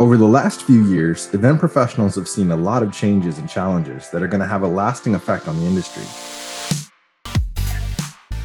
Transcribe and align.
Over 0.00 0.16
the 0.16 0.28
last 0.28 0.62
few 0.62 0.84
years, 0.84 1.34
event 1.34 1.58
professionals 1.58 2.14
have 2.14 2.28
seen 2.28 2.52
a 2.52 2.56
lot 2.56 2.84
of 2.84 2.92
changes 2.92 3.38
and 3.38 3.50
challenges 3.50 4.10
that 4.10 4.22
are 4.22 4.28
going 4.28 4.40
to 4.40 4.46
have 4.46 4.62
a 4.62 4.68
lasting 4.68 5.16
effect 5.16 5.48
on 5.48 5.58
the 5.58 5.66
industry. 5.66 6.04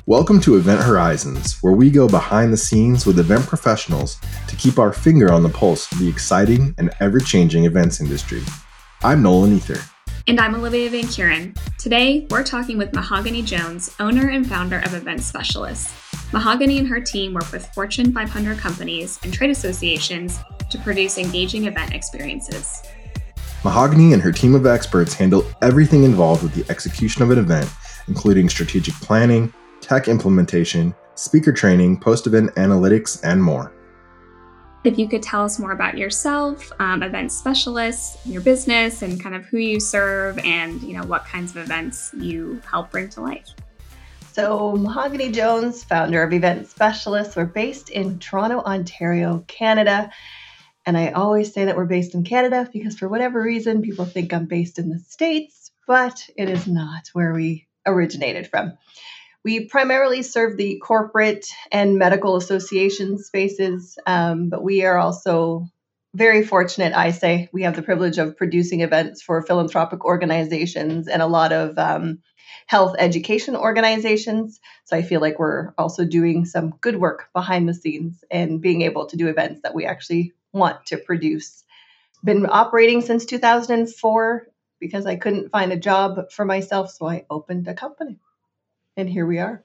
Welcome 0.08 0.42
to 0.42 0.56
Event 0.56 0.82
Horizons, 0.82 1.60
where 1.62 1.74
we 1.74 1.92
go 1.92 2.08
behind 2.08 2.52
the 2.52 2.58
scenes 2.58 3.06
with 3.06 3.20
event 3.20 3.46
professionals 3.46 4.20
to 4.48 4.56
keep 4.56 4.80
our 4.80 4.92
finger 4.92 5.32
on 5.32 5.44
the 5.44 5.50
pulse 5.50 5.92
of 5.92 6.00
the 6.00 6.10
exciting 6.10 6.74
and 6.80 6.92
ever 7.00 7.20
changing 7.20 7.66
events 7.66 8.02
industry. 8.02 8.42
I'm 9.04 9.22
Nolan 9.22 9.54
Ether. 9.54 9.80
And 10.26 10.40
I'm 10.40 10.56
Olivia 10.56 10.90
Van 10.90 11.04
Kuren. 11.04 11.56
Today, 11.78 12.26
we're 12.32 12.44
talking 12.44 12.80
with 12.80 12.94
Mahoganey 12.94 13.46
Jones, 13.46 13.96
owner 14.00 14.28
and 14.28 14.50
founder 14.50 14.80
of 14.80 14.96
Event 14.96 15.22
Specialists. 15.22 16.03
Mahoganey 16.34 16.80
and 16.80 16.88
her 16.88 17.00
team 17.00 17.36
work 17.36 17.52
with 17.52 17.68
Fortune 17.76 18.12
500 18.12 18.58
companies 18.58 19.20
and 19.24 19.32
trade 19.32 19.52
associations 19.52 20.40
to 20.72 20.80
produce 20.80 21.20
engaging 21.20 21.66
event 21.66 21.94
experiences. 21.94 22.82
Mahoganey 23.62 24.14
and 24.14 24.22
her 24.22 24.32
team 24.32 24.56
of 24.56 24.66
experts 24.66 25.14
handle 25.14 25.46
everything 25.62 26.06
involved 26.06 26.42
with 26.42 26.56
the 26.56 26.66
execution 26.72 27.22
of 27.22 27.30
an 27.30 27.38
event, 27.38 27.70
including 28.08 28.50
strategic 28.50 28.96
planning, 28.96 29.54
tech 29.80 30.08
implementation, 30.08 30.96
speaker 31.14 31.54
training, 31.54 32.00
post 32.00 32.26
event 32.26 32.50
analytics, 32.56 33.22
and 33.24 33.42
more. 33.42 33.72
If 34.84 34.98
you 34.98 35.08
could 35.08 35.22
tell 35.22 35.46
us 35.46 35.60
more 35.60 35.72
about 35.72 36.00
yourself, 36.00 36.72
um, 36.80 37.04
event 37.04 37.32
specialists, 37.32 38.18
your 38.26 38.42
business, 38.42 39.04
and 39.04 39.22
kind 39.22 39.36
of 39.36 39.46
who 39.46 39.60
you 39.60 39.80
serve, 39.80 40.40
and 40.40 40.82
you 40.82 40.98
know 40.98 41.04
what 41.06 41.26
kinds 41.26 41.52
of 41.52 41.58
events 41.58 42.12
you 42.18 42.60
help 42.70 42.90
bring 42.90 43.08
to 43.10 43.22
life. 43.22 43.48
So, 44.34 44.74
Mahoganey 44.76 45.32
Jones, 45.32 45.84
founder 45.84 46.24
of 46.24 46.34
Event 46.34 46.68
Specialists, 46.68 47.36
we're 47.36 47.46
based 47.46 47.92
in 47.92 48.18
Toronto, 48.18 48.62
Ontario, 48.62 49.46
Canada. 49.48 50.12
And 50.88 50.98
I 50.98 51.12
always 51.12 51.54
say 51.54 51.66
that 51.66 51.78
we're 51.78 51.86
based 51.86 52.16
in 52.16 52.24
Canada 52.24 52.68
because, 52.74 52.98
for 52.98 53.08
whatever 53.08 53.40
reason, 53.40 53.84
people 53.84 54.06
think 54.06 54.34
I'm 54.34 54.48
based 54.48 54.80
in 54.80 54.90
the 54.90 54.98
States, 54.98 55.70
but 55.86 56.28
it 56.36 56.50
is 56.50 56.66
not 56.66 57.10
where 57.14 57.32
we 57.32 57.68
originated 57.86 58.48
from. 58.48 58.74
We 59.44 59.66
primarily 59.66 60.24
serve 60.24 60.58
the 60.58 60.80
corporate 60.80 61.46
and 61.72 62.00
medical 62.00 62.36
association 62.36 63.20
spaces, 63.20 64.00
um, 64.08 64.50
but 64.50 64.64
we 64.64 64.84
are 64.84 64.98
also 64.98 65.68
very 66.16 66.44
fortunate, 66.44 66.94
I 66.96 67.12
say. 67.12 67.50
We 67.54 67.64
have 67.64 67.76
the 67.76 67.84
privilege 67.84 68.18
of 68.18 68.36
producing 68.36 68.82
events 68.82 69.22
for 69.22 69.44
philanthropic 69.44 70.06
organizations 70.06 71.08
and 71.08 71.22
a 71.22 71.28
lot 71.28 71.54
of 71.54 71.78
um, 71.78 72.24
health 72.66 72.96
education 72.98 73.56
organizations. 73.56 74.60
So 74.86 74.96
I 74.98 75.02
feel 75.02 75.22
like 75.22 75.40
we're 75.40 75.74
also 75.78 76.06
doing 76.06 76.46
some 76.46 76.72
good 76.82 77.00
work 77.00 77.30
behind 77.34 77.68
the 77.68 77.74
scenes 77.74 78.24
and 78.32 78.62
being 78.62 78.82
able 78.84 79.06
to 79.08 79.18
do 79.18 79.28
events 79.28 79.62
that 79.64 79.76
we 79.76 79.86
actually 79.86 80.34
want 80.52 80.86
to 80.88 80.98
produce. 80.98 81.64
Been 82.24 82.46
operating 82.46 83.02
since 83.02 83.26
2004 83.26 84.48
because 84.80 85.06
I 85.06 85.16
couldn't 85.16 85.50
find 85.50 85.72
a 85.72 85.78
job 85.78 86.32
for 86.32 86.46
myself, 86.46 86.92
so 86.92 87.08
I 87.08 87.26
opened 87.30 87.68
a 87.68 87.74
company. 87.74 88.20
And 88.96 89.10
here 89.10 89.26
we 89.26 89.40
are. 89.40 89.64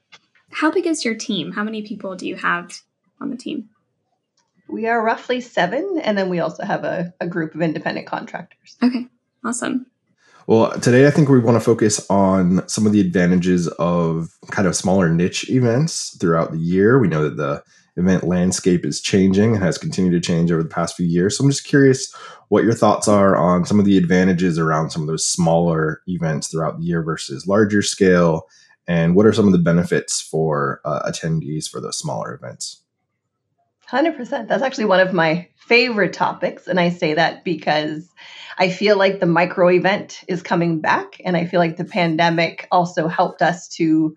How 0.51 0.71
big 0.71 0.87
is 0.87 1.05
your 1.05 1.15
team? 1.15 1.51
How 1.51 1.63
many 1.63 1.81
people 1.83 2.15
do 2.15 2.27
you 2.27 2.35
have 2.35 2.81
on 3.21 3.29
the 3.29 3.37
team? 3.37 3.69
We 4.67 4.87
are 4.87 5.03
roughly 5.03 5.41
seven, 5.41 5.99
and 6.03 6.17
then 6.17 6.29
we 6.29 6.39
also 6.39 6.63
have 6.63 6.83
a, 6.83 7.13
a 7.19 7.27
group 7.27 7.55
of 7.55 7.61
independent 7.61 8.07
contractors. 8.07 8.77
Okay, 8.81 9.07
awesome. 9.43 9.87
Well, 10.49 10.71
today 10.79 11.05
I 11.05 11.11
think 11.11 11.29
we 11.29 11.37
want 11.37 11.57
to 11.57 11.63
focus 11.63 12.03
on 12.09 12.67
some 12.67 12.87
of 12.87 12.91
the 12.91 12.99
advantages 12.99 13.67
of 13.77 14.31
kind 14.49 14.67
of 14.67 14.75
smaller 14.75 15.07
niche 15.07 15.47
events 15.47 16.17
throughout 16.19 16.51
the 16.51 16.57
year. 16.57 16.97
We 16.97 17.07
know 17.07 17.21
that 17.21 17.37
the 17.37 17.61
event 17.97 18.23
landscape 18.23 18.83
is 18.83 18.99
changing 18.99 19.53
and 19.53 19.63
has 19.63 19.77
continued 19.77 20.13
to 20.13 20.27
change 20.27 20.51
over 20.51 20.63
the 20.63 20.67
past 20.67 20.97
few 20.97 21.05
years. 21.05 21.37
So 21.37 21.43
I'm 21.43 21.51
just 21.51 21.67
curious 21.67 22.11
what 22.47 22.63
your 22.63 22.73
thoughts 22.73 23.07
are 23.07 23.35
on 23.35 23.63
some 23.63 23.77
of 23.77 23.85
the 23.85 23.95
advantages 23.95 24.57
around 24.57 24.89
some 24.89 25.03
of 25.03 25.07
those 25.07 25.23
smaller 25.23 26.01
events 26.07 26.47
throughout 26.47 26.79
the 26.79 26.83
year 26.83 27.03
versus 27.03 27.45
larger 27.45 27.83
scale, 27.83 28.47
and 28.87 29.13
what 29.13 29.27
are 29.27 29.33
some 29.33 29.45
of 29.45 29.51
the 29.51 29.59
benefits 29.59 30.19
for 30.19 30.81
uh, 30.83 31.07
attendees 31.07 31.69
for 31.69 31.79
those 31.79 31.99
smaller 31.99 32.33
events? 32.33 32.81
100%. 33.91 34.47
That's 34.47 34.63
actually 34.63 34.85
one 34.85 34.99
of 34.99 35.13
my 35.13 35.49
favorite 35.55 36.13
topics. 36.13 36.67
And 36.67 36.79
I 36.79 36.89
say 36.89 37.15
that 37.15 37.43
because 37.43 38.09
I 38.57 38.69
feel 38.69 38.97
like 38.97 39.19
the 39.19 39.25
micro 39.25 39.69
event 39.69 40.23
is 40.27 40.41
coming 40.43 40.79
back. 40.81 41.19
And 41.23 41.35
I 41.35 41.45
feel 41.45 41.59
like 41.59 41.77
the 41.77 41.85
pandemic 41.85 42.67
also 42.71 43.07
helped 43.07 43.41
us 43.41 43.67
to 43.75 44.15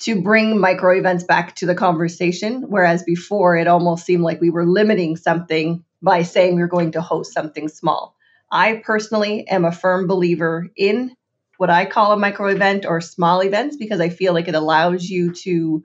to 0.00 0.22
bring 0.22 0.58
micro 0.58 0.98
events 0.98 1.24
back 1.24 1.54
to 1.56 1.66
the 1.66 1.74
conversation. 1.74 2.64
Whereas 2.68 3.02
before, 3.02 3.56
it 3.56 3.66
almost 3.66 4.06
seemed 4.06 4.22
like 4.22 4.40
we 4.40 4.48
were 4.48 4.66
limiting 4.66 5.16
something 5.16 5.84
by 6.00 6.22
saying 6.22 6.56
we 6.56 6.62
are 6.62 6.68
going 6.68 6.92
to 6.92 7.02
host 7.02 7.34
something 7.34 7.68
small. 7.68 8.16
I 8.50 8.80
personally 8.82 9.46
am 9.46 9.66
a 9.66 9.72
firm 9.72 10.06
believer 10.06 10.68
in 10.74 11.14
what 11.58 11.68
I 11.68 11.84
call 11.84 12.12
a 12.12 12.16
micro 12.16 12.48
event 12.48 12.86
or 12.86 13.02
small 13.02 13.40
events 13.40 13.76
because 13.76 14.00
I 14.00 14.08
feel 14.08 14.32
like 14.32 14.48
it 14.48 14.54
allows 14.54 15.04
you 15.04 15.34
to 15.44 15.82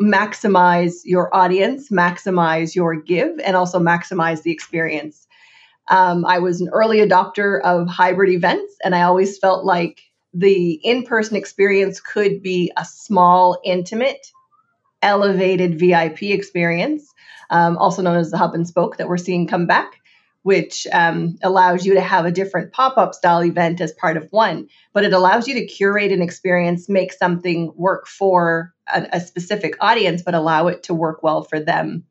maximize 0.00 1.00
your 1.04 1.34
audience, 1.34 1.90
maximize 1.90 2.74
your 2.74 2.94
give, 2.94 3.38
and 3.40 3.56
also 3.56 3.78
maximize 3.78 4.42
the 4.42 4.52
experience. 4.52 5.26
Um, 5.88 6.24
I 6.24 6.38
was 6.38 6.60
an 6.60 6.68
early 6.72 6.98
adopter 6.98 7.60
of 7.62 7.88
hybrid 7.88 8.30
events, 8.30 8.76
and 8.84 8.94
I 8.94 9.02
always 9.02 9.38
felt 9.38 9.64
like 9.64 10.00
the 10.34 10.72
in 10.84 11.04
person 11.04 11.36
experience 11.36 12.00
could 12.00 12.42
be 12.42 12.70
a 12.76 12.84
small, 12.84 13.58
intimate, 13.64 14.30
elevated 15.02 15.78
VIP 15.78 16.24
experience, 16.24 17.12
um, 17.50 17.78
also 17.78 18.02
known 18.02 18.16
as 18.16 18.30
the 18.30 18.36
hub 18.36 18.54
and 18.54 18.68
spoke 18.68 18.98
that 18.98 19.08
we're 19.08 19.16
seeing 19.16 19.46
come 19.46 19.66
back, 19.66 19.97
which 20.42 20.86
um, 20.92 21.36
allows 21.42 21.84
you 21.84 21.94
to 21.94 22.00
have 22.00 22.24
a 22.24 22.30
different 22.30 22.72
pop 22.72 22.96
up 22.96 23.14
style 23.14 23.44
event 23.44 23.80
as 23.80 23.92
part 23.92 24.16
of 24.16 24.28
one. 24.30 24.68
But 24.92 25.04
it 25.04 25.12
allows 25.12 25.48
you 25.48 25.54
to 25.54 25.66
curate 25.66 26.12
an 26.12 26.22
experience, 26.22 26.88
make 26.88 27.12
something 27.12 27.72
work 27.76 28.06
for 28.06 28.72
a, 28.92 29.06
a 29.12 29.20
specific 29.20 29.76
audience, 29.80 30.22
but 30.22 30.34
allow 30.34 30.68
it 30.68 30.84
to 30.84 30.94
work 30.94 31.22
well 31.22 31.42
for 31.42 31.60
them. 31.60 32.04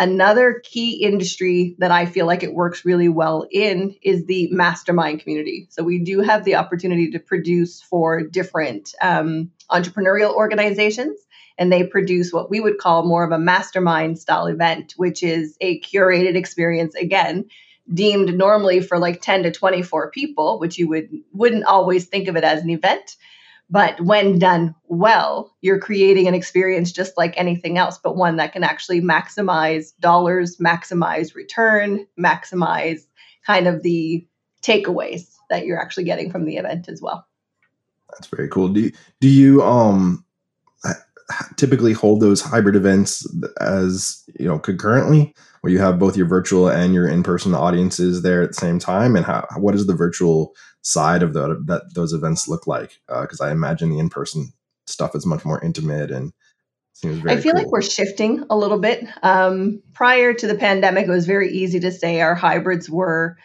Another 0.00 0.62
key 0.62 1.02
industry 1.02 1.74
that 1.78 1.90
I 1.90 2.06
feel 2.06 2.24
like 2.24 2.44
it 2.44 2.54
works 2.54 2.84
really 2.84 3.08
well 3.08 3.48
in 3.50 3.96
is 4.00 4.26
the 4.26 4.48
mastermind 4.52 5.20
community. 5.20 5.66
So 5.70 5.82
we 5.82 5.98
do 5.98 6.20
have 6.20 6.44
the 6.44 6.54
opportunity 6.54 7.10
to 7.10 7.18
produce 7.18 7.82
for 7.82 8.22
different 8.22 8.94
um, 9.02 9.50
entrepreneurial 9.68 10.32
organizations, 10.34 11.18
and 11.58 11.72
they 11.72 11.84
produce 11.84 12.32
what 12.32 12.50
we 12.50 12.60
would 12.60 12.78
call 12.78 13.04
more 13.04 13.24
of 13.24 13.32
a 13.32 13.38
mastermind 13.38 14.18
style 14.18 14.46
event, 14.46 14.94
which 14.96 15.22
is 15.22 15.56
a 15.60 15.80
curated 15.80 16.36
experience 16.36 16.94
again 16.94 17.48
deemed 17.92 18.36
normally 18.36 18.80
for 18.80 18.98
like 18.98 19.22
10 19.22 19.44
to 19.44 19.50
24 19.50 20.10
people 20.10 20.58
which 20.58 20.78
you 20.78 20.86
would 20.86 21.08
wouldn't 21.32 21.64
always 21.64 22.04
think 22.04 22.28
of 22.28 22.36
it 22.36 22.44
as 22.44 22.62
an 22.62 22.68
event 22.68 23.16
but 23.70 24.00
when 24.00 24.38
done 24.38 24.74
well, 24.86 25.54
you're 25.60 25.78
creating 25.78 26.26
an 26.26 26.34
experience 26.34 26.90
just 26.90 27.18
like 27.18 27.34
anything 27.36 27.76
else, 27.76 27.98
but 27.98 28.16
one 28.16 28.36
that 28.36 28.52
can 28.52 28.64
actually 28.64 29.02
maximize 29.02 29.92
dollars, 30.00 30.56
maximize 30.56 31.34
return, 31.34 32.06
maximize 32.18 33.02
kind 33.46 33.66
of 33.66 33.82
the 33.82 34.26
takeaways 34.62 35.34
that 35.50 35.66
you're 35.66 35.80
actually 35.80 36.04
getting 36.04 36.30
from 36.30 36.46
the 36.46 36.56
event 36.56 36.88
as 36.88 37.02
well. 37.02 37.26
That's 38.10 38.26
very 38.28 38.48
cool. 38.48 38.68
Do 38.68 38.80
you, 38.80 38.92
do 39.20 39.28
you 39.28 39.62
um 39.62 40.24
typically 41.56 41.92
hold 41.92 42.20
those 42.20 42.40
hybrid 42.40 42.76
events 42.76 43.26
as 43.60 44.22
you 44.38 44.46
know 44.46 44.58
concurrently 44.58 45.34
where 45.60 45.72
you 45.72 45.78
have 45.78 45.98
both 45.98 46.16
your 46.16 46.26
virtual 46.26 46.68
and 46.68 46.94
your 46.94 47.08
in-person 47.08 47.54
audiences 47.54 48.22
there 48.22 48.42
at 48.42 48.50
the 48.50 48.54
same 48.54 48.78
time? 48.78 49.16
And 49.16 49.24
how 49.24 49.46
what 49.56 49.72
does 49.72 49.86
the 49.86 49.94
virtual 49.94 50.54
side 50.82 51.22
of 51.22 51.34
the, 51.34 51.62
that 51.66 51.94
those 51.94 52.12
events 52.12 52.48
look 52.48 52.66
like? 52.66 53.00
Because 53.08 53.40
uh, 53.40 53.44
i 53.44 53.50
imagine 53.50 53.90
the 53.90 53.98
in-person 53.98 54.52
stuff 54.86 55.14
is 55.14 55.26
much 55.26 55.44
more 55.44 55.62
intimate 55.62 56.10
and 56.10 56.32
seems 56.94 57.18
very 57.18 57.36
i 57.36 57.40
feel 57.40 57.52
cool. 57.52 57.62
like 57.62 57.70
we're 57.70 57.82
shifting 57.82 58.44
a 58.50 58.56
little 58.56 58.78
bit. 58.78 59.04
Um, 59.22 59.82
prior 59.92 60.32
to 60.32 60.46
the 60.46 60.54
pandemic 60.54 61.06
it 61.06 61.10
was 61.10 61.26
very 61.26 61.50
easy 61.52 61.80
to 61.80 61.92
say 61.92 62.20
our 62.20 62.34
hybrids 62.34 62.88
were 62.88 63.36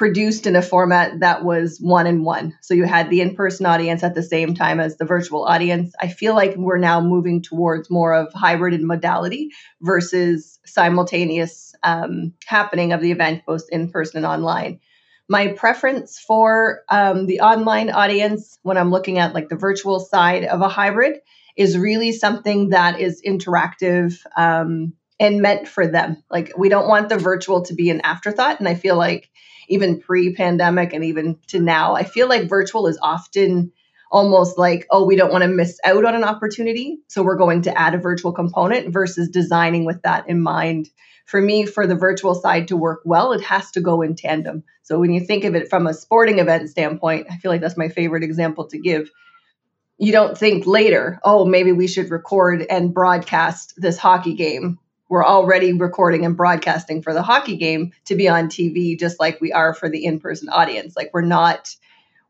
produced 0.00 0.46
in 0.46 0.56
a 0.56 0.62
format 0.62 1.20
that 1.20 1.44
was 1.44 1.76
one 1.78 2.06
in 2.06 2.24
one. 2.24 2.56
So 2.62 2.72
you 2.72 2.84
had 2.84 3.10
the 3.10 3.20
in 3.20 3.34
person 3.34 3.66
audience 3.66 4.02
at 4.02 4.14
the 4.14 4.22
same 4.22 4.54
time 4.54 4.80
as 4.80 4.96
the 4.96 5.04
virtual 5.04 5.44
audience. 5.44 5.92
I 6.00 6.08
feel 6.08 6.34
like 6.34 6.54
we're 6.56 6.78
now 6.78 7.02
moving 7.02 7.42
towards 7.42 7.90
more 7.90 8.14
of 8.14 8.32
hybrid 8.32 8.72
in 8.72 8.86
modality 8.86 9.50
versus 9.82 10.58
simultaneous 10.64 11.74
um, 11.82 12.32
happening 12.46 12.94
of 12.94 13.02
the 13.02 13.12
event, 13.12 13.42
both 13.46 13.64
in 13.70 13.90
person 13.90 14.16
and 14.16 14.26
online. 14.26 14.80
My 15.28 15.48
preference 15.48 16.18
for 16.18 16.80
um, 16.88 17.26
the 17.26 17.40
online 17.40 17.90
audience 17.90 18.58
when 18.62 18.78
I'm 18.78 18.90
looking 18.90 19.18
at 19.18 19.34
like 19.34 19.50
the 19.50 19.56
virtual 19.56 20.00
side 20.00 20.44
of 20.44 20.62
a 20.62 20.68
hybrid 20.70 21.18
is 21.58 21.76
really 21.76 22.12
something 22.12 22.70
that 22.70 23.00
is 23.00 23.20
interactive 23.20 24.18
um, 24.34 24.94
and 25.20 25.42
meant 25.42 25.68
for 25.68 25.86
them. 25.86 26.24
Like 26.30 26.52
we 26.56 26.70
don't 26.70 26.88
want 26.88 27.10
the 27.10 27.18
virtual 27.18 27.62
to 27.66 27.74
be 27.74 27.90
an 27.90 28.00
afterthought. 28.00 28.58
And 28.58 28.68
I 28.68 28.74
feel 28.74 28.96
like 28.96 29.30
even 29.68 30.00
pre 30.00 30.34
pandemic 30.34 30.92
and 30.92 31.04
even 31.04 31.38
to 31.48 31.60
now, 31.60 31.94
I 31.94 32.02
feel 32.02 32.28
like 32.28 32.48
virtual 32.48 32.88
is 32.88 32.98
often 33.00 33.70
almost 34.10 34.58
like, 34.58 34.88
oh, 34.90 35.04
we 35.04 35.14
don't 35.14 35.30
want 35.30 35.42
to 35.42 35.48
miss 35.48 35.78
out 35.84 36.04
on 36.04 36.16
an 36.16 36.24
opportunity. 36.24 36.98
So 37.06 37.22
we're 37.22 37.36
going 37.36 37.62
to 37.62 37.78
add 37.78 37.94
a 37.94 37.98
virtual 37.98 38.32
component 38.32 38.92
versus 38.92 39.28
designing 39.28 39.84
with 39.84 40.02
that 40.02 40.28
in 40.28 40.40
mind. 40.40 40.88
For 41.26 41.40
me, 41.40 41.64
for 41.64 41.86
the 41.86 41.94
virtual 41.94 42.34
side 42.34 42.66
to 42.68 42.76
work 42.76 43.02
well, 43.04 43.32
it 43.32 43.42
has 43.42 43.70
to 43.72 43.80
go 43.80 44.02
in 44.02 44.16
tandem. 44.16 44.64
So 44.82 44.98
when 44.98 45.12
you 45.12 45.20
think 45.20 45.44
of 45.44 45.54
it 45.54 45.70
from 45.70 45.86
a 45.86 45.94
sporting 45.94 46.40
event 46.40 46.70
standpoint, 46.70 47.28
I 47.30 47.36
feel 47.36 47.52
like 47.52 47.60
that's 47.60 47.76
my 47.76 47.88
favorite 47.88 48.24
example 48.24 48.66
to 48.68 48.80
give. 48.80 49.08
You 49.96 50.10
don't 50.10 50.36
think 50.36 50.66
later, 50.66 51.20
oh, 51.22 51.44
maybe 51.44 51.70
we 51.70 51.86
should 51.86 52.10
record 52.10 52.66
and 52.68 52.92
broadcast 52.92 53.74
this 53.76 53.96
hockey 53.96 54.34
game. 54.34 54.79
We're 55.10 55.26
already 55.26 55.72
recording 55.72 56.24
and 56.24 56.36
broadcasting 56.36 57.02
for 57.02 57.12
the 57.12 57.22
hockey 57.22 57.56
game 57.56 57.92
to 58.04 58.14
be 58.14 58.28
on 58.28 58.46
TV, 58.46 58.96
just 58.96 59.18
like 59.18 59.40
we 59.40 59.52
are 59.52 59.74
for 59.74 59.88
the 59.88 60.04
in 60.04 60.20
person 60.20 60.48
audience. 60.48 60.96
Like 60.96 61.10
we're 61.12 61.20
not 61.20 61.74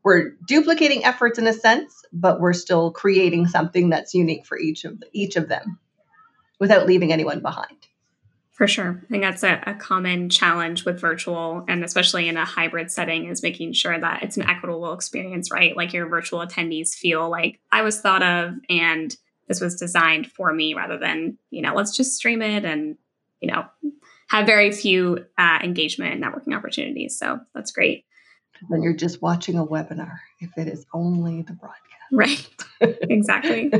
we're 0.03 0.31
duplicating 0.47 1.05
efforts 1.05 1.37
in 1.37 1.45
a 1.45 1.53
sense, 1.53 2.03
but 2.11 2.39
we're 2.39 2.53
still 2.53 2.89
creating 2.91 3.45
something 3.47 3.91
that's 3.91 4.15
unique 4.15 4.47
for 4.47 4.57
each 4.57 4.83
of 4.83 4.99
the, 4.99 5.05
each 5.13 5.35
of 5.35 5.47
them 5.47 5.77
without 6.59 6.87
leaving 6.87 7.13
anyone 7.13 7.39
behind. 7.39 7.87
For 8.49 8.67
sure. 8.67 8.99
I 9.03 9.07
think 9.07 9.23
that's 9.23 9.43
a, 9.43 9.61
a, 9.65 9.75
common 9.75 10.29
challenge 10.29 10.83
with 10.83 10.99
virtual 10.99 11.63
and 11.67 11.83
especially 11.83 12.27
in 12.27 12.37
a 12.37 12.45
hybrid 12.45 12.91
setting 12.91 13.25
is 13.25 13.41
making 13.41 13.73
sure 13.73 13.99
that 13.99 14.23
it's 14.23 14.37
an 14.37 14.43
equitable 14.43 14.93
experience, 14.93 15.51
right? 15.51 15.75
Like 15.75 15.93
your 15.93 16.07
virtual 16.07 16.45
attendees 16.45 16.95
feel 16.95 17.29
like 17.29 17.59
I 17.71 17.83
was 17.83 18.01
thought 18.01 18.23
of 18.23 18.55
and 18.69 19.15
this 19.51 19.61
was 19.61 19.75
designed 19.75 20.27
for 20.31 20.53
me 20.53 20.73
rather 20.73 20.97
than, 20.97 21.37
you 21.49 21.61
know, 21.61 21.73
let's 21.75 21.95
just 21.95 22.15
stream 22.15 22.41
it 22.41 22.63
and, 22.63 22.97
you 23.41 23.51
know, 23.51 23.65
have 24.29 24.45
very 24.45 24.71
few 24.71 25.25
uh, 25.37 25.59
engagement 25.61 26.13
and 26.13 26.23
networking 26.23 26.55
opportunities. 26.55 27.19
So 27.19 27.39
that's 27.53 27.71
great 27.71 28.05
when 28.67 28.83
you're 28.83 28.93
just 28.93 29.21
watching 29.21 29.57
a 29.57 29.65
webinar 29.65 30.19
if 30.39 30.57
it 30.57 30.67
is 30.67 30.85
only 30.93 31.41
the 31.41 31.53
broadcast. 31.53 31.81
Right. 32.11 32.49
exactly. 33.09 33.71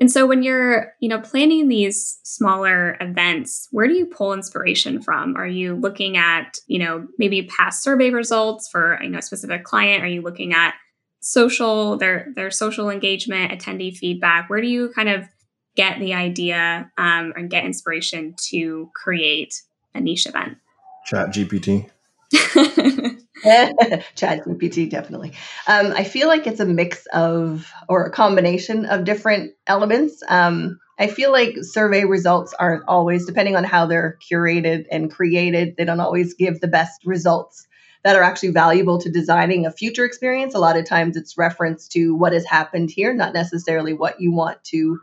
and 0.00 0.10
so 0.10 0.26
when 0.26 0.42
you're, 0.42 0.92
you 1.00 1.08
know, 1.08 1.20
planning 1.20 1.68
these 1.68 2.18
smaller 2.22 2.96
events, 3.00 3.68
where 3.70 3.86
do 3.86 3.94
you 3.94 4.06
pull 4.06 4.32
inspiration 4.32 5.02
from? 5.02 5.36
Are 5.36 5.46
you 5.46 5.74
looking 5.74 6.16
at, 6.16 6.58
you 6.66 6.78
know, 6.78 7.06
maybe 7.18 7.42
past 7.42 7.82
survey 7.82 8.10
results 8.10 8.68
for, 8.68 8.98
you 9.02 9.10
know, 9.10 9.18
a 9.18 9.22
specific 9.22 9.64
client? 9.64 10.02
Are 10.02 10.08
you 10.08 10.22
looking 10.22 10.52
at 10.52 10.74
social, 11.24 11.96
their 11.96 12.28
their 12.36 12.50
social 12.50 12.90
engagement, 12.90 13.50
attendee 13.50 13.96
feedback? 13.96 14.48
Where 14.48 14.60
do 14.60 14.68
you 14.68 14.90
kind 14.94 15.08
of 15.08 15.24
get 15.74 15.98
the 15.98 16.14
idea 16.14 16.90
um, 16.96 17.32
and 17.36 17.50
get 17.50 17.64
inspiration 17.64 18.34
to 18.50 18.90
create 18.94 19.62
a 19.94 20.00
niche 20.00 20.26
event? 20.26 20.58
Chat 21.06 21.30
GPT. 21.30 21.90
Chat 24.14 24.44
GPT, 24.44 24.88
definitely. 24.88 25.32
Um, 25.66 25.92
I 25.92 26.04
feel 26.04 26.28
like 26.28 26.46
it's 26.46 26.60
a 26.60 26.66
mix 26.66 27.06
of, 27.12 27.70
or 27.88 28.04
a 28.04 28.10
combination 28.10 28.86
of 28.86 29.04
different 29.04 29.52
elements. 29.66 30.22
Um, 30.28 30.78
I 30.98 31.08
feel 31.08 31.32
like 31.32 31.56
survey 31.62 32.04
results 32.04 32.54
aren't 32.58 32.84
always, 32.86 33.26
depending 33.26 33.56
on 33.56 33.64
how 33.64 33.86
they're 33.86 34.18
curated 34.30 34.86
and 34.90 35.10
created, 35.10 35.76
they 35.76 35.84
don't 35.84 36.00
always 36.00 36.34
give 36.34 36.60
the 36.60 36.68
best 36.68 37.04
results 37.04 37.66
that 38.04 38.16
are 38.16 38.22
actually 38.22 38.50
valuable 38.50 39.00
to 39.00 39.10
designing 39.10 39.64
a 39.64 39.72
future 39.72 40.04
experience. 40.04 40.54
A 40.54 40.58
lot 40.58 40.76
of 40.76 40.84
times 40.84 41.16
it's 41.16 41.38
reference 41.38 41.88
to 41.88 42.14
what 42.14 42.34
has 42.34 42.44
happened 42.44 42.90
here, 42.90 43.14
not 43.14 43.32
necessarily 43.32 43.94
what 43.94 44.20
you 44.20 44.30
want 44.30 44.62
to 44.64 45.00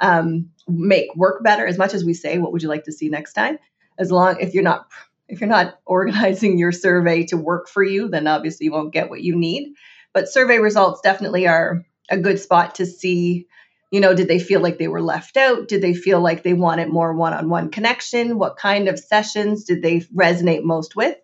um, 0.00 0.50
make 0.68 1.14
work 1.16 1.42
better. 1.42 1.66
As 1.66 1.76
much 1.76 1.94
as 1.94 2.04
we 2.04 2.14
say, 2.14 2.38
what 2.38 2.52
would 2.52 2.62
you 2.62 2.68
like 2.68 2.84
to 2.84 2.92
see 2.92 3.08
next 3.08 3.32
time? 3.32 3.58
As 3.98 4.10
long 4.10 4.40
if 4.40 4.54
you're 4.54 4.62
not 4.62 4.86
if 5.28 5.40
you're 5.40 5.50
not 5.50 5.80
organizing 5.86 6.56
your 6.56 6.72
survey 6.72 7.24
to 7.26 7.36
work 7.36 7.68
for 7.68 7.82
you, 7.82 8.08
then 8.08 8.28
obviously 8.28 8.66
you 8.66 8.72
won't 8.72 8.92
get 8.92 9.10
what 9.10 9.22
you 9.22 9.36
need. 9.36 9.74
But 10.12 10.28
survey 10.28 10.58
results 10.58 11.00
definitely 11.00 11.48
are 11.48 11.84
a 12.08 12.16
good 12.16 12.38
spot 12.38 12.76
to 12.76 12.86
see, 12.86 13.48
you 13.90 14.00
know, 14.00 14.14
did 14.14 14.28
they 14.28 14.38
feel 14.38 14.60
like 14.60 14.78
they 14.78 14.86
were 14.86 15.02
left 15.02 15.36
out? 15.36 15.66
Did 15.66 15.82
they 15.82 15.94
feel 15.94 16.20
like 16.20 16.44
they 16.44 16.52
wanted 16.52 16.88
more 16.88 17.12
one-on-one 17.14 17.70
connection? 17.70 18.38
What 18.38 18.56
kind 18.56 18.86
of 18.86 18.98
sessions 18.98 19.64
did 19.64 19.82
they 19.82 20.00
resonate 20.00 20.62
most 20.62 20.94
with? 20.94 21.16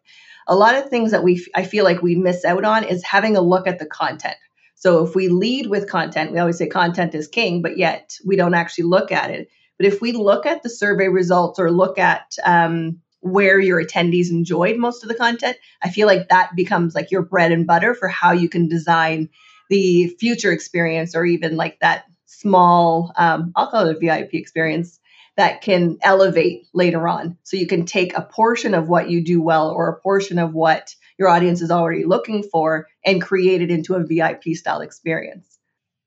A 0.46 0.56
lot 0.56 0.74
of 0.74 0.88
things 0.88 1.10
that 1.10 1.22
we 1.22 1.44
I 1.54 1.64
feel 1.64 1.84
like 1.84 2.02
we 2.02 2.16
miss 2.16 2.44
out 2.44 2.64
on 2.64 2.84
is 2.84 3.04
having 3.04 3.36
a 3.36 3.40
look 3.40 3.66
at 3.66 3.78
the 3.78 3.86
content. 3.86 4.36
So 4.74 5.04
if 5.04 5.14
we 5.14 5.28
lead 5.28 5.66
with 5.66 5.90
content, 5.90 6.32
we 6.32 6.38
always 6.38 6.58
say 6.58 6.66
content 6.66 7.14
is 7.14 7.28
king, 7.28 7.60
but 7.60 7.76
yet 7.76 8.16
we 8.24 8.36
don't 8.36 8.54
actually 8.54 8.84
look 8.84 9.12
at 9.12 9.30
it. 9.30 9.48
But 9.76 9.86
if 9.86 10.00
we 10.00 10.12
look 10.12 10.46
at 10.46 10.62
the 10.62 10.70
survey 10.70 11.08
results 11.08 11.58
or 11.58 11.70
look 11.70 11.98
at 11.98 12.34
um, 12.44 13.00
where 13.20 13.58
your 13.58 13.82
attendees 13.82 14.30
enjoyed 14.30 14.78
most 14.78 15.02
of 15.02 15.08
the 15.08 15.14
content, 15.14 15.56
I 15.82 15.90
feel 15.90 16.06
like 16.06 16.28
that 16.28 16.56
becomes 16.56 16.94
like 16.94 17.10
your 17.10 17.22
bread 17.22 17.52
and 17.52 17.66
butter 17.66 17.94
for 17.94 18.08
how 18.08 18.32
you 18.32 18.48
can 18.48 18.68
design 18.68 19.28
the 19.68 20.08
future 20.18 20.52
experience 20.52 21.14
or 21.14 21.24
even 21.24 21.56
like 21.56 21.78
that 21.80 22.04
small, 22.26 23.12
um, 23.16 23.52
I'll 23.56 23.70
call 23.70 23.86
it 23.86 23.96
a 23.96 23.98
VIP 23.98 24.34
experience 24.34 24.99
that 25.40 25.62
can 25.62 25.96
elevate 26.02 26.66
later 26.74 27.08
on. 27.08 27.38
So 27.44 27.56
you 27.56 27.66
can 27.66 27.86
take 27.86 28.14
a 28.14 28.20
portion 28.20 28.74
of 28.74 28.90
what 28.90 29.08
you 29.08 29.24
do 29.24 29.40
well 29.40 29.70
or 29.70 29.88
a 29.88 29.98
portion 29.98 30.38
of 30.38 30.52
what 30.52 30.94
your 31.18 31.28
audience 31.30 31.62
is 31.62 31.70
already 31.70 32.04
looking 32.04 32.42
for 32.42 32.88
and 33.06 33.22
create 33.22 33.62
it 33.62 33.70
into 33.70 33.94
a 33.94 34.04
VIP 34.04 34.54
style 34.54 34.82
experience. 34.82 35.58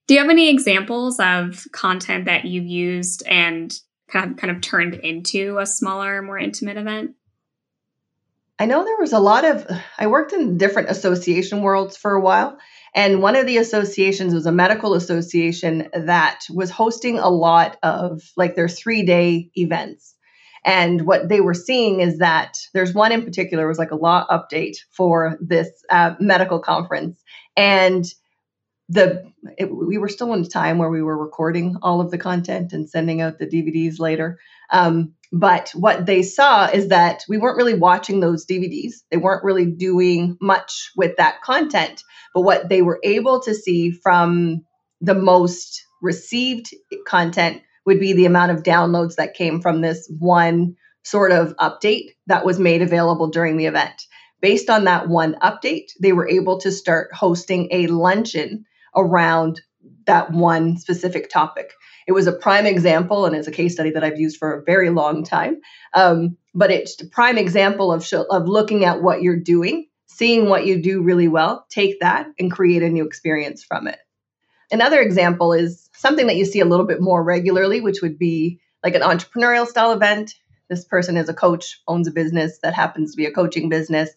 Do 0.05 0.13
you 0.13 0.19
have 0.19 0.29
any 0.29 0.51
examples 0.51 1.19
of 1.19 1.65
content 1.71 2.25
that 2.25 2.45
you've 2.45 2.67
used 2.67 3.23
and 3.27 3.75
kind 4.07 4.29
of, 4.29 4.37
kind 4.37 4.55
of 4.55 4.61
turned 4.61 4.93
into 4.93 5.57
a 5.57 5.65
smaller, 5.65 6.21
more 6.21 6.37
intimate 6.37 6.77
event? 6.77 7.15
I 8.59 8.67
know 8.67 8.83
there 8.83 8.99
was 8.99 9.13
a 9.13 9.19
lot 9.19 9.45
of, 9.45 9.65
I 9.97 10.05
worked 10.05 10.33
in 10.33 10.59
different 10.59 10.91
association 10.91 11.63
worlds 11.63 11.97
for 11.97 12.11
a 12.11 12.21
while. 12.21 12.59
And 12.95 13.21
one 13.21 13.35
of 13.35 13.45
the 13.45 13.57
associations 13.57 14.33
was 14.33 14.45
a 14.45 14.51
medical 14.51 14.93
association 14.93 15.89
that 15.93 16.41
was 16.49 16.69
hosting 16.69 17.17
a 17.17 17.29
lot 17.29 17.77
of 17.81 18.21
like 18.37 18.55
their 18.55 18.69
three 18.69 19.03
day 19.03 19.49
events. 19.55 20.15
And 20.65 21.05
what 21.05 21.27
they 21.27 21.41
were 21.41 21.53
seeing 21.53 21.99
is 21.99 22.19
that 22.19 22.57
there's 22.73 22.93
one 22.93 23.11
in 23.11 23.23
particular 23.23 23.67
was 23.67 23.79
like 23.79 23.91
a 23.91 23.95
law 23.95 24.25
update 24.29 24.77
for 24.91 25.37
this 25.41 25.69
uh, 25.89 26.13
medical 26.19 26.59
conference. 26.59 27.21
And 27.57 28.05
the 28.93 29.31
it, 29.57 29.65
we 29.65 29.97
were 29.97 30.09
still 30.09 30.33
in 30.33 30.41
a 30.41 30.47
time 30.47 30.77
where 30.77 30.89
we 30.89 31.01
were 31.01 31.17
recording 31.17 31.77
all 31.81 31.99
of 31.99 32.11
the 32.11 32.17
content 32.17 32.73
and 32.73 32.89
sending 32.89 33.21
out 33.21 33.39
the 33.39 33.47
DVDs 33.47 33.99
later. 33.99 34.39
Um, 34.69 35.13
but 35.31 35.71
what 35.71 36.05
they 36.05 36.21
saw 36.21 36.67
is 36.67 36.89
that 36.89 37.23
we 37.27 37.37
weren't 37.37 37.57
really 37.57 37.73
watching 37.73 38.19
those 38.19 38.45
DVDs. 38.45 38.93
They 39.11 39.17
weren't 39.17 39.43
really 39.43 39.65
doing 39.65 40.37
much 40.39 40.91
with 40.95 41.17
that 41.17 41.41
content. 41.41 42.03
But 42.33 42.41
what 42.41 42.69
they 42.69 42.81
were 42.81 42.99
able 43.03 43.41
to 43.41 43.53
see 43.53 43.91
from 43.91 44.63
the 45.01 45.15
most 45.15 45.83
received 46.01 46.67
content 47.05 47.61
would 47.85 47.99
be 47.99 48.13
the 48.13 48.25
amount 48.25 48.51
of 48.51 48.63
downloads 48.63 49.15
that 49.15 49.33
came 49.33 49.61
from 49.61 49.81
this 49.81 50.09
one 50.19 50.75
sort 51.03 51.31
of 51.31 51.55
update 51.57 52.11
that 52.27 52.45
was 52.45 52.59
made 52.59 52.81
available 52.81 53.27
during 53.27 53.57
the 53.57 53.65
event. 53.65 54.03
Based 54.41 54.69
on 54.69 54.85
that 54.85 55.09
one 55.09 55.35
update, 55.41 55.87
they 56.01 56.13
were 56.13 56.29
able 56.29 56.59
to 56.59 56.71
start 56.71 57.13
hosting 57.13 57.69
a 57.71 57.87
luncheon 57.87 58.65
around 58.95 59.61
that 60.05 60.31
one 60.31 60.77
specific 60.77 61.29
topic. 61.29 61.73
It 62.07 62.11
was 62.11 62.27
a 62.27 62.33
prime 62.33 62.65
example, 62.65 63.25
and 63.25 63.35
it's 63.35 63.47
a 63.47 63.51
case 63.51 63.73
study 63.73 63.91
that 63.91 64.03
I've 64.03 64.19
used 64.19 64.37
for 64.37 64.53
a 64.53 64.63
very 64.63 64.89
long 64.89 65.23
time. 65.23 65.61
Um, 65.93 66.37
but 66.53 66.71
it's 66.71 67.01
a 67.01 67.07
prime 67.07 67.37
example 67.37 67.91
of 67.91 68.05
sh- 68.05 68.13
of 68.29 68.47
looking 68.47 68.83
at 68.85 69.01
what 69.01 69.21
you're 69.21 69.39
doing, 69.39 69.87
seeing 70.07 70.49
what 70.49 70.65
you 70.65 70.81
do 70.81 71.01
really 71.01 71.27
well, 71.27 71.65
take 71.69 71.99
that 72.01 72.27
and 72.37 72.51
create 72.51 72.83
a 72.83 72.89
new 72.89 73.05
experience 73.05 73.63
from 73.63 73.87
it. 73.87 73.99
Another 74.71 75.01
example 75.01 75.53
is 75.53 75.89
something 75.93 76.27
that 76.27 76.35
you 76.35 76.45
see 76.45 76.59
a 76.59 76.65
little 76.65 76.85
bit 76.85 77.01
more 77.01 77.23
regularly, 77.23 77.79
which 77.79 78.01
would 78.01 78.17
be 78.17 78.59
like 78.83 78.95
an 78.95 79.01
entrepreneurial 79.01 79.67
style 79.67 79.91
event. 79.91 80.35
This 80.69 80.85
person 80.85 81.15
is 81.15 81.29
a 81.29 81.33
coach, 81.33 81.81
owns 81.87 82.07
a 82.07 82.11
business 82.11 82.59
that 82.63 82.73
happens 82.73 83.11
to 83.11 83.17
be 83.17 83.25
a 83.25 83.31
coaching 83.31 83.69
business. 83.69 84.09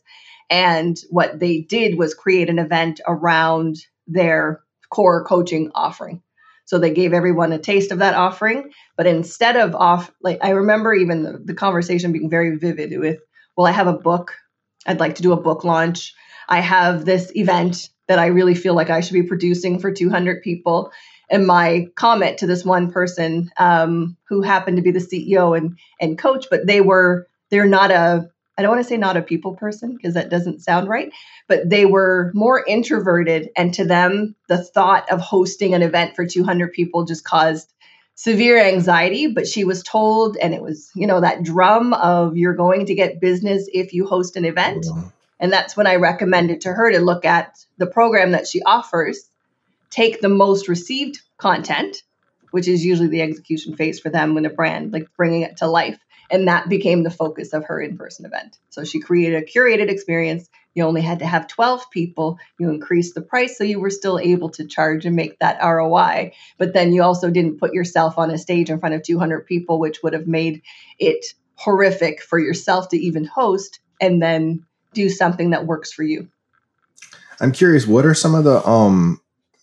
And 0.48 0.96
what 1.10 1.38
they 1.38 1.60
did 1.60 1.98
was 1.98 2.14
create 2.14 2.48
an 2.48 2.58
event 2.58 3.00
around 3.06 3.76
their 4.06 4.62
core 4.90 5.24
coaching 5.24 5.70
offering. 5.74 6.22
So 6.66 6.78
they 6.78 6.92
gave 6.92 7.12
everyone 7.12 7.52
a 7.52 7.58
taste 7.58 7.92
of 7.92 7.98
that 7.98 8.14
offering. 8.14 8.72
But 8.96 9.06
instead 9.06 9.56
of 9.56 9.74
off, 9.74 10.10
like 10.20 10.38
I 10.42 10.50
remember 10.50 10.92
even 10.94 11.22
the, 11.22 11.40
the 11.44 11.54
conversation 11.54 12.12
being 12.12 12.28
very 12.28 12.56
vivid 12.56 12.98
with, 12.98 13.20
well, 13.56 13.66
I 13.66 13.70
have 13.70 13.86
a 13.86 13.92
book. 13.92 14.34
I'd 14.86 15.00
like 15.00 15.14
to 15.16 15.22
do 15.22 15.32
a 15.32 15.40
book 15.40 15.64
launch. 15.64 16.14
I 16.48 16.60
have 16.60 17.04
this 17.04 17.30
event 17.34 17.88
that 18.08 18.18
I 18.18 18.26
really 18.26 18.54
feel 18.54 18.74
like 18.74 18.90
I 18.90 19.00
should 19.00 19.14
be 19.14 19.22
producing 19.22 19.78
for 19.78 19.92
200 19.92 20.42
people. 20.42 20.92
And 21.30 21.46
my 21.46 21.86
comment 21.96 22.38
to 22.38 22.46
this 22.46 22.64
one 22.64 22.92
person 22.92 23.50
um, 23.58 24.16
who 24.28 24.42
happened 24.42 24.76
to 24.76 24.82
be 24.82 24.92
the 24.92 25.00
CEO 25.00 25.56
and 25.56 25.76
and 26.00 26.18
coach, 26.18 26.46
but 26.50 26.66
they 26.66 26.80
were 26.80 27.26
they're 27.50 27.66
not 27.66 27.90
a 27.90 28.30
I 28.58 28.62
don't 28.62 28.70
want 28.70 28.82
to 28.82 28.88
say 28.88 28.96
not 28.96 29.16
a 29.16 29.22
people 29.22 29.54
person 29.54 29.94
because 29.94 30.14
that 30.14 30.30
doesn't 30.30 30.62
sound 30.62 30.88
right, 30.88 31.12
but 31.46 31.68
they 31.68 31.84
were 31.84 32.30
more 32.34 32.64
introverted. 32.64 33.50
And 33.56 33.74
to 33.74 33.84
them, 33.84 34.34
the 34.48 34.62
thought 34.62 35.10
of 35.12 35.20
hosting 35.20 35.74
an 35.74 35.82
event 35.82 36.16
for 36.16 36.26
200 36.26 36.72
people 36.72 37.04
just 37.04 37.24
caused 37.24 37.72
severe 38.14 38.58
anxiety. 38.58 39.26
But 39.26 39.46
she 39.46 39.64
was 39.64 39.82
told, 39.82 40.38
and 40.38 40.54
it 40.54 40.62
was, 40.62 40.90
you 40.94 41.06
know, 41.06 41.20
that 41.20 41.42
drum 41.42 41.92
of 41.92 42.36
you're 42.36 42.54
going 42.54 42.86
to 42.86 42.94
get 42.94 43.20
business 43.20 43.68
if 43.72 43.92
you 43.92 44.06
host 44.06 44.36
an 44.36 44.46
event. 44.46 44.86
And 45.38 45.52
that's 45.52 45.76
when 45.76 45.86
I 45.86 45.96
recommended 45.96 46.62
to 46.62 46.72
her 46.72 46.90
to 46.90 46.98
look 46.98 47.26
at 47.26 47.58
the 47.76 47.86
program 47.86 48.32
that 48.32 48.46
she 48.46 48.62
offers 48.62 49.28
take 49.90 50.20
the 50.20 50.30
most 50.30 50.66
received 50.66 51.20
content, 51.36 52.02
which 52.52 52.68
is 52.68 52.84
usually 52.84 53.08
the 53.08 53.22
execution 53.22 53.76
phase 53.76 54.00
for 54.00 54.08
them 54.08 54.34
when 54.34 54.46
a 54.46 54.50
brand 54.50 54.92
like 54.92 55.08
bringing 55.16 55.42
it 55.42 55.58
to 55.58 55.66
life, 55.66 55.98
and 56.30 56.48
that 56.48 56.68
became 56.68 57.02
the 57.02 57.10
focus 57.10 57.52
of 57.52 57.64
her 57.64 57.80
in-person 57.80 58.26
event. 58.26 58.58
So 58.70 58.84
she 58.84 59.00
created 59.00 59.42
a 59.42 59.46
curated 59.46 59.88
experience. 59.88 60.48
You 60.74 60.84
only 60.84 61.00
had 61.00 61.20
to 61.20 61.26
have 61.26 61.46
12 61.46 61.90
people. 61.90 62.38
You 62.58 62.70
increased 62.70 63.14
the 63.14 63.22
price 63.22 63.56
so 63.56 63.64
you 63.64 63.80
were 63.80 63.90
still 63.90 64.18
able 64.18 64.50
to 64.50 64.66
charge 64.66 65.06
and 65.06 65.16
make 65.16 65.38
that 65.38 65.58
ROI. 65.62 66.32
But 66.58 66.74
then 66.74 66.92
you 66.92 67.02
also 67.02 67.30
didn't 67.30 67.58
put 67.58 67.72
yourself 67.72 68.18
on 68.18 68.30
a 68.30 68.38
stage 68.38 68.70
in 68.70 68.78
front 68.78 68.94
of 68.94 69.02
200 69.02 69.46
people, 69.46 69.78
which 69.78 70.02
would 70.02 70.12
have 70.12 70.26
made 70.26 70.62
it 70.98 71.24
horrific 71.54 72.22
for 72.22 72.38
yourself 72.38 72.88
to 72.90 72.98
even 72.98 73.24
host 73.24 73.80
and 74.00 74.22
then 74.22 74.64
do 74.92 75.08
something 75.08 75.50
that 75.50 75.66
works 75.66 75.92
for 75.92 76.02
you. 76.02 76.28
I'm 77.40 77.52
curious, 77.52 77.86
what 77.86 78.06
are 78.06 78.14
some 78.14 78.34
of 78.34 78.44
the 78.44 78.66
um 78.66 79.20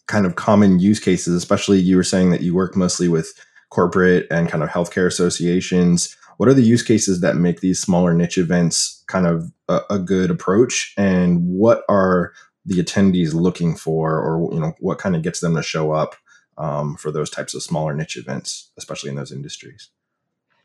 kind 0.07 0.25
of 0.25 0.35
common 0.35 0.79
use 0.79 0.99
cases, 0.99 1.35
especially 1.35 1.79
you 1.79 1.95
were 1.95 2.03
saying 2.03 2.31
that 2.31 2.41
you 2.41 2.53
work 2.53 2.75
mostly 2.75 3.07
with 3.07 3.33
corporate 3.69 4.27
and 4.29 4.49
kind 4.49 4.63
of 4.63 4.69
healthcare 4.69 5.07
associations. 5.07 6.15
What 6.37 6.49
are 6.49 6.53
the 6.53 6.63
use 6.63 6.83
cases 6.83 7.21
that 7.21 7.35
make 7.35 7.61
these 7.61 7.79
smaller 7.79 8.13
niche 8.13 8.37
events 8.37 9.03
kind 9.07 9.27
of 9.27 9.51
a, 9.67 9.81
a 9.91 9.99
good 9.99 10.31
approach? 10.31 10.93
And 10.97 11.47
what 11.47 11.83
are 11.89 12.33
the 12.65 12.83
attendees 12.83 13.33
looking 13.33 13.75
for, 13.75 14.19
or 14.19 14.53
you 14.53 14.59
know, 14.59 14.73
what 14.79 14.97
kind 14.97 15.15
of 15.15 15.21
gets 15.21 15.39
them 15.39 15.55
to 15.55 15.63
show 15.63 15.91
up 15.91 16.15
um, 16.57 16.95
for 16.95 17.11
those 17.11 17.29
types 17.29 17.53
of 17.53 17.63
smaller 17.63 17.93
niche 17.93 18.17
events, 18.17 18.71
especially 18.77 19.09
in 19.09 19.15
those 19.15 19.31
industries? 19.31 19.89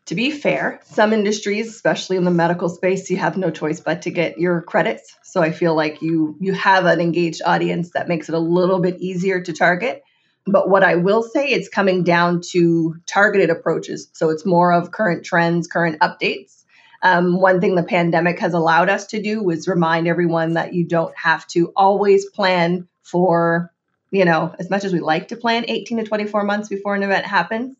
to 0.08 0.14
be 0.14 0.30
fair, 0.30 0.80
some 0.84 1.12
industries, 1.12 1.68
especially 1.68 2.16
in 2.16 2.25
the 2.25 2.30
medical 2.30 2.70
space, 2.70 3.10
you 3.10 3.18
have 3.18 3.37
no 3.37 3.50
choice 3.50 3.78
but 3.78 4.00
to 4.02 4.10
get 4.10 4.38
your 4.38 4.62
credits. 4.62 5.14
So 5.22 5.42
I 5.42 5.52
feel 5.52 5.75
like 5.75 6.00
you 6.00 6.34
you 6.40 6.54
have 6.54 6.87
an 6.87 6.98
engaged 6.98 7.42
audience 7.44 7.90
that 7.90 8.08
makes 8.08 8.30
it 8.30 8.34
a 8.34 8.38
little 8.38 8.80
bit 8.80 9.00
easier 9.00 9.42
to 9.42 9.52
target. 9.52 10.02
But 10.50 10.69
what 10.69 10.83
I 10.83 10.97
will 10.97 11.23
say, 11.23 11.49
it's 11.49 11.69
coming 11.69 12.05
down 12.05 12.40
to 12.52 12.97
targeted 13.07 13.50
approaches. 13.50 14.09
So 14.12 14.31
it's 14.31 14.47
more 14.47 14.73
of 14.73 14.90
current 14.90 15.25
trends, 15.25 15.67
current 15.67 16.00
updates. 16.00 16.64
Um, 17.02 17.40
one 17.40 17.61
thing 17.61 17.75
the 17.75 17.83
pandemic 17.83 18.40
has 18.40 18.55
allowed 18.55 18.88
us 18.88 19.07
to 19.09 19.23
do 19.23 19.43
was 19.43 19.69
remind 19.69 20.09
everyone 20.09 20.55
that 20.55 20.75
you 20.75 20.85
don't 20.85 21.17
have 21.17 21.47
to 21.49 21.73
always 21.76 22.26
plan 22.26 22.88
for, 23.02 23.73
you 24.11 24.25
know, 24.25 24.55
as 24.59 24.69
much 24.69 24.85
as 24.85 24.93
we 24.93 25.00
like 25.00 25.28
to 25.28 25.37
plan 25.37 25.64
18 25.69 25.99
to 25.99 26.05
24 26.05 26.45
months 26.45 26.69
before 26.69 26.95
an 26.95 27.02
event 27.02 27.25
happens 27.25 27.76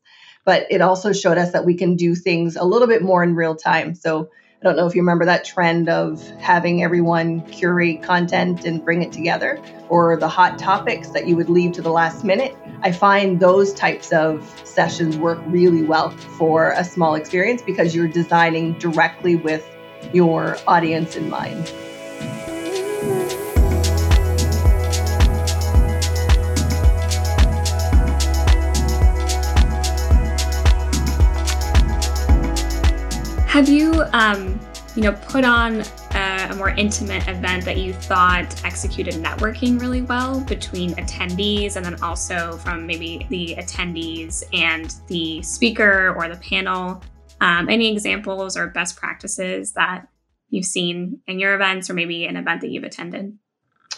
but 0.49 0.67
it 0.71 0.81
also 0.81 1.13
showed 1.13 1.37
us 1.37 1.53
that 1.53 1.67
we 1.67 1.75
can 1.75 1.95
do 1.95 2.15
things 2.15 2.57
a 2.57 2.65
little 2.65 2.89
bit 2.89 3.03
more 3.03 3.23
in 3.23 3.35
real 3.35 3.55
time. 3.55 3.95
So 3.95 4.31
I 4.61 4.65
don't 4.65 4.77
know 4.77 4.87
if 4.87 4.95
you 4.95 5.03
remember 5.03 5.27
that 5.27 5.45
trend 5.45 5.91
of 5.91 6.27
having 6.39 6.83
everyone 6.83 7.43
curate 7.43 8.03
content 8.03 8.65
and 8.65 8.83
bring 8.83 9.03
it 9.03 9.13
together, 9.13 9.63
or 9.91 10.17
the 10.17 10.27
hot 10.27 10.59
topics 10.59 11.11
that 11.11 11.29
you 11.29 11.37
would 11.37 11.51
leave 11.51 11.73
to 11.73 11.83
the 11.83 11.91
last 11.91 12.25
minute. 12.25 12.57
I 12.81 12.93
find 12.93 13.41
those 13.41 13.73
types 13.73 14.13
of 14.13 14.49
sessions 14.63 15.17
work 15.17 15.41
really 15.47 15.83
well 15.83 16.11
for 16.11 16.71
a 16.77 16.85
small 16.85 17.17
experience 17.17 17.61
because 17.61 17.93
you're 17.93 18.07
designing 18.07 18.75
directly 18.75 19.35
with 19.35 19.69
your 20.13 20.57
audience 20.69 21.17
in 21.17 21.29
mind. 21.29 21.69
Have 33.49 33.69
you, 33.69 34.05
um, 34.13 34.61
you 34.95 35.03
know, 35.03 35.13
put 35.13 35.45
on 35.45 35.83
a, 36.51 36.55
more 36.55 36.71
intimate 36.71 37.27
event 37.29 37.65
that 37.65 37.79
you 37.79 37.93
thought 37.93 38.65
executed 38.65 39.15
networking 39.15 39.81
really 39.81 40.03
well 40.03 40.41
between 40.41 40.95
attendees 40.95 41.77
and 41.77 41.85
then 41.85 42.03
also 42.03 42.57
from 42.59 42.87
maybe 42.87 43.27
the 43.31 43.55
attendees 43.59 44.43
and 44.53 44.95
the 45.09 45.43
speaker 45.43 46.15
or 46.17 46.29
the 46.29 46.37
panel? 46.37 47.03
Um, 47.41 47.69
any 47.69 47.93
examples 47.93 48.57
or 48.57 48.69
best 48.69 48.97
practices 48.97 49.73
that 49.73 50.09
you've 50.51 50.67
seen 50.67 51.21
in 51.27 51.39
your 51.39 51.55
events 51.55 51.89
or 51.89 51.95
maybe 51.95 52.27
an 52.27 52.37
event 52.37 52.63
that 52.63 52.71
you've 52.71 52.85
attended? 52.85 53.39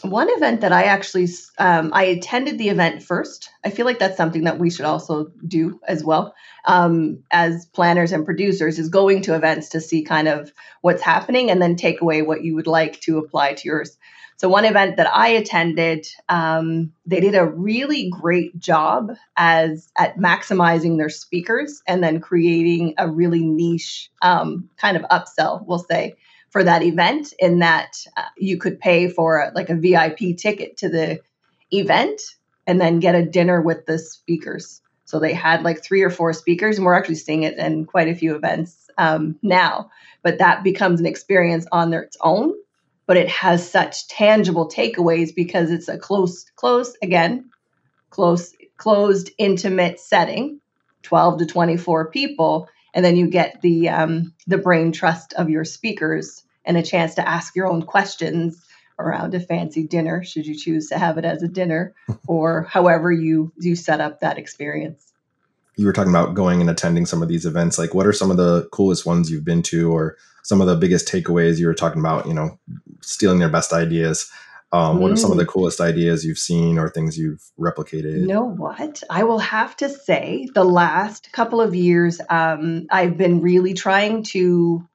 One 0.02 0.28
event 0.30 0.62
that 0.62 0.72
I 0.72 0.84
actually 0.84 1.28
um, 1.58 1.90
I 1.92 2.04
attended 2.04 2.58
the 2.58 2.68
event 2.68 3.02
first. 3.02 3.50
I 3.64 3.70
feel 3.70 3.86
like 3.86 3.98
that's 3.98 4.16
something 4.16 4.44
that 4.44 4.58
we 4.58 4.70
should 4.70 4.84
also 4.84 5.30
do 5.46 5.80
as 5.86 6.04
well 6.04 6.34
um, 6.64 7.22
as 7.30 7.66
planners 7.66 8.12
and 8.12 8.24
producers 8.24 8.78
is 8.78 8.88
going 8.88 9.22
to 9.22 9.34
events 9.34 9.70
to 9.70 9.80
see 9.80 10.02
kind 10.02 10.28
of 10.28 10.52
what's 10.80 11.02
happening 11.02 11.50
and 11.50 11.60
then 11.60 11.76
take 11.76 12.00
away 12.00 12.22
what 12.22 12.44
you 12.44 12.54
would 12.54 12.66
like 12.66 13.00
to 13.00 13.18
apply 13.18 13.54
to 13.54 13.68
yours. 13.68 13.96
So 14.36 14.48
one 14.48 14.64
event 14.64 14.96
that 14.96 15.14
I 15.14 15.28
attended, 15.28 16.06
um, 16.30 16.92
they 17.04 17.20
did 17.20 17.34
a 17.34 17.44
really 17.44 18.08
great 18.08 18.58
job 18.58 19.12
as 19.36 19.90
at 19.98 20.16
maximizing 20.16 20.96
their 20.96 21.10
speakers 21.10 21.82
and 21.86 22.02
then 22.02 22.20
creating 22.20 22.94
a 22.96 23.06
really 23.06 23.44
niche 23.44 24.10
um, 24.22 24.70
kind 24.78 24.96
of 24.96 25.02
upsell, 25.04 25.66
we'll 25.66 25.78
say 25.78 26.16
for 26.50 26.64
that 26.64 26.82
event 26.82 27.32
in 27.38 27.60
that 27.60 28.04
uh, 28.16 28.24
you 28.36 28.58
could 28.58 28.78
pay 28.78 29.08
for 29.08 29.50
like 29.54 29.70
a 29.70 29.76
VIP 29.76 30.36
ticket 30.36 30.76
to 30.78 30.88
the 30.88 31.20
event 31.72 32.20
and 32.66 32.80
then 32.80 33.00
get 33.00 33.14
a 33.14 33.24
dinner 33.24 33.60
with 33.60 33.86
the 33.86 33.98
speakers. 33.98 34.82
So 35.04 35.18
they 35.18 35.32
had 35.32 35.62
like 35.62 35.82
three 35.82 36.02
or 36.02 36.10
four 36.10 36.32
speakers, 36.32 36.76
and 36.76 36.84
we're 36.84 36.94
actually 36.94 37.16
seeing 37.16 37.42
it 37.42 37.56
in 37.56 37.84
quite 37.84 38.08
a 38.08 38.14
few 38.14 38.36
events 38.36 38.88
um, 38.98 39.36
now. 39.42 39.90
But 40.22 40.38
that 40.38 40.62
becomes 40.62 41.00
an 41.00 41.06
experience 41.06 41.66
on 41.72 41.90
their, 41.90 42.02
its 42.02 42.16
own. 42.20 42.52
But 43.06 43.16
it 43.16 43.28
has 43.28 43.68
such 43.68 44.06
tangible 44.06 44.68
takeaways 44.68 45.34
because 45.34 45.72
it's 45.72 45.88
a 45.88 45.98
close, 45.98 46.44
close 46.54 46.96
again, 47.02 47.50
close, 48.10 48.54
closed, 48.76 49.30
intimate 49.36 49.98
setting, 49.98 50.60
12 51.02 51.40
to 51.40 51.46
24 51.46 52.10
people 52.10 52.68
and 52.94 53.04
then 53.04 53.16
you 53.16 53.28
get 53.28 53.60
the 53.62 53.88
um, 53.88 54.34
the 54.46 54.58
brain 54.58 54.92
trust 54.92 55.32
of 55.34 55.48
your 55.48 55.64
speakers 55.64 56.44
and 56.64 56.76
a 56.76 56.82
chance 56.82 57.14
to 57.14 57.28
ask 57.28 57.54
your 57.56 57.66
own 57.66 57.82
questions 57.82 58.64
around 58.98 59.34
a 59.34 59.40
fancy 59.40 59.86
dinner 59.86 60.22
should 60.22 60.46
you 60.46 60.54
choose 60.54 60.88
to 60.88 60.98
have 60.98 61.16
it 61.16 61.24
as 61.24 61.42
a 61.42 61.48
dinner 61.48 61.94
or 62.26 62.64
however 62.64 63.10
you 63.10 63.52
you 63.58 63.74
set 63.74 64.00
up 64.00 64.20
that 64.20 64.38
experience. 64.38 65.12
You 65.76 65.86
were 65.86 65.92
talking 65.92 66.12
about 66.12 66.34
going 66.34 66.60
and 66.60 66.68
attending 66.68 67.06
some 67.06 67.22
of 67.22 67.28
these 67.28 67.46
events. 67.46 67.78
Like 67.78 67.94
what 67.94 68.06
are 68.06 68.12
some 68.12 68.30
of 68.30 68.36
the 68.36 68.68
coolest 68.70 69.06
ones 69.06 69.30
you've 69.30 69.44
been 69.44 69.62
to 69.64 69.90
or 69.90 70.16
some 70.42 70.60
of 70.60 70.66
the 70.66 70.76
biggest 70.76 71.08
takeaways 71.08 71.58
you 71.58 71.66
were 71.66 71.74
talking 71.74 72.00
about 72.00 72.26
you 72.26 72.34
know 72.34 72.58
stealing 73.00 73.38
their 73.38 73.48
best 73.48 73.72
ideas 73.72 74.30
um, 74.72 74.98
mm. 74.98 75.00
What 75.00 75.12
are 75.12 75.16
some 75.16 75.32
of 75.32 75.36
the 75.36 75.44
mm. 75.44 75.48
coolest 75.48 75.80
ideas 75.80 76.24
you've 76.24 76.38
seen 76.38 76.78
or 76.78 76.88
things 76.88 77.18
you've 77.18 77.42
replicated? 77.58 78.20
You 78.20 78.26
know 78.26 78.44
what? 78.44 79.02
I 79.10 79.24
will 79.24 79.38
have 79.38 79.76
to 79.78 79.88
say 79.88 80.48
the 80.54 80.64
last 80.64 81.32
couple 81.32 81.60
of 81.60 81.74
years, 81.74 82.20
um, 82.28 82.86
I've 82.90 83.16
been 83.16 83.40
really 83.40 83.74
trying 83.74 84.22
to, 84.24 84.86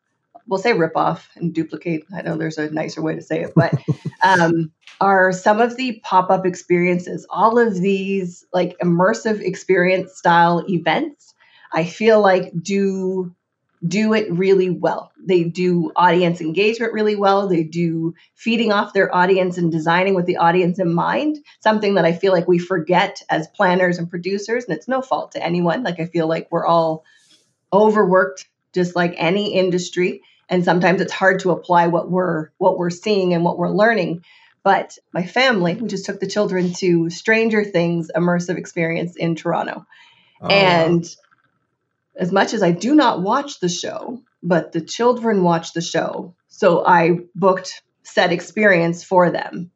we'll 0.48 0.62
say 0.62 0.74
rip 0.74 0.96
off 0.96 1.30
and 1.36 1.54
duplicate. 1.54 2.06
I 2.16 2.22
know 2.22 2.38
there's 2.38 2.58
a 2.58 2.72
nicer 2.72 3.02
way 3.02 3.16
to 3.16 3.22
say 3.22 3.42
it, 3.42 3.54
but 3.56 3.74
um, 4.24 4.72
are 5.02 5.34
some 5.34 5.60
of 5.60 5.76
the 5.76 6.00
pop 6.04 6.30
up 6.30 6.46
experiences, 6.46 7.28
all 7.30 7.60
of 7.60 7.76
these 7.76 8.46
like 8.54 8.78
immersive 8.80 9.42
experience 9.42 10.18
style 10.18 10.64
events, 10.70 11.34
I 11.74 11.84
feel 11.84 12.22
like 12.22 12.54
do 12.62 13.36
do 13.86 14.14
it 14.14 14.32
really 14.32 14.70
well. 14.70 15.12
They 15.18 15.44
do 15.44 15.92
audience 15.96 16.42
engagement 16.42 16.94
really 16.94 17.16
well. 17.16 17.48
They 17.48 17.64
do 17.64 18.16
feeding 18.36 18.72
off 18.72 18.94
their 18.94 19.14
audience 19.14 19.58
and 19.58 19.72
designing 19.72 20.16
with 20.16 20.26
the 20.26 20.38
audience 20.38 20.80
in 20.80 20.94
mind, 20.94 21.38
something 21.60 21.96
that 21.96 22.06
I 22.06 22.14
feel 22.14 22.32
like 22.32 22.48
we 22.48 22.58
forget 22.58 23.22
as 23.30 23.48
planners 23.48 23.98
and 23.98 24.10
producers. 24.10 24.66
And 24.66 24.76
it's 24.76 24.88
no 24.88 25.02
fault 25.02 25.34
to 25.34 25.44
anyone. 25.44 25.84
Like, 25.84 26.00
I 26.00 26.06
feel 26.06 26.28
like 26.28 26.48
we're 26.52 26.66
all 26.66 27.04
overworked, 27.74 28.48
just 28.74 28.96
like 28.96 29.16
any 29.18 29.56
industry. 29.56 30.22
And 30.48 30.64
sometimes 30.64 31.02
it's 31.02 31.14
hard 31.14 31.40
to 31.42 31.52
apply 31.52 31.88
what 31.88 32.10
we're 32.10 32.50
what 32.58 32.78
we're 32.78 32.92
seeing 32.92 33.34
and 33.34 33.44
what 33.44 33.58
we're 33.58 33.70
learning. 33.70 34.24
But 34.64 34.98
my 35.12 35.26
family, 35.26 35.76
we 35.76 35.88
just 35.88 36.06
took 36.06 36.20
the 36.20 36.28
children 36.28 36.74
to 36.76 37.10
Stranger 37.10 37.64
Things 37.64 38.10
immersive 38.16 38.58
experience 38.58 39.16
in 39.16 39.36
Toronto. 39.36 39.86
Oh, 40.42 40.48
and 40.48 41.04
wow 41.04 41.25
as 42.18 42.32
much 42.32 42.54
as 42.54 42.64
I 42.64 42.72
do 42.72 42.96
not 42.96 43.22
watch 43.22 43.60
the 43.60 43.70
show, 43.70 44.22
but 44.42 44.72
the 44.72 44.82
children 44.82 45.44
watch 45.44 45.74
the 45.74 45.82
show. 45.82 46.36
So 46.48 46.86
I 46.86 47.20
booked 47.34 47.82
said 48.04 48.32
experience 48.32 49.04
for 49.04 49.32
them. 49.32 49.72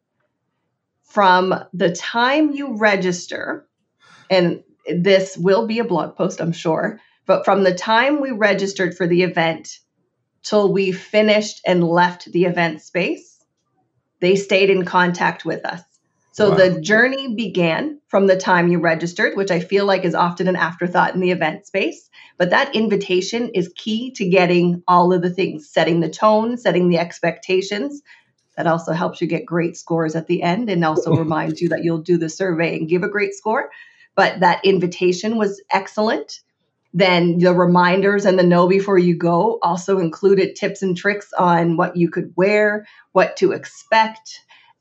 From 1.04 1.54
the 1.74 1.92
time 1.92 2.52
you 2.52 2.78
register, 2.78 3.68
and 4.30 4.64
this 4.88 5.36
will 5.38 5.68
be 5.68 5.80
a 5.80 5.84
blog 5.84 6.16
post, 6.16 6.40
I'm 6.40 6.52
sure, 6.52 7.00
but 7.26 7.46
from 7.46 7.64
the 7.64 7.74
time 7.74 8.22
we 8.22 8.32
registered 8.32 8.96
for 8.96 9.08
the 9.08 9.24
event 9.24 9.80
till 10.44 10.72
we 10.72 10.92
finished 10.92 11.62
and 11.66 11.84
left 11.84 12.32
the 12.32 12.46
event 12.46 12.82
space, 12.82 13.44
they 14.20 14.36
stayed 14.36 14.70
in 14.70 14.86
contact 14.86 15.46
with 15.46 15.66
us. 15.66 15.82
So 16.40 16.52
wow. 16.52 16.56
the 16.56 16.80
journey 16.80 17.36
began 17.36 18.00
from 18.08 18.28
the 18.28 18.38
time 18.38 18.70
you 18.70 18.80
registered, 18.80 19.36
which 19.36 19.52
I 19.52 19.60
feel 19.60 19.86
like 19.86 20.06
is 20.06 20.16
often 20.16 20.48
an 20.48 20.56
afterthought 20.56 21.14
in 21.14 21.20
the 21.20 21.32
event 21.32 21.68
space. 21.68 22.10
But 22.38 22.52
that 22.52 22.74
invitation 22.74 23.50
is 23.54 23.74
key 23.76 24.12
to 24.12 24.30
getting 24.30 24.82
all 24.88 25.12
of 25.12 25.22
the 25.22 25.30
things, 25.30 25.70
setting 25.70 26.00
the 26.00 26.08
tone, 26.08 26.56
setting 26.56 26.88
the 26.88 26.98
expectations, 26.98 28.02
That 28.56 28.68
also 28.68 28.94
helps 28.94 29.20
you 29.20 29.28
get 29.28 29.46
great 29.46 29.76
scores 29.76 30.16
at 30.16 30.28
the 30.28 30.42
end 30.42 30.70
and 30.70 30.86
also 30.86 31.14
reminds 31.18 31.60
you 31.60 31.68
that 31.70 31.84
you'll 31.84 32.04
do 32.04 32.18
the 32.18 32.30
survey 32.30 32.78
and 32.78 32.88
give 32.88 33.04
a 33.04 33.10
great 33.10 33.34
score. 33.34 33.70
But 34.16 34.40
that 34.40 34.64
invitation 34.64 35.36
was 35.36 35.62
excellent. 35.70 36.40
Then 36.94 37.40
the 37.40 37.54
reminders 37.54 38.24
and 38.24 38.40
the 38.40 38.44
know 38.44 38.66
before 38.70 38.98
you 38.98 39.18
go 39.18 39.60
also 39.62 40.00
included 40.00 40.56
tips 40.56 40.84
and 40.84 40.96
tricks 40.96 41.34
on 41.38 41.76
what 41.76 41.98
you 41.98 42.10
could 42.10 42.32
wear, 42.38 42.88
what 43.12 43.36
to 43.38 43.52
expect, 43.52 44.40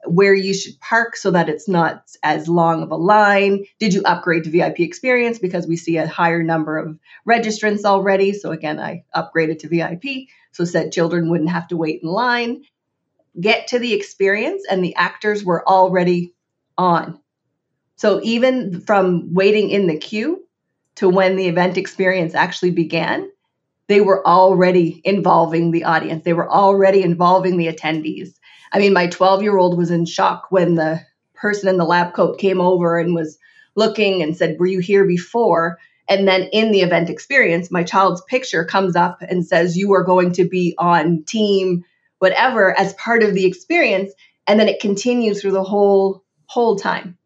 where 0.09 0.35
you 0.35 0.55
should 0.55 0.79
park 0.81 1.17
so 1.17 1.31
that 1.31 1.49
it's 1.49 1.69
not 1.69 2.03
as 2.23 2.49
long 2.49 2.83
of 2.83 2.91
a 2.91 2.97
line. 2.97 3.65
Did 3.79 3.95
you 3.95 4.03
upgrade 4.05 4.45
to 4.45 4.50
VIP 4.50 4.81
experience? 4.81 5.38
Because 5.38 5.67
we 5.67 5.77
see 5.77 5.97
a 5.97 6.07
higher 6.07 6.43
number 6.43 6.79
of 6.79 6.99
registrants 7.29 7.85
already. 7.85 8.33
So 8.33 8.50
again, 8.50 8.79
I 8.81 9.05
upgraded 9.15 9.61
to 9.61 9.69
VIP. 9.69 10.29
So 10.53 10.65
said 10.65 10.93
children 10.93 11.31
wouldn't 11.31 11.50
have 11.50 11.69
to 11.69 11.77
wait 11.77 12.03
in 12.03 12.09
line. 12.09 12.65
Get 13.41 13.69
to 13.69 13.79
the 13.79 13.93
experience, 13.95 14.65
and 14.69 14.83
the 14.83 14.97
actors 14.97 15.45
were 15.45 15.67
already 15.69 16.35
on. 16.77 17.21
So 17.97 18.21
even 18.23 18.81
from 18.81 19.35
waiting 19.35 19.71
in 19.71 19.87
the 19.87 19.97
queue 19.97 20.45
to 20.97 21.09
when 21.09 21.37
the 21.37 21.47
event 21.47 21.77
experience 21.77 22.35
actually 22.35 22.73
began, 22.73 23.31
they 23.88 24.00
were 24.02 24.26
already 24.26 25.00
involving 25.04 25.71
the 25.71 25.85
audience. 25.85 26.23
They 26.25 26.35
were 26.35 26.50
already 26.50 27.02
involving 27.02 27.57
the 27.57 27.73
attendees. 27.73 28.35
I 28.71 28.78
mean, 28.78 28.92
my 28.92 29.07
12 29.07 29.42
year 29.42 29.57
old 29.57 29.76
was 29.76 29.90
in 29.90 30.04
shock 30.04 30.47
when 30.50 30.75
the 30.75 31.00
person 31.35 31.68
in 31.68 31.78
the 31.78 31.85
lab 31.85 32.14
coat 32.14 32.38
came 32.38 32.61
over 32.61 32.99
and 32.99 33.14
was 33.14 33.38
looking 33.75 34.23
and 34.23 34.37
said, 34.37 34.57
Were 34.59 34.66
you 34.66 34.80
here 34.80 35.07
before? 35.07 35.78
And 36.07 36.28
then 36.28 36.49
in 36.52 36.71
the 36.71 36.80
event 36.80 37.11
experience, 37.11 37.71
my 37.71 37.83
child's 37.83 38.23
picture 38.23 38.64
comes 38.64 38.95
up 38.95 39.23
and 39.23 39.47
says, 39.47 39.76
You 39.76 39.95
are 39.95 40.04
going 40.04 40.33
to 40.35 40.47
be 40.47 40.75
on 40.76 41.25
team, 41.26 41.85
whatever, 42.18 42.78
as 42.78 42.92
part 42.95 43.23
of 43.23 43.35
the 43.35 43.47
experience. 43.47 44.12
And 44.47 44.61
then 44.61 44.68
it 44.68 44.80
continues 44.80 45.40
through 45.40 45.52
the 45.52 45.64
whole 45.64 46.25
whole 46.47 46.76
time. 46.76 47.16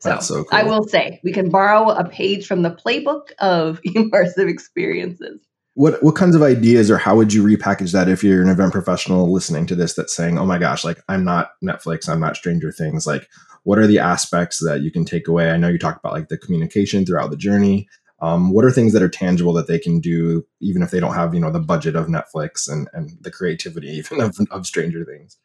So, 0.00 0.20
so 0.20 0.44
cool. 0.44 0.48
I 0.52 0.62
will 0.62 0.84
say 0.84 1.20
we 1.24 1.32
can 1.32 1.48
borrow 1.48 1.90
a 1.90 2.08
page 2.08 2.46
from 2.46 2.62
the 2.62 2.70
playbook 2.70 3.32
of 3.40 3.80
immersive 3.86 4.48
experiences 4.48 5.40
what 5.78 6.02
what 6.02 6.16
kinds 6.16 6.34
of 6.34 6.42
ideas 6.42 6.90
or 6.90 6.98
how 6.98 7.14
would 7.14 7.32
you 7.32 7.42
repackage 7.44 7.92
that 7.92 8.08
if 8.08 8.24
you're 8.24 8.42
an 8.42 8.48
event 8.48 8.72
professional 8.72 9.32
listening 9.32 9.64
to 9.64 9.76
this 9.76 9.94
that's 9.94 10.14
saying 10.14 10.36
oh 10.38 10.44
my 10.44 10.58
gosh 10.58 10.84
like 10.84 10.98
i'm 11.08 11.24
not 11.24 11.52
netflix 11.62 12.08
i'm 12.08 12.18
not 12.18 12.36
stranger 12.36 12.72
things 12.72 13.06
like 13.06 13.28
what 13.68 13.78
are 13.78 13.86
the 13.86 13.98
aspects 13.98 14.60
that 14.64 14.80
you 14.80 14.90
can 14.90 15.04
take 15.04 15.28
away? 15.28 15.50
I 15.50 15.58
know 15.58 15.68
you 15.68 15.78
talked 15.78 16.00
about 16.00 16.14
like 16.14 16.28
the 16.28 16.38
communication 16.38 17.04
throughout 17.04 17.30
the 17.30 17.36
journey. 17.36 17.86
Um, 18.20 18.50
what 18.50 18.64
are 18.64 18.70
things 18.70 18.94
that 18.94 19.02
are 19.02 19.10
tangible 19.10 19.52
that 19.52 19.66
they 19.66 19.78
can 19.78 20.00
do 20.00 20.44
even 20.60 20.82
if 20.82 20.90
they 20.90 21.00
don't 21.00 21.14
have 21.14 21.34
you 21.34 21.40
know 21.40 21.52
the 21.52 21.60
budget 21.60 21.94
of 21.94 22.06
netflix 22.06 22.66
and 22.66 22.88
and 22.94 23.10
the 23.20 23.30
creativity 23.30 23.88
even 23.98 24.22
of, 24.22 24.38
of 24.50 24.66
stranger 24.66 25.04
things? 25.04 25.36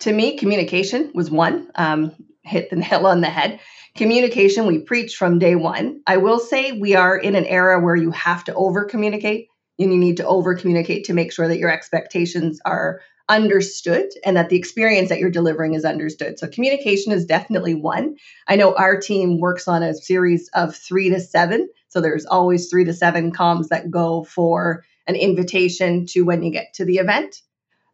To 0.00 0.12
me 0.12 0.38
communication 0.38 1.12
was 1.14 1.30
one 1.30 1.70
um, 1.74 2.14
hit 2.42 2.70
the 2.70 2.76
nail 2.76 3.06
on 3.06 3.20
the 3.20 3.28
head. 3.28 3.60
Communication 3.94 4.66
we 4.66 4.78
preach 4.78 5.16
from 5.16 5.38
day 5.38 5.54
one. 5.54 6.00
I 6.06 6.16
will 6.16 6.38
say 6.38 6.72
we 6.72 6.94
are 6.94 7.16
in 7.16 7.34
an 7.34 7.44
era 7.44 7.78
where 7.78 7.96
you 7.96 8.10
have 8.10 8.44
to 8.44 8.54
over 8.54 8.86
communicate 8.86 9.48
you 9.78 9.86
need 9.86 10.16
to 10.18 10.26
over 10.26 10.54
communicate 10.54 11.04
to 11.04 11.12
make 11.12 11.32
sure 11.32 11.48
that 11.48 11.58
your 11.58 11.70
expectations 11.70 12.60
are 12.64 13.00
understood 13.28 14.08
and 14.24 14.36
that 14.36 14.48
the 14.48 14.56
experience 14.56 15.08
that 15.08 15.18
you're 15.18 15.30
delivering 15.30 15.74
is 15.74 15.84
understood. 15.84 16.38
So 16.38 16.46
communication 16.46 17.12
is 17.12 17.26
definitely 17.26 17.74
one. 17.74 18.16
I 18.46 18.56
know 18.56 18.74
our 18.74 18.98
team 19.00 19.40
works 19.40 19.66
on 19.66 19.82
a 19.82 19.94
series 19.94 20.48
of 20.54 20.76
3 20.76 21.10
to 21.10 21.20
7, 21.20 21.68
so 21.88 22.00
there's 22.00 22.26
always 22.26 22.68
3 22.70 22.84
to 22.84 22.94
7 22.94 23.32
comms 23.32 23.68
that 23.68 23.90
go 23.90 24.24
for 24.24 24.84
an 25.06 25.16
invitation 25.16 26.06
to 26.06 26.22
when 26.22 26.42
you 26.42 26.52
get 26.52 26.74
to 26.74 26.84
the 26.84 26.98
event. 26.98 27.42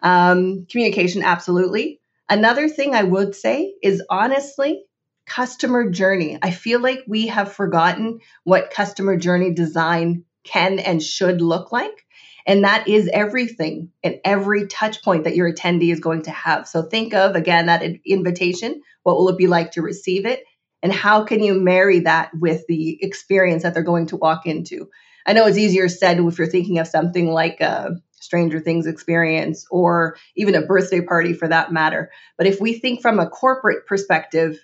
Um, 0.03 0.67
communication 0.71 1.23
absolutely. 1.23 2.01
Another 2.29 2.69
thing 2.69 2.95
I 2.95 3.03
would 3.03 3.35
say 3.35 3.75
is 3.83 4.03
honestly 4.11 4.85
customer 5.27 5.89
journey. 5.91 6.39
I 6.43 6.51
feel 6.51 6.81
like 6.81 7.05
we 7.07 7.29
have 7.29 7.53
forgotten 7.53 8.21
what 8.45 8.71
customer 8.71 9.17
journey 9.17 9.53
design 9.55 10.25
can 10.45 10.79
and 10.79 11.03
should 11.03 11.41
look 11.41 11.73
like. 11.73 12.07
And 12.47 12.65
that 12.65 12.89
is 12.89 13.09
everything 13.13 13.91
and 14.03 14.19
every 14.25 14.67
touch 14.67 15.03
point 15.03 15.25
that 15.25 15.37
your 15.37 15.53
attendee 15.53 15.93
is 15.93 16.01
going 16.01 16.23
to 16.23 16.31
have. 16.31 16.67
So 16.67 16.83
think 16.83 17.15
of, 17.15 17.37
again, 17.37 17.67
that 17.67 17.83
invitation. 18.05 18.83
What 19.05 19.17
will 19.17 19.29
it 19.29 19.39
be 19.39 19.47
like 19.47 19.73
to 19.73 19.83
receive 19.83 20.27
it? 20.27 20.43
And 20.83 20.93
how 20.93 21.25
can 21.25 21.43
you 21.43 21.55
marry 21.55 22.01
that 22.01 22.31
with 22.35 22.67
the 22.67 22.99
experience 23.03 23.63
that 23.63 23.75
they're 23.75 23.85
going 23.85 24.07
to 24.09 24.17
walk 24.17 24.47
into? 24.47 24.89
I 25.25 25.33
know 25.33 25.47
it's 25.47 25.59
easier 25.59 25.89
said 25.89 26.19
if 26.19 26.39
you're 26.39 26.49
thinking 26.49 26.81
of 26.81 26.89
something 26.89 27.31
like 27.31 27.61
a 27.61 27.93
Stranger 28.21 28.59
Things 28.59 28.87
experience 28.87 29.67
or 29.71 30.17
even 30.37 30.55
a 30.55 30.67
birthday 30.67 31.01
party 31.01 31.33
for 31.33 31.47
that 31.47 31.73
matter. 31.73 32.11
But 32.37 32.49
if 32.49 32.61
we 32.61 32.75
think 32.75 33.03
from 33.03 33.21
a 33.21 33.29
corporate 33.29 33.87
perspective, 33.87 34.59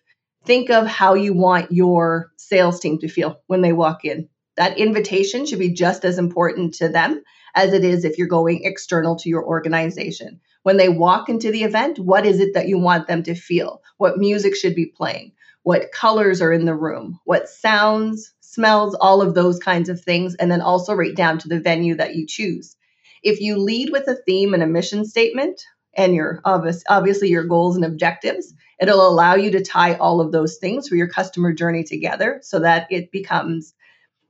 think 0.44 0.70
of 0.70 0.86
how 0.88 1.14
you 1.14 1.34
want 1.34 1.70
your 1.70 2.32
sales 2.36 2.80
team 2.80 2.98
to 2.98 3.08
feel 3.08 3.40
when 3.46 3.62
they 3.62 3.72
walk 3.72 4.04
in 4.04 4.28
that 4.58 4.76
invitation 4.76 5.46
should 5.46 5.60
be 5.60 5.72
just 5.72 6.04
as 6.04 6.18
important 6.18 6.74
to 6.74 6.88
them 6.88 7.22
as 7.54 7.72
it 7.72 7.84
is 7.84 8.04
if 8.04 8.18
you're 8.18 8.26
going 8.26 8.64
external 8.64 9.16
to 9.16 9.28
your 9.28 9.44
organization. 9.44 10.40
When 10.64 10.76
they 10.76 10.88
walk 10.88 11.28
into 11.28 11.50
the 11.50 11.62
event, 11.62 11.98
what 11.98 12.26
is 12.26 12.40
it 12.40 12.54
that 12.54 12.68
you 12.68 12.78
want 12.78 13.06
them 13.06 13.22
to 13.22 13.34
feel? 13.34 13.82
What 13.96 14.18
music 14.18 14.56
should 14.56 14.74
be 14.74 14.86
playing? 14.86 15.32
What 15.62 15.92
colors 15.92 16.42
are 16.42 16.52
in 16.52 16.64
the 16.64 16.74
room? 16.74 17.20
What 17.24 17.48
sounds, 17.48 18.34
smells, 18.40 18.94
all 18.94 19.22
of 19.22 19.34
those 19.34 19.58
kinds 19.58 19.88
of 19.88 20.00
things. 20.00 20.34
And 20.34 20.50
then 20.50 20.60
also 20.60 20.92
right 20.92 21.14
down 21.14 21.38
to 21.38 21.48
the 21.48 21.60
venue 21.60 21.94
that 21.96 22.16
you 22.16 22.26
choose. 22.26 22.76
If 23.22 23.40
you 23.40 23.58
lead 23.58 23.90
with 23.90 24.08
a 24.08 24.16
theme 24.16 24.54
and 24.54 24.62
a 24.62 24.66
mission 24.66 25.04
statement, 25.04 25.62
and 25.96 26.14
your 26.14 26.40
obvious, 26.44 26.82
obviously 26.88 27.28
your 27.28 27.44
goals 27.44 27.76
and 27.76 27.84
objectives, 27.84 28.54
it'll 28.80 29.08
allow 29.08 29.34
you 29.34 29.50
to 29.52 29.62
tie 29.62 29.94
all 29.94 30.20
of 30.20 30.32
those 30.32 30.56
things 30.58 30.88
for 30.88 30.96
your 30.96 31.08
customer 31.08 31.52
journey 31.52 31.82
together 31.82 32.40
so 32.42 32.60
that 32.60 32.86
it 32.90 33.10
becomes 33.10 33.74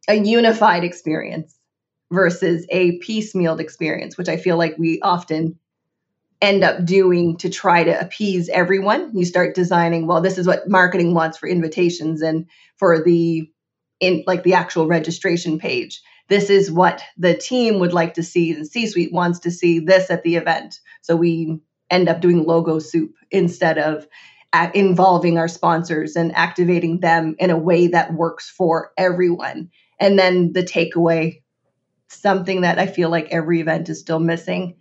a 0.08 0.14
unified 0.14 0.84
experience 0.84 1.54
versus 2.10 2.66
a 2.70 2.98
piecemealed 3.00 3.60
experience, 3.60 4.16
which 4.16 4.28
I 4.28 4.38
feel 4.38 4.56
like 4.56 4.76
we 4.78 5.00
often 5.02 5.58
end 6.40 6.64
up 6.64 6.84
doing 6.84 7.36
to 7.36 7.50
try 7.50 7.84
to 7.84 8.00
appease 8.00 8.48
everyone. 8.48 9.10
You 9.14 9.24
start 9.24 9.54
designing, 9.54 10.06
well, 10.06 10.22
this 10.22 10.38
is 10.38 10.46
what 10.46 10.68
marketing 10.68 11.12
wants 11.12 11.36
for 11.36 11.48
invitations 11.48 12.22
and 12.22 12.46
for 12.76 13.02
the 13.02 13.50
in 14.00 14.22
like 14.26 14.44
the 14.44 14.54
actual 14.54 14.86
registration 14.86 15.58
page. 15.58 16.00
This 16.28 16.50
is 16.50 16.70
what 16.70 17.02
the 17.16 17.34
team 17.34 17.80
would 17.80 17.92
like 17.92 18.14
to 18.14 18.22
see 18.22 18.52
and 18.52 18.66
C-suite 18.66 19.12
wants 19.12 19.40
to 19.40 19.50
see 19.50 19.80
this 19.80 20.10
at 20.10 20.22
the 20.22 20.36
event. 20.36 20.78
So 21.02 21.16
we 21.16 21.60
end 21.90 22.08
up 22.08 22.20
doing 22.20 22.44
logo 22.44 22.78
soup 22.78 23.14
instead 23.30 23.78
of 23.78 24.06
involving 24.72 25.36
our 25.36 25.48
sponsors 25.48 26.16
and 26.16 26.34
activating 26.34 27.00
them 27.00 27.34
in 27.38 27.50
a 27.50 27.58
way 27.58 27.88
that 27.88 28.14
works 28.14 28.48
for 28.48 28.92
everyone 28.96 29.70
and 30.00 30.18
then 30.18 30.52
the 30.52 30.62
takeaway, 30.62 31.42
something 32.08 32.62
that 32.62 32.78
I 32.78 32.86
feel 32.86 33.10
like 33.10 33.28
every 33.30 33.60
event 33.60 33.88
is 33.88 34.00
still 34.00 34.20
missing. 34.20 34.76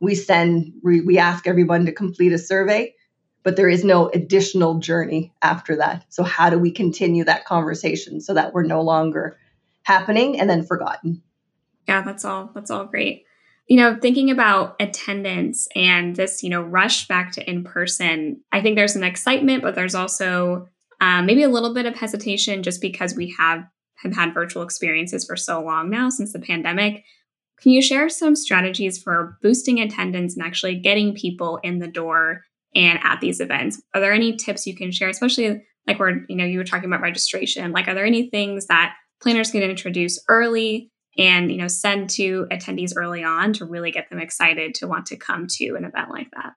We 0.00 0.14
send, 0.14 0.72
we, 0.82 1.00
we 1.00 1.18
ask 1.18 1.46
everyone 1.46 1.86
to 1.86 1.92
complete 1.92 2.32
a 2.32 2.38
survey, 2.38 2.94
but 3.42 3.56
there 3.56 3.68
is 3.68 3.84
no 3.84 4.08
additional 4.08 4.78
journey 4.78 5.32
after 5.42 5.76
that. 5.76 6.04
So, 6.08 6.24
how 6.24 6.50
do 6.50 6.58
we 6.58 6.70
continue 6.70 7.24
that 7.24 7.44
conversation 7.44 8.20
so 8.20 8.34
that 8.34 8.52
we're 8.52 8.64
no 8.64 8.82
longer 8.82 9.38
happening 9.82 10.40
and 10.40 10.48
then 10.48 10.64
forgotten? 10.64 11.22
Yeah, 11.86 12.02
that's 12.02 12.24
all. 12.24 12.50
That's 12.54 12.70
all 12.70 12.86
great. 12.86 13.24
You 13.68 13.78
know, 13.78 13.96
thinking 14.00 14.30
about 14.30 14.76
attendance 14.80 15.68
and 15.74 16.16
this, 16.16 16.42
you 16.42 16.50
know, 16.50 16.62
rush 16.62 17.08
back 17.08 17.32
to 17.32 17.50
in 17.50 17.64
person, 17.64 18.42
I 18.52 18.60
think 18.60 18.76
there's 18.76 18.96
an 18.96 19.04
excitement, 19.04 19.62
but 19.62 19.74
there's 19.74 19.94
also 19.94 20.68
um, 21.00 21.26
maybe 21.26 21.42
a 21.42 21.48
little 21.48 21.72
bit 21.72 21.86
of 21.86 21.94
hesitation 21.94 22.62
just 22.62 22.80
because 22.80 23.14
we 23.14 23.34
have 23.38 23.64
have 24.04 24.14
had 24.14 24.34
virtual 24.34 24.62
experiences 24.62 25.24
for 25.24 25.36
so 25.36 25.62
long 25.62 25.90
now 25.90 26.08
since 26.10 26.32
the 26.32 26.38
pandemic. 26.38 27.04
Can 27.60 27.72
you 27.72 27.82
share 27.82 28.08
some 28.08 28.36
strategies 28.36 29.02
for 29.02 29.38
boosting 29.42 29.80
attendance 29.80 30.36
and 30.36 30.44
actually 30.44 30.76
getting 30.76 31.14
people 31.14 31.58
in 31.62 31.78
the 31.78 31.88
door 31.88 32.44
and 32.74 32.98
at 33.02 33.20
these 33.20 33.40
events? 33.40 33.80
Are 33.94 34.00
there 34.00 34.12
any 34.12 34.36
tips 34.36 34.66
you 34.66 34.76
can 34.76 34.92
share, 34.92 35.08
especially 35.08 35.64
like 35.86 35.98
where 35.98 36.24
you 36.28 36.36
know 36.36 36.44
you 36.44 36.58
were 36.58 36.64
talking 36.64 36.86
about 36.86 37.00
registration? 37.00 37.72
Like, 37.72 37.88
are 37.88 37.94
there 37.94 38.04
any 38.04 38.28
things 38.28 38.66
that 38.66 38.94
planners 39.22 39.50
can 39.50 39.62
introduce 39.62 40.22
early 40.28 40.90
and 41.16 41.50
you 41.50 41.58
know 41.58 41.68
send 41.68 42.10
to 42.10 42.46
attendees 42.50 42.92
early 42.96 43.24
on 43.24 43.52
to 43.54 43.64
really 43.64 43.90
get 43.90 44.10
them 44.10 44.18
excited 44.18 44.74
to 44.76 44.88
want 44.88 45.06
to 45.06 45.16
come 45.16 45.46
to 45.48 45.74
an 45.76 45.84
event 45.84 46.10
like 46.10 46.28
that? 46.32 46.54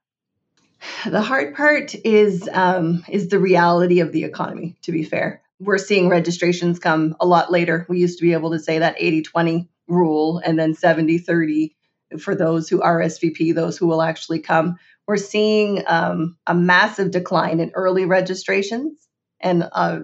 The 1.09 1.21
hard 1.21 1.55
part 1.55 1.95
is 2.05 2.49
um, 2.51 3.03
is 3.09 3.29
the 3.29 3.39
reality 3.39 3.99
of 3.99 4.11
the 4.11 4.23
economy. 4.23 4.75
To 4.83 4.91
be 4.91 5.03
fair, 5.03 5.41
we're 5.59 5.77
seeing 5.77 6.09
registrations 6.09 6.79
come 6.79 7.15
a 7.19 7.25
lot 7.25 7.51
later. 7.51 7.85
We 7.89 7.99
used 7.99 8.19
to 8.19 8.25
be 8.25 8.33
able 8.33 8.51
to 8.51 8.59
say 8.59 8.79
that 8.79 8.95
80 8.97 9.23
20 9.23 9.69
rule 9.87 10.39
and 10.39 10.59
then 10.59 10.73
70 10.73 11.17
30 11.19 11.75
for 12.19 12.35
those 12.35 12.69
who 12.69 12.79
RSVP, 12.79 13.53
those 13.53 13.77
who 13.77 13.87
will 13.87 14.01
actually 14.01 14.39
come. 14.39 14.77
We're 15.07 15.17
seeing 15.17 15.83
um, 15.87 16.37
a 16.45 16.53
massive 16.53 17.11
decline 17.11 17.59
in 17.59 17.71
early 17.73 18.05
registrations 18.05 19.07
and 19.39 19.63
a 19.63 20.01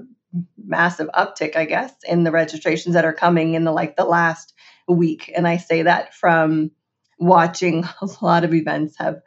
massive 0.57 1.09
uptick, 1.13 1.55
I 1.55 1.65
guess, 1.65 1.93
in 2.07 2.23
the 2.23 2.31
registrations 2.31 2.95
that 2.95 3.05
are 3.05 3.13
coming 3.13 3.53
in 3.53 3.63
the 3.63 3.71
like 3.71 3.95
the 3.95 4.05
last 4.05 4.53
week. 4.87 5.31
And 5.35 5.47
I 5.47 5.57
say 5.57 5.83
that 5.83 6.13
from 6.13 6.71
watching 7.19 7.83
a 8.01 8.07
lot 8.21 8.43
of 8.43 8.53
events 8.53 8.95
have 8.97 9.21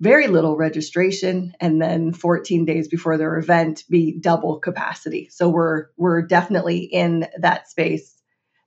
very 0.00 0.26
little 0.26 0.56
registration 0.56 1.54
and 1.60 1.80
then 1.80 2.12
14 2.12 2.64
days 2.64 2.88
before 2.88 3.16
their 3.16 3.36
event 3.38 3.84
be 3.88 4.18
double 4.18 4.58
capacity. 4.58 5.28
So 5.30 5.48
we're 5.48 5.86
we're 5.96 6.22
definitely 6.22 6.80
in 6.80 7.26
that 7.38 7.68
space. 7.68 8.12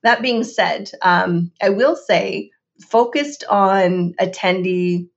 That 0.04 0.22
being 0.22 0.44
said 0.44 0.90
um, 1.02 1.52
i 1.62 1.70
will 1.70 1.96
say 1.96 2.52
focused 2.80 3.44
on 3.50 4.14
attendee 4.20 5.10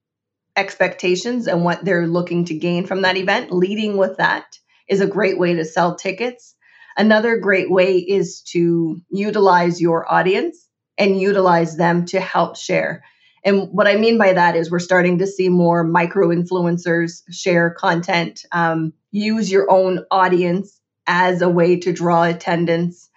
expectations 0.55 1.47
and 1.47 1.63
what 1.63 1.83
they're 1.83 2.07
looking 2.07 2.45
to 2.45 2.53
gain 2.53 2.85
from 2.85 3.01
that 3.01 3.17
event 3.17 3.51
leading 3.51 3.97
with 3.97 4.17
that 4.17 4.45
is 4.87 5.01
a 5.01 5.07
great 5.07 5.39
way 5.39 5.55
to 5.55 5.65
sell 5.65 5.95
tickets. 5.95 6.55
Another 6.95 7.37
great 7.37 7.71
way 7.71 7.97
is 7.97 8.41
to 8.51 9.01
utilize 9.09 9.81
your 9.81 10.11
audience 10.11 10.67
and 10.97 11.19
utilize 11.19 11.75
them 11.75 12.05
to 12.05 12.19
help 12.19 12.55
share 12.55 13.03
and 13.43 13.69
what 13.71 13.87
I 13.87 13.95
mean 13.95 14.17
by 14.17 14.33
that 14.33 14.55
is 14.55 14.71
we're 14.71 14.79
starting 14.79 15.17
to 15.19 15.27
see 15.27 15.49
more 15.49 15.83
micro 15.83 16.29
influencers 16.29 17.21
share 17.31 17.71
content, 17.71 18.45
um, 18.51 18.93
use 19.11 19.51
your 19.51 19.69
own 19.69 20.05
audience 20.11 20.79
as 21.07 21.41
a 21.41 21.49
way 21.49 21.77
to 21.77 21.91
draw 21.91 22.23
attendance. 22.23 23.09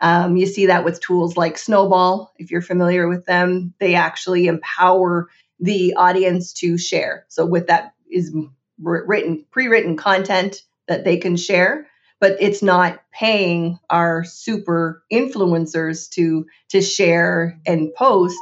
Um, 0.00 0.36
you 0.36 0.46
see 0.46 0.66
that 0.66 0.84
with 0.84 1.00
tools 1.00 1.36
like 1.36 1.58
Snowball. 1.58 2.32
If 2.38 2.50
you're 2.50 2.62
familiar 2.62 3.08
with 3.08 3.26
them, 3.26 3.74
they 3.78 3.94
actually 3.94 4.46
empower 4.46 5.28
the 5.60 5.94
audience 5.96 6.52
to 6.54 6.78
share. 6.78 7.26
So, 7.28 7.46
with 7.46 7.68
that 7.68 7.94
is 8.10 8.34
written, 8.78 9.44
pre 9.50 9.68
written 9.68 9.96
content 9.96 10.62
that 10.88 11.04
they 11.04 11.16
can 11.18 11.36
share 11.36 11.86
but 12.24 12.38
it's 12.40 12.62
not 12.62 13.02
paying 13.12 13.78
our 13.90 14.24
super 14.24 15.02
influencers 15.12 16.08
to 16.08 16.46
to 16.70 16.80
share 16.80 17.60
and 17.66 17.92
post 17.94 18.38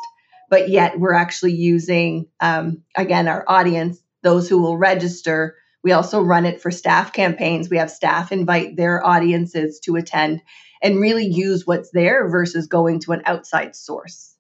but 0.53 0.69
yet 0.69 1.01
we're 1.01 1.15
actually 1.15 1.55
using, 1.55 2.29
um, 2.41 2.83
again, 2.95 3.27
our 3.27 3.43
audience, 3.49 4.03
those 4.21 4.51
who 4.51 4.61
will 4.61 4.77
register. 4.77 5.57
We 5.83 5.93
also 5.93 6.21
run 6.21 6.45
it 6.45 6.61
for 6.61 6.71
staff 6.71 7.15
campaigns. 7.15 7.71
We 7.71 7.79
have 7.79 7.91
staff 7.91 8.31
invite 8.31 8.77
their 8.77 9.03
audiences 9.03 9.81
to 9.85 9.97
attend 9.97 10.43
and 10.83 11.01
really 11.01 11.25
use 11.25 11.67
what's 11.67 11.91
there 11.93 12.29
versus 12.29 12.67
going 12.67 13.01
to 13.01 13.13
an 13.13 13.23
outside 13.25 13.75
source. 13.75 14.37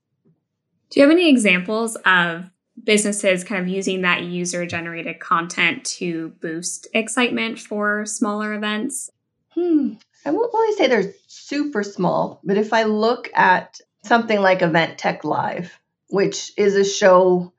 Do 0.91 1.01
you 1.01 1.07
have 1.07 1.17
any 1.17 1.31
examples 1.31 1.97
of 2.05 2.51
businesses 2.85 3.43
kind 3.43 3.63
of 3.63 3.69
using 3.69 4.03
that 4.03 4.23
user 4.23 4.67
generated 4.67 5.19
content 5.19 5.83
to 5.97 6.35
boost 6.43 6.89
excitement 6.93 7.59
for 7.59 8.05
smaller 8.05 8.53
events? 8.53 9.09
Hmm. 9.55 9.95
I 10.27 10.31
won't 10.31 10.53
really 10.53 10.77
say 10.77 10.89
they're 10.89 11.15
super 11.27 11.83
small, 11.83 12.43
but 12.45 12.59
if 12.59 12.75
I 12.75 12.83
look 12.83 13.31
at 13.35 13.81
something 14.05 14.43
like 14.43 14.61
Event 14.61 14.99
Tech 14.99 15.25
Live, 15.25 15.79
which 16.13 16.53
is 16.59 16.77
a 16.77 16.85
show 16.85 17.53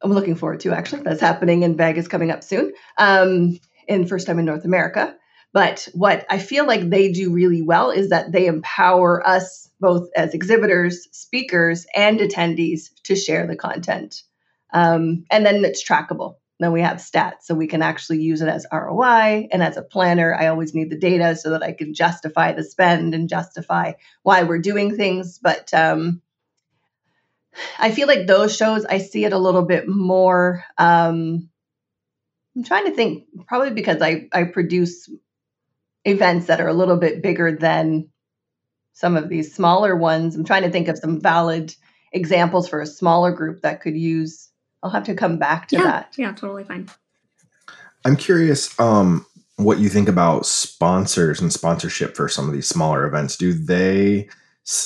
I'm 0.00 0.12
looking 0.12 0.36
forward 0.36 0.60
to 0.60 0.72
actually. 0.72 1.02
That's 1.02 1.20
happening 1.20 1.64
in 1.64 1.76
Vegas 1.76 2.08
coming 2.08 2.30
up 2.30 2.42
soon. 2.42 2.72
Um, 2.96 3.58
and 3.88 4.08
first 4.08 4.26
time 4.26 4.38
in 4.38 4.44
North 4.44 4.64
America. 4.64 5.14
But 5.52 5.88
what 5.92 6.26
I 6.30 6.38
feel 6.38 6.66
like 6.66 6.88
they 6.88 7.10
do 7.10 7.32
really 7.32 7.62
well 7.62 7.90
is 7.90 8.10
that 8.10 8.32
they 8.32 8.46
empower 8.46 9.26
us 9.26 9.68
both 9.80 10.08
as 10.14 10.34
exhibitors, 10.34 11.08
speakers, 11.12 11.86
and 11.94 12.20
attendees 12.20 12.90
to 13.04 13.16
share 13.16 13.46
the 13.46 13.56
content. 13.56 14.22
Um, 14.72 15.24
and 15.30 15.44
then 15.44 15.64
it's 15.64 15.86
trackable. 15.86 16.36
Then 16.60 16.72
we 16.72 16.82
have 16.82 16.98
stats, 16.98 17.42
so 17.42 17.54
we 17.54 17.66
can 17.66 17.82
actually 17.82 18.20
use 18.20 18.42
it 18.42 18.48
as 18.48 18.66
ROI. 18.72 19.48
And 19.52 19.62
as 19.62 19.76
a 19.76 19.82
planner, 19.82 20.34
I 20.34 20.48
always 20.48 20.74
need 20.74 20.90
the 20.90 20.98
data 20.98 21.36
so 21.36 21.50
that 21.50 21.62
I 21.62 21.72
can 21.72 21.94
justify 21.94 22.52
the 22.52 22.64
spend 22.64 23.14
and 23.14 23.28
justify 23.28 23.92
why 24.22 24.42
we're 24.42 24.58
doing 24.58 24.96
things. 24.96 25.38
But 25.38 25.72
um, 25.72 26.20
I 27.78 27.90
feel 27.90 28.08
like 28.08 28.26
those 28.26 28.56
shows 28.56 28.84
I 28.84 28.98
see 28.98 29.24
it 29.24 29.32
a 29.32 29.38
little 29.38 29.62
bit 29.62 29.88
more. 29.88 30.64
Um, 30.76 31.48
I'm 32.56 32.64
trying 32.64 32.86
to 32.86 32.92
think, 32.92 33.24
probably 33.46 33.70
because 33.70 34.02
I 34.02 34.28
I 34.32 34.44
produce 34.44 35.08
events 36.04 36.46
that 36.46 36.60
are 36.60 36.68
a 36.68 36.74
little 36.74 36.96
bit 36.96 37.22
bigger 37.22 37.52
than 37.52 38.08
some 38.92 39.16
of 39.16 39.28
these 39.28 39.54
smaller 39.54 39.94
ones. 39.94 40.34
I'm 40.34 40.44
trying 40.44 40.64
to 40.64 40.70
think 40.70 40.88
of 40.88 40.98
some 40.98 41.20
valid 41.20 41.74
examples 42.12 42.68
for 42.68 42.80
a 42.80 42.86
smaller 42.86 43.32
group 43.32 43.62
that 43.62 43.80
could 43.80 43.96
use. 43.96 44.50
I'll 44.82 44.90
have 44.90 45.04
to 45.04 45.14
come 45.14 45.38
back 45.38 45.68
to 45.68 45.76
yeah, 45.76 45.82
that. 45.82 46.14
Yeah, 46.16 46.32
totally 46.32 46.64
fine. 46.64 46.88
I'm 48.04 48.16
curious 48.16 48.78
um, 48.80 49.26
what 49.56 49.78
you 49.78 49.88
think 49.88 50.08
about 50.08 50.46
sponsors 50.46 51.40
and 51.40 51.52
sponsorship 51.52 52.16
for 52.16 52.28
some 52.28 52.48
of 52.48 52.54
these 52.54 52.68
smaller 52.68 53.06
events. 53.06 53.36
Do 53.36 53.52
they 53.52 54.28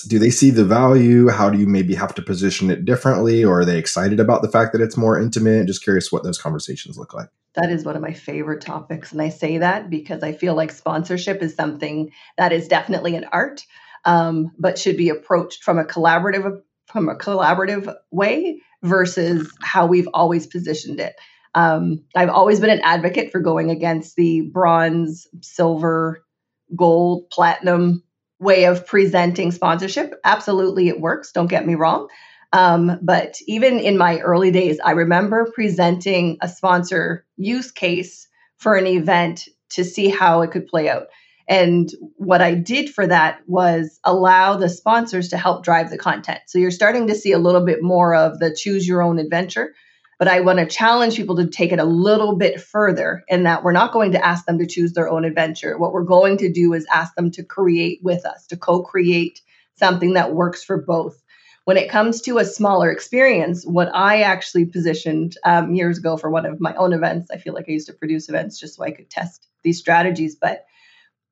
do 0.08 0.18
they 0.18 0.30
see 0.30 0.50
the 0.50 0.64
value? 0.64 1.28
How 1.28 1.50
do 1.50 1.58
you 1.58 1.66
maybe 1.66 1.94
have 1.94 2.14
to 2.14 2.22
position 2.22 2.70
it 2.70 2.84
differently? 2.84 3.44
Or 3.44 3.60
are 3.60 3.64
they 3.64 3.78
excited 3.78 4.20
about 4.20 4.42
the 4.42 4.48
fact 4.48 4.72
that 4.72 4.80
it's 4.80 4.96
more 4.96 5.20
intimate? 5.20 5.66
Just 5.66 5.82
curious 5.82 6.12
what 6.12 6.22
those 6.22 6.38
conversations 6.38 6.96
look 6.96 7.12
like. 7.12 7.28
That 7.54 7.70
is 7.70 7.84
one 7.84 7.96
of 7.96 8.02
my 8.02 8.12
favorite 8.12 8.60
topics. 8.60 9.10
And 9.12 9.20
I 9.20 9.28
say 9.28 9.58
that 9.58 9.90
because 9.90 10.22
I 10.22 10.32
feel 10.32 10.54
like 10.54 10.70
sponsorship 10.70 11.42
is 11.42 11.54
something 11.54 12.12
that 12.38 12.52
is 12.52 12.68
definitely 12.68 13.16
an 13.16 13.26
art, 13.32 13.64
um, 14.04 14.52
but 14.56 14.78
should 14.78 14.96
be 14.96 15.08
approached 15.08 15.64
from 15.64 15.78
a 15.78 15.84
collaborative 15.84 16.62
from 16.86 17.08
a 17.08 17.16
collaborative 17.16 17.92
way 18.10 18.60
versus 18.82 19.50
how 19.62 19.86
we've 19.86 20.08
always 20.14 20.46
positioned 20.46 21.00
it. 21.00 21.14
Um, 21.54 22.04
I've 22.14 22.28
always 22.28 22.60
been 22.60 22.70
an 22.70 22.82
advocate 22.82 23.32
for 23.32 23.40
going 23.40 23.70
against 23.70 24.16
the 24.16 24.42
bronze, 24.52 25.26
silver, 25.40 26.24
gold, 26.76 27.30
platinum 27.30 28.02
way 28.42 28.64
of 28.64 28.86
presenting 28.86 29.52
sponsorship. 29.52 30.14
Absolutely, 30.24 30.88
it 30.88 31.00
works. 31.00 31.32
Don't 31.32 31.46
get 31.46 31.66
me 31.66 31.76
wrong. 31.76 32.08
Um, 32.52 32.98
but 33.00 33.36
even 33.46 33.78
in 33.78 33.96
my 33.96 34.18
early 34.18 34.50
days, 34.50 34.78
I 34.84 34.90
remember 34.90 35.50
presenting 35.54 36.38
a 36.42 36.48
sponsor 36.48 37.24
use 37.36 37.70
case 37.70 38.28
for 38.58 38.74
an 38.74 38.86
event 38.86 39.48
to 39.70 39.84
see 39.84 40.08
how 40.08 40.42
it 40.42 40.50
could 40.50 40.66
play 40.66 40.88
out. 40.88 41.06
And 41.48 41.90
what 42.16 42.42
I 42.42 42.54
did 42.54 42.90
for 42.90 43.06
that 43.06 43.40
was 43.46 43.98
allow 44.04 44.56
the 44.56 44.68
sponsors 44.68 45.28
to 45.30 45.36
help 45.36 45.64
drive 45.64 45.90
the 45.90 45.98
content. 45.98 46.40
So 46.46 46.58
you're 46.58 46.70
starting 46.70 47.06
to 47.08 47.14
see 47.14 47.32
a 47.32 47.38
little 47.38 47.64
bit 47.64 47.82
more 47.82 48.14
of 48.14 48.38
the 48.38 48.54
choose 48.54 48.86
your 48.86 49.02
own 49.02 49.18
adventure 49.18 49.74
but 50.22 50.30
I 50.30 50.38
want 50.38 50.60
to 50.60 50.66
challenge 50.66 51.16
people 51.16 51.34
to 51.34 51.48
take 51.48 51.72
it 51.72 51.80
a 51.80 51.84
little 51.84 52.36
bit 52.36 52.60
further 52.60 53.24
in 53.26 53.42
that 53.42 53.64
we're 53.64 53.72
not 53.72 53.92
going 53.92 54.12
to 54.12 54.24
ask 54.24 54.46
them 54.46 54.56
to 54.60 54.68
choose 54.68 54.92
their 54.92 55.08
own 55.08 55.24
adventure. 55.24 55.76
What 55.76 55.92
we're 55.92 56.04
going 56.04 56.36
to 56.36 56.52
do 56.52 56.74
is 56.74 56.86
ask 56.92 57.12
them 57.16 57.32
to 57.32 57.42
create 57.42 57.98
with 58.04 58.24
us, 58.24 58.46
to 58.46 58.56
co 58.56 58.84
create 58.84 59.40
something 59.74 60.12
that 60.12 60.32
works 60.32 60.62
for 60.62 60.80
both. 60.80 61.20
When 61.64 61.76
it 61.76 61.90
comes 61.90 62.20
to 62.20 62.38
a 62.38 62.44
smaller 62.44 62.88
experience, 62.92 63.64
what 63.64 63.92
I 63.92 64.22
actually 64.22 64.66
positioned 64.66 65.36
um, 65.44 65.74
years 65.74 65.98
ago 65.98 66.16
for 66.16 66.30
one 66.30 66.46
of 66.46 66.60
my 66.60 66.72
own 66.76 66.92
events, 66.92 67.28
I 67.32 67.38
feel 67.38 67.54
like 67.54 67.64
I 67.68 67.72
used 67.72 67.88
to 67.88 67.92
produce 67.92 68.28
events 68.28 68.60
just 68.60 68.76
so 68.76 68.84
I 68.84 68.92
could 68.92 69.10
test 69.10 69.48
these 69.64 69.80
strategies. 69.80 70.36
But 70.36 70.66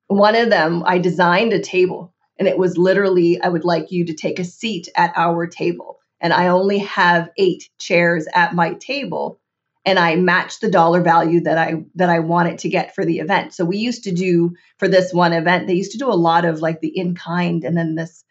one 0.08 0.34
of 0.34 0.50
them, 0.50 0.82
I 0.84 0.98
designed 0.98 1.52
a 1.52 1.60
table, 1.60 2.12
and 2.40 2.48
it 2.48 2.58
was 2.58 2.76
literally, 2.76 3.40
I 3.40 3.50
would 3.50 3.64
like 3.64 3.92
you 3.92 4.06
to 4.06 4.14
take 4.14 4.40
a 4.40 4.44
seat 4.44 4.88
at 4.96 5.12
our 5.14 5.46
table 5.46 5.99
and 6.20 6.32
I 6.32 6.48
only 6.48 6.78
have 6.78 7.30
eight 7.36 7.68
chairs 7.78 8.26
at 8.34 8.54
my 8.54 8.74
table 8.74 9.40
and 9.84 9.98
I 9.98 10.16
match 10.16 10.60
the 10.60 10.70
dollar 10.70 11.00
value 11.00 11.40
that 11.42 11.56
I 11.56 11.84
that 11.94 12.10
I 12.10 12.18
wanted 12.18 12.58
to 12.60 12.68
get 12.68 12.94
for 12.94 13.04
the 13.04 13.18
event. 13.18 13.54
So 13.54 13.64
we 13.64 13.78
used 13.78 14.04
to 14.04 14.12
do 14.12 14.54
for 14.78 14.88
this 14.88 15.12
one 15.12 15.32
event, 15.32 15.66
they 15.66 15.74
used 15.74 15.92
to 15.92 15.98
do 15.98 16.08
a 16.08 16.14
lot 16.14 16.44
of 16.44 16.60
like 16.60 16.80
the 16.80 16.96
in 16.96 17.14
kind 17.14 17.64
and 17.64 17.76
then 17.76 17.94
this 17.94 18.24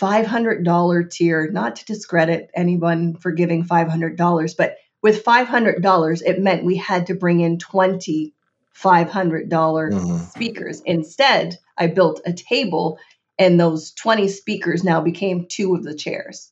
$500 0.00 1.10
tier, 1.10 1.50
not 1.50 1.76
to 1.76 1.84
discredit 1.84 2.50
anyone 2.54 3.16
for 3.16 3.32
giving 3.32 3.66
$500, 3.66 4.56
but 4.56 4.76
with 5.02 5.24
$500, 5.24 6.22
it 6.24 6.40
meant 6.40 6.64
we 6.64 6.76
had 6.76 7.08
to 7.08 7.14
bring 7.14 7.40
in 7.40 7.58
20 7.58 8.34
$500 8.80 9.48
mm-hmm. 9.50 10.16
speakers. 10.16 10.80
Instead, 10.86 11.58
I 11.76 11.88
built 11.88 12.20
a 12.24 12.32
table 12.32 12.98
and 13.38 13.58
those 13.58 13.92
20 13.92 14.28
speakers 14.28 14.84
now 14.84 15.00
became 15.02 15.46
two 15.48 15.74
of 15.74 15.82
the 15.82 15.94
chairs 15.94 16.50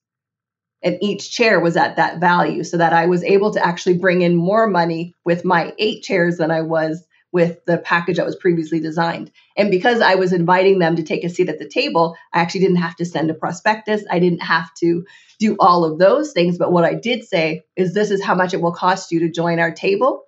and 0.83 0.99
each 1.01 1.31
chair 1.31 1.61
was 1.61 1.77
at 1.77 1.97
that 1.97 2.21
value 2.21 2.65
so 2.65 2.77
that 2.77 2.93
I 2.93 3.07
was 3.07 3.25
able 3.25 3.53
to 3.53 3.65
actually 3.65 3.99
bring 3.99 4.23
in 4.23 4.37
more 4.37 4.67
money 4.67 5.15
with 5.25 5.45
my 5.45 5.75
eight 5.79 6.03
chairs 6.03 6.37
than 6.37 6.51
I 6.51 6.63
was 6.63 7.05
with 7.33 7.63
the 7.67 7.79
package 7.79 8.17
that 8.17 8.27
was 8.27 8.37
previously 8.37 8.81
designed. 8.81 9.31
And 9.57 9.71
because 9.71 10.01
I 10.01 10.15
was 10.15 10.33
inviting 10.33 10.79
them 10.79 10.97
to 10.97 11.03
take 11.03 11.25
a 11.25 11.29
seat 11.29 11.49
at 11.49 11.59
the 11.59 11.69
table, 11.69 12.17
I 12.33 12.41
actually 12.41 12.61
didn't 12.61 12.77
have 12.77 12.97
to 12.97 13.05
send 13.05 13.31
a 13.31 13.35
prospectus. 13.35 14.05
I 14.11 14.19
didn't 14.19 14.41
have 14.41 14.73
to 14.81 15.05
do 15.39 15.57
all 15.61 15.85
of 15.85 15.99
those 15.99 16.33
things. 16.33 16.57
But 16.57 16.73
what 16.73 16.85
I 16.85 16.95
did 16.95 17.25
say 17.25 17.65
is 17.77 17.93
this 17.93 18.11
is 18.11 18.25
how 18.25 18.35
much 18.35 18.55
it 18.55 18.63
will 18.63 18.73
cost 18.73 19.13
you 19.13 19.21
to 19.21 19.31
join 19.31 19.59
our 19.59 19.73
table. 19.73 20.23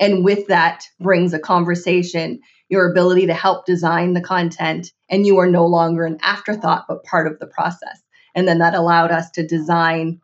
And 0.00 0.24
with 0.24 0.48
that 0.48 0.84
brings 0.98 1.34
a 1.34 1.38
conversation, 1.38 2.40
your 2.68 2.90
ability 2.90 3.26
to 3.26 3.34
help 3.34 3.66
design 3.66 4.14
the 4.14 4.20
content, 4.20 4.90
and 5.08 5.26
you 5.26 5.38
are 5.38 5.50
no 5.50 5.66
longer 5.66 6.04
an 6.04 6.18
afterthought, 6.22 6.86
but 6.88 7.04
part 7.04 7.26
of 7.26 7.38
the 7.38 7.46
process. 7.46 8.00
And 8.34 8.46
then 8.46 8.58
that 8.58 8.74
allowed 8.74 9.10
us 9.10 9.30
to 9.32 9.46
design 9.46 10.20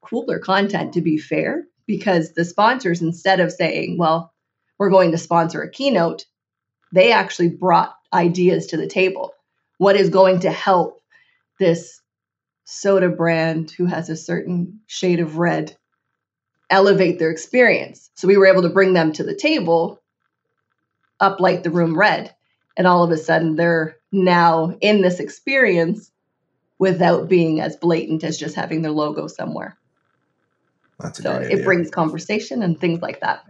cooler 0.00 0.38
content 0.38 0.94
to 0.94 1.00
be 1.00 1.18
fair 1.18 1.64
because 1.86 2.32
the 2.32 2.44
sponsors, 2.44 3.02
instead 3.02 3.40
of 3.40 3.52
saying, 3.52 3.98
well, 3.98 4.32
we're 4.78 4.90
going 4.90 5.12
to 5.12 5.18
sponsor 5.18 5.62
a 5.62 5.70
keynote, 5.70 6.24
they 6.92 7.12
actually 7.12 7.48
brought 7.48 7.94
ideas 8.12 8.66
to 8.68 8.76
the 8.76 8.86
table. 8.86 9.32
What 9.78 9.96
is 9.96 10.10
going 10.10 10.40
to 10.40 10.50
help 10.50 11.02
this 11.58 12.00
soda 12.64 13.08
brand 13.08 13.70
who 13.70 13.86
has 13.86 14.08
a 14.08 14.16
certain 14.16 14.80
shade 14.86 15.20
of 15.20 15.38
red 15.38 15.76
elevate 16.70 17.18
their 17.18 17.30
experience. 17.30 18.10
So 18.14 18.26
we 18.26 18.36
were 18.36 18.46
able 18.46 18.62
to 18.62 18.70
bring 18.70 18.94
them 18.94 19.12
to 19.12 19.24
the 19.24 19.34
table, 19.34 20.00
up 21.20 21.38
light 21.38 21.62
the 21.62 21.70
room 21.70 21.98
red, 21.98 22.34
and 22.76 22.86
all 22.86 23.04
of 23.04 23.10
a 23.10 23.18
sudden 23.18 23.56
they're 23.56 23.98
now 24.10 24.76
in 24.80 25.02
this 25.02 25.20
experience 25.20 26.10
without 26.82 27.28
being 27.28 27.60
as 27.60 27.76
blatant 27.76 28.24
as 28.24 28.36
just 28.36 28.56
having 28.56 28.82
their 28.82 28.90
logo 28.90 29.28
somewhere. 29.28 29.78
That's 30.98 31.22
so 31.22 31.36
it 31.36 31.52
idea. 31.52 31.64
brings 31.64 31.92
conversation 31.92 32.60
and 32.60 32.76
things 32.76 33.00
like 33.00 33.20
that. 33.20 33.44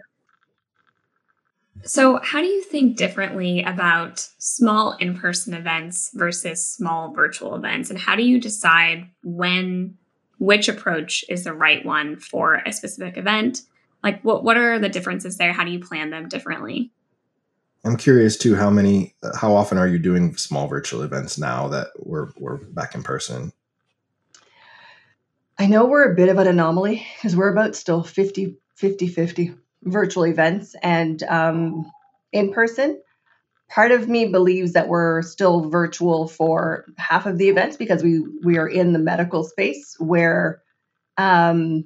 So, 1.83 2.21
how 2.23 2.43
do 2.43 2.47
you 2.47 2.63
think 2.63 2.99
differently 2.99 3.63
about 3.63 4.19
small 4.37 4.99
in 5.01 5.17
person 5.17 5.55
events 5.55 6.11
versus 6.13 6.63
small 6.63 7.15
virtual 7.15 7.55
events? 7.55 7.89
And 7.89 7.99
how 7.99 8.17
do 8.17 8.23
you 8.23 8.39
decide 8.39 9.09
when, 9.25 9.97
which 10.37 10.69
approach 10.69 11.25
is 11.31 11.45
the 11.45 11.55
right 11.55 11.83
one 11.87 12.17
for 12.17 12.57
a 12.67 12.71
specific 12.71 13.17
event? 13.17 13.63
Like, 14.05 14.21
what, 14.23 14.45
what 14.45 14.59
are 14.59 14.79
the 14.79 14.91
differences 14.91 15.39
there? 15.39 15.55
How 15.55 15.65
do 15.65 15.71
you 15.71 15.81
plan 15.81 16.11
them 16.11 16.29
differently? 16.29 16.93
I'm 17.85 17.97
curious 17.97 18.37
too. 18.37 18.55
How 18.55 18.71
many? 18.71 19.15
How 19.35 19.55
often 19.55 19.77
are 19.79 19.89
you 19.89 19.99
doing 19.99 20.37
small 20.37 20.69
virtual 20.69 21.03
events 21.03 21.37
now 21.37 21.69
that 21.69 21.89
we're 21.99 22.29
we're 22.39 22.59
back 22.59 22.95
in 22.95 23.03
person? 23.03 23.53
I 25.59 25.67
know 25.67 25.87
we're 25.87 26.13
a 26.13 26.15
bit 26.15 26.29
of 26.29 26.39
an 26.39 26.47
anomaly 26.47 27.07
because 27.17 27.37
we're 27.37 27.53
about 27.53 27.77
still 27.77 28.03
50 28.03 28.57
50 28.77 29.09
50 29.09 29.55
virtual 29.85 30.27
events 30.27 30.75
and 30.83 31.23
um, 31.25 31.91
in 32.33 32.53
person. 32.53 33.01
Part 33.69 33.91
of 33.91 34.09
me 34.09 34.27
believes 34.27 34.75
that 34.75 34.89
we're 34.89 35.23
still 35.23 35.69
virtual 35.71 36.29
for 36.29 36.85
half 36.99 37.27
of 37.27 37.39
the 37.39 37.49
events 37.49 37.77
because 37.77 38.03
we 38.03 38.21
we 38.45 38.59
are 38.59 38.69
in 38.69 38.93
the 38.93 38.99
medical 38.99 39.45
space 39.45 39.97
where 39.99 40.63
um, 41.17 41.85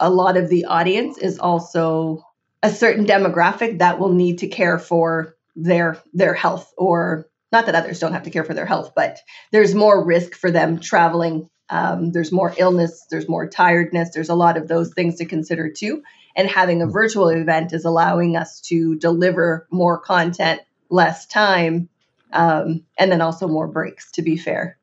a 0.00 0.10
lot 0.10 0.36
of 0.36 0.48
the 0.48 0.66
audience 0.66 1.18
is 1.18 1.38
also 1.38 2.24
a 2.62 2.70
certain 2.70 3.06
demographic 3.06 3.78
that 3.78 3.98
will 3.98 4.12
need 4.12 4.38
to 4.38 4.48
care 4.48 4.78
for 4.78 5.36
their 5.56 5.98
their 6.12 6.34
health 6.34 6.72
or 6.76 7.26
not 7.52 7.66
that 7.66 7.74
others 7.74 7.98
don't 7.98 8.12
have 8.12 8.22
to 8.22 8.30
care 8.30 8.44
for 8.44 8.54
their 8.54 8.66
health 8.66 8.92
but 8.94 9.18
there's 9.50 9.74
more 9.74 10.04
risk 10.04 10.34
for 10.34 10.50
them 10.50 10.78
traveling. 10.78 11.48
Um, 11.68 12.10
there's 12.10 12.32
more 12.32 12.52
illness 12.56 13.06
there's 13.10 13.28
more 13.28 13.48
tiredness 13.48 14.10
there's 14.12 14.28
a 14.28 14.34
lot 14.34 14.56
of 14.56 14.68
those 14.68 14.92
things 14.92 15.16
to 15.16 15.24
consider 15.24 15.70
too. 15.70 16.02
And 16.36 16.48
having 16.48 16.80
a 16.80 16.86
virtual 16.86 17.28
event 17.28 17.72
is 17.72 17.84
allowing 17.84 18.36
us 18.36 18.60
to 18.62 18.96
deliver 18.96 19.66
more 19.70 19.98
content 19.98 20.60
less 20.88 21.26
time 21.26 21.88
um, 22.32 22.84
and 22.98 23.10
then 23.10 23.20
also 23.20 23.48
more 23.48 23.66
breaks 23.66 24.12
to 24.12 24.22
be 24.22 24.36
fair. 24.36 24.78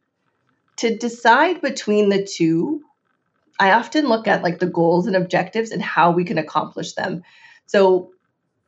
To 0.77 0.95
decide 0.97 1.61
between 1.61 2.09
the 2.09 2.23
two 2.25 2.81
i 3.59 3.71
often 3.71 4.07
look 4.07 4.27
at 4.27 4.43
like 4.43 4.59
the 4.59 4.67
goals 4.67 5.07
and 5.07 5.15
objectives 5.15 5.71
and 5.71 5.81
how 5.81 6.11
we 6.11 6.23
can 6.23 6.37
accomplish 6.37 6.93
them 6.93 7.23
so 7.67 8.11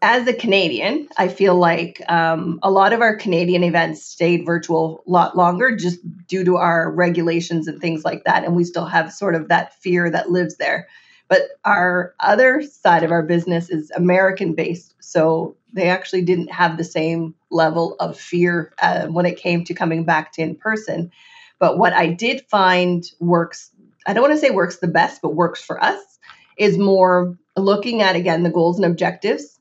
as 0.01 0.27
a 0.27 0.33
Canadian, 0.33 1.09
I 1.17 1.27
feel 1.27 1.55
like 1.55 2.01
um, 2.07 2.59
a 2.63 2.71
lot 2.71 2.93
of 2.93 3.01
our 3.01 3.15
Canadian 3.15 3.63
events 3.63 4.03
stayed 4.03 4.45
virtual 4.45 5.03
a 5.05 5.11
lot 5.11 5.35
longer 5.35 5.75
just 5.75 5.99
due 6.27 6.45
to 6.45 6.55
our 6.55 6.89
regulations 6.91 7.67
and 7.67 7.81
things 7.81 8.05
like 8.05 8.23
that. 8.23 8.45
And 8.45 8.55
we 8.55 8.63
still 8.63 8.85
have 8.85 9.11
sort 9.11 9.35
of 9.35 9.49
that 9.49 9.73
fear 9.81 10.09
that 10.09 10.31
lives 10.31 10.55
there. 10.55 10.87
But 11.27 11.41
our 11.65 12.15
other 12.19 12.61
side 12.61 13.03
of 13.03 13.11
our 13.11 13.23
business 13.23 13.69
is 13.69 13.91
American 13.91 14.53
based. 14.53 14.95
So 15.01 15.55
they 15.73 15.89
actually 15.89 16.23
didn't 16.23 16.51
have 16.51 16.77
the 16.77 16.83
same 16.83 17.35
level 17.51 17.95
of 17.99 18.17
fear 18.17 18.73
uh, 18.81 19.07
when 19.07 19.25
it 19.25 19.37
came 19.37 19.65
to 19.65 19.73
coming 19.73 20.05
back 20.05 20.31
to 20.33 20.41
in 20.41 20.55
person. 20.55 21.11
But 21.59 21.77
what 21.77 21.93
I 21.93 22.07
did 22.07 22.45
find 22.49 23.03
works, 23.19 23.69
I 24.07 24.13
don't 24.13 24.23
want 24.23 24.33
to 24.33 24.39
say 24.39 24.49
works 24.49 24.77
the 24.77 24.87
best, 24.87 25.21
but 25.21 25.35
works 25.35 25.61
for 25.61 25.83
us, 25.83 26.01
is 26.57 26.77
more 26.77 27.37
looking 27.59 28.01
at 28.01 28.15
again 28.15 28.43
the 28.43 28.49
goals 28.49 28.77
and 28.77 28.85
objectives 28.85 29.59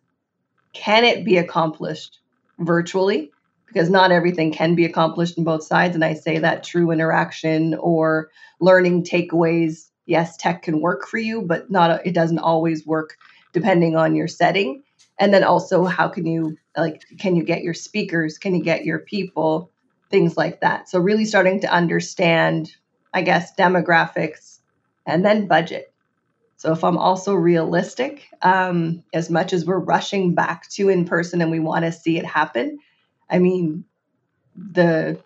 can 0.73 1.05
it 1.05 1.25
be 1.25 1.39
accomplished 1.39 2.21
virtually? 2.59 3.33
Because 3.67 3.91
not 3.91 4.13
everything 4.13 4.53
can 4.53 4.75
be 4.75 4.85
accomplished 4.85 5.37
in 5.37 5.45
both 5.45 5.65
sides. 5.65 5.95
And 5.95 6.05
I 6.05 6.15
say 6.15 6.39
that 6.39 6.65
true 6.65 6.91
interaction 6.91 7.75
or 7.75 8.31
learning 8.61 9.05
takeaways. 9.05 9.89
Yes, 10.07 10.37
tech 10.37 10.63
can 10.63 10.81
work 10.81 11.07
for 11.07 11.19
you, 11.19 11.43
but 11.43 11.71
not 11.71 12.07
it 12.07 12.15
doesn't 12.15 12.39
always 12.39 12.87
work 12.87 13.17
depending 13.53 13.97
on 13.97 14.15
your 14.15 14.29
setting. 14.29 14.83
And 15.19 15.35
then 15.35 15.45
also 15.45 15.85
how 15.85 16.09
can 16.09 16.27
you 16.27 16.57
like 16.77 17.03
can 17.19 17.37
you 17.37 17.43
get 17.43 17.63
your 17.63 17.75
speakers? 17.75 18.39
Can 18.39 18.55
you 18.55 18.63
get 18.63 18.85
your 18.85 19.01
people? 19.01 19.71
Things 20.11 20.37
like 20.37 20.61
that. 20.61 20.89
So 20.89 21.01
really 21.01 21.27
starting 21.27 21.61
to 21.61 21.71
understand, 21.71 22.75
I 23.13 23.21
guess, 23.23 23.55
demographics 23.57 24.61
and 25.05 25.25
then 25.25 25.47
budget 25.47 25.93
so 26.59 26.73
if 26.73 26.83
I'm 26.83 26.99
also 26.99 27.35
realistic, 27.35 28.29
um, 28.43 29.05
as 29.15 29.31
much 29.31 29.53
as 29.53 29.65
we're 29.65 29.79
rushing 29.79 30.35
back 30.35 30.69
to 30.71 30.89
in 30.89 31.05
person 31.05 31.41
and 31.41 31.53
we 31.53 31.61
want 31.61 31.85
to 31.85 31.93
see 31.93 32.19
it 32.19 32.27
happen, 32.27 32.81
I 33.31 33.39
mean, 33.39 33.85
the 34.57 35.21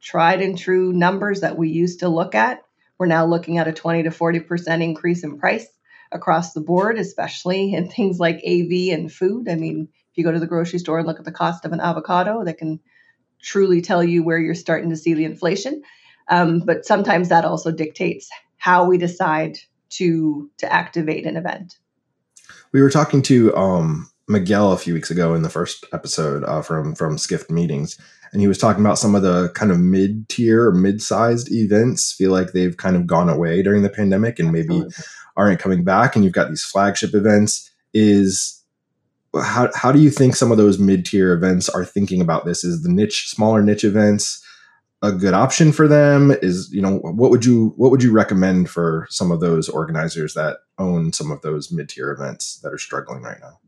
tried 0.00 0.40
and 0.40 0.56
true 0.56 0.94
numbers 0.94 1.42
that 1.42 1.58
we 1.58 1.68
used 1.68 2.00
to 2.00 2.08
look 2.08 2.34
at, 2.34 2.62
we're 2.96 3.04
now 3.04 3.26
looking 3.26 3.58
at 3.58 3.68
a 3.68 3.72
20 3.72 4.04
to 4.04 4.10
40% 4.10 4.82
increase 4.82 5.24
in 5.24 5.38
price 5.38 5.66
across 6.10 6.54
the 6.54 6.62
board, 6.62 6.98
especially 6.98 7.74
in 7.74 7.88
things 7.90 8.18
like 8.18 8.36
AV 8.36 8.90
and 8.90 9.12
food. 9.12 9.46
I 9.46 9.56
mean, 9.56 9.88
if 10.10 10.16
you 10.16 10.24
go 10.24 10.32
to 10.32 10.40
the 10.40 10.46
grocery 10.46 10.78
store 10.78 10.98
and 10.98 11.06
look 11.06 11.18
at 11.18 11.26
the 11.26 11.32
cost 11.32 11.66
of 11.66 11.72
an 11.72 11.80
avocado, 11.80 12.44
that 12.44 12.56
can 12.56 12.80
truly 13.42 13.82
tell 13.82 14.02
you 14.02 14.22
where 14.22 14.38
you're 14.38 14.54
starting 14.54 14.88
to 14.88 14.96
see 14.96 15.12
the 15.12 15.26
inflation. 15.26 15.82
Um, 16.28 16.60
but 16.60 16.86
sometimes 16.86 17.28
that 17.28 17.44
also 17.44 17.72
dictates 17.72 18.30
how 18.56 18.86
we 18.86 18.96
decide 18.96 19.58
to 19.90 20.50
to 20.58 20.72
activate 20.72 21.26
an 21.26 21.36
event. 21.36 21.78
We 22.72 22.82
were 22.82 22.90
talking 22.90 23.22
to 23.22 23.54
um, 23.56 24.10
Miguel 24.28 24.72
a 24.72 24.78
few 24.78 24.94
weeks 24.94 25.10
ago 25.10 25.34
in 25.34 25.42
the 25.42 25.50
first 25.50 25.84
episode 25.92 26.44
uh, 26.44 26.62
from 26.62 26.94
from 26.94 27.18
Skift 27.18 27.50
Meetings, 27.50 27.98
and 28.32 28.40
he 28.40 28.48
was 28.48 28.58
talking 28.58 28.84
about 28.84 28.98
some 28.98 29.14
of 29.14 29.22
the 29.22 29.50
kind 29.50 29.72
of 29.72 29.78
mid 29.78 30.28
tier 30.28 30.66
or 30.66 30.72
mid 30.72 31.02
sized 31.02 31.50
events 31.50 32.12
feel 32.12 32.30
like 32.30 32.52
they've 32.52 32.76
kind 32.76 32.96
of 32.96 33.06
gone 33.06 33.28
away 33.28 33.62
during 33.62 33.82
the 33.82 33.90
pandemic 33.90 34.38
and 34.38 34.52
maybe 34.52 34.74
Absolutely. 34.74 35.04
aren't 35.36 35.60
coming 35.60 35.84
back. 35.84 36.14
And 36.14 36.24
you've 36.24 36.34
got 36.34 36.48
these 36.48 36.64
flagship 36.64 37.14
events. 37.14 37.70
Is 37.94 38.62
how 39.34 39.70
how 39.74 39.92
do 39.92 39.98
you 39.98 40.10
think 40.10 40.36
some 40.36 40.52
of 40.52 40.58
those 40.58 40.78
mid 40.78 41.06
tier 41.06 41.32
events 41.32 41.68
are 41.68 41.84
thinking 41.84 42.20
about 42.20 42.44
this? 42.44 42.64
Is 42.64 42.82
the 42.82 42.92
niche 42.92 43.28
smaller 43.28 43.62
niche 43.62 43.84
events? 43.84 44.44
A 45.02 45.12
good 45.12 45.34
option 45.34 45.72
for 45.72 45.86
them? 45.86 46.30
Is 46.42 46.72
you 46.72 46.82
know 46.82 46.98
what 46.98 47.30
would 47.30 47.44
you 47.44 47.72
what 47.76 47.90
would 47.90 48.02
you 48.02 48.12
recommend 48.12 48.68
for 48.68 49.06
some 49.10 49.30
of 49.30 49.40
those 49.40 49.68
organizers 49.68 50.34
that 50.34 50.58
own 50.78 51.12
some 51.12 51.30
of 51.30 51.42
those 51.42 51.72
mid-tier 51.72 52.10
events 52.10 52.58
that 52.62 52.72
are 52.72 52.78
struggling 52.78 53.22
right 53.22 53.38
now? 53.40 53.58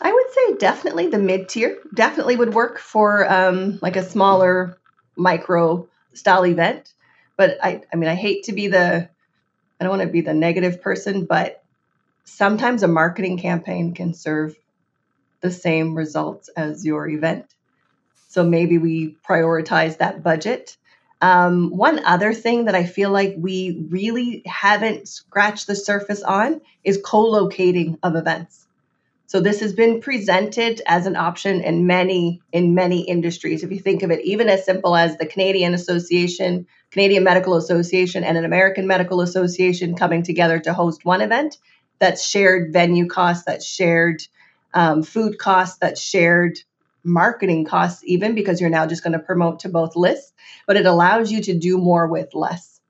I 0.00 0.12
would 0.12 0.30
say 0.30 0.56
definitely 0.58 1.06
the 1.06 1.18
mid-tier 1.18 1.78
definitely 1.94 2.36
would 2.36 2.52
work 2.52 2.78
for 2.78 3.30
um, 3.32 3.78
like 3.80 3.96
a 3.96 4.02
smaller 4.02 4.78
micro 5.16 5.88
style 6.12 6.44
event. 6.46 6.92
But 7.36 7.58
i 7.62 7.82
i 7.92 7.96
mean 7.96 8.08
i 8.08 8.14
hate 8.14 8.44
to 8.44 8.52
be 8.52 8.68
the 8.68 9.08
i 9.78 9.84
don't 9.84 9.90
want 9.90 10.02
to 10.02 10.08
be 10.08 10.22
the 10.22 10.32
negative 10.32 10.80
person 10.80 11.26
but 11.26 11.62
sometimes 12.24 12.82
a 12.82 12.88
marketing 12.88 13.38
campaign 13.38 13.94
can 13.94 14.14
serve 14.14 14.56
the 15.42 15.50
same 15.50 15.94
results 15.94 16.48
as 16.56 16.84
your 16.84 17.08
event 17.08 17.54
so 18.36 18.44
maybe 18.44 18.76
we 18.76 19.16
prioritize 19.26 19.96
that 19.96 20.22
budget. 20.22 20.76
Um, 21.22 21.70
one 21.74 22.04
other 22.04 22.34
thing 22.34 22.66
that 22.66 22.74
I 22.74 22.84
feel 22.84 23.10
like 23.10 23.34
we 23.38 23.86
really 23.88 24.42
haven't 24.44 25.08
scratched 25.08 25.66
the 25.66 25.74
surface 25.74 26.22
on 26.22 26.60
is 26.84 27.00
co 27.02 27.22
locating 27.22 27.96
of 28.02 28.14
events. 28.14 28.66
So 29.26 29.40
this 29.40 29.60
has 29.60 29.72
been 29.72 30.02
presented 30.02 30.82
as 30.86 31.06
an 31.06 31.16
option 31.16 31.62
in 31.62 31.86
many 31.86 32.42
in 32.52 32.74
many 32.74 33.08
industries. 33.08 33.64
If 33.64 33.72
you 33.72 33.80
think 33.80 34.02
of 34.02 34.10
it, 34.10 34.22
even 34.22 34.50
as 34.50 34.66
simple 34.66 34.94
as 34.94 35.16
the 35.16 35.24
Canadian 35.24 35.72
Association, 35.72 36.66
Canadian 36.90 37.24
Medical 37.24 37.54
Association, 37.54 38.22
and 38.22 38.36
an 38.36 38.44
American 38.44 38.86
Medical 38.86 39.22
Association 39.22 39.96
coming 39.96 40.22
together 40.22 40.58
to 40.58 40.74
host 40.74 41.06
one 41.06 41.22
event, 41.22 41.56
that's 42.00 42.28
shared 42.28 42.74
venue 42.74 43.06
costs, 43.06 43.46
that's 43.46 43.64
shared 43.64 44.22
um, 44.74 45.02
food 45.02 45.38
costs, 45.38 45.78
that's 45.78 46.02
shared 46.02 46.58
marketing 47.06 47.64
costs 47.64 48.02
even 48.04 48.34
because 48.34 48.60
you're 48.60 48.68
now 48.68 48.86
just 48.86 49.02
going 49.02 49.12
to 49.12 49.18
promote 49.18 49.60
to 49.60 49.68
both 49.68 49.94
lists 49.94 50.32
but 50.66 50.76
it 50.76 50.86
allows 50.86 51.30
you 51.30 51.40
to 51.40 51.56
do 51.56 51.78
more 51.78 52.06
with 52.08 52.34
less 52.34 52.80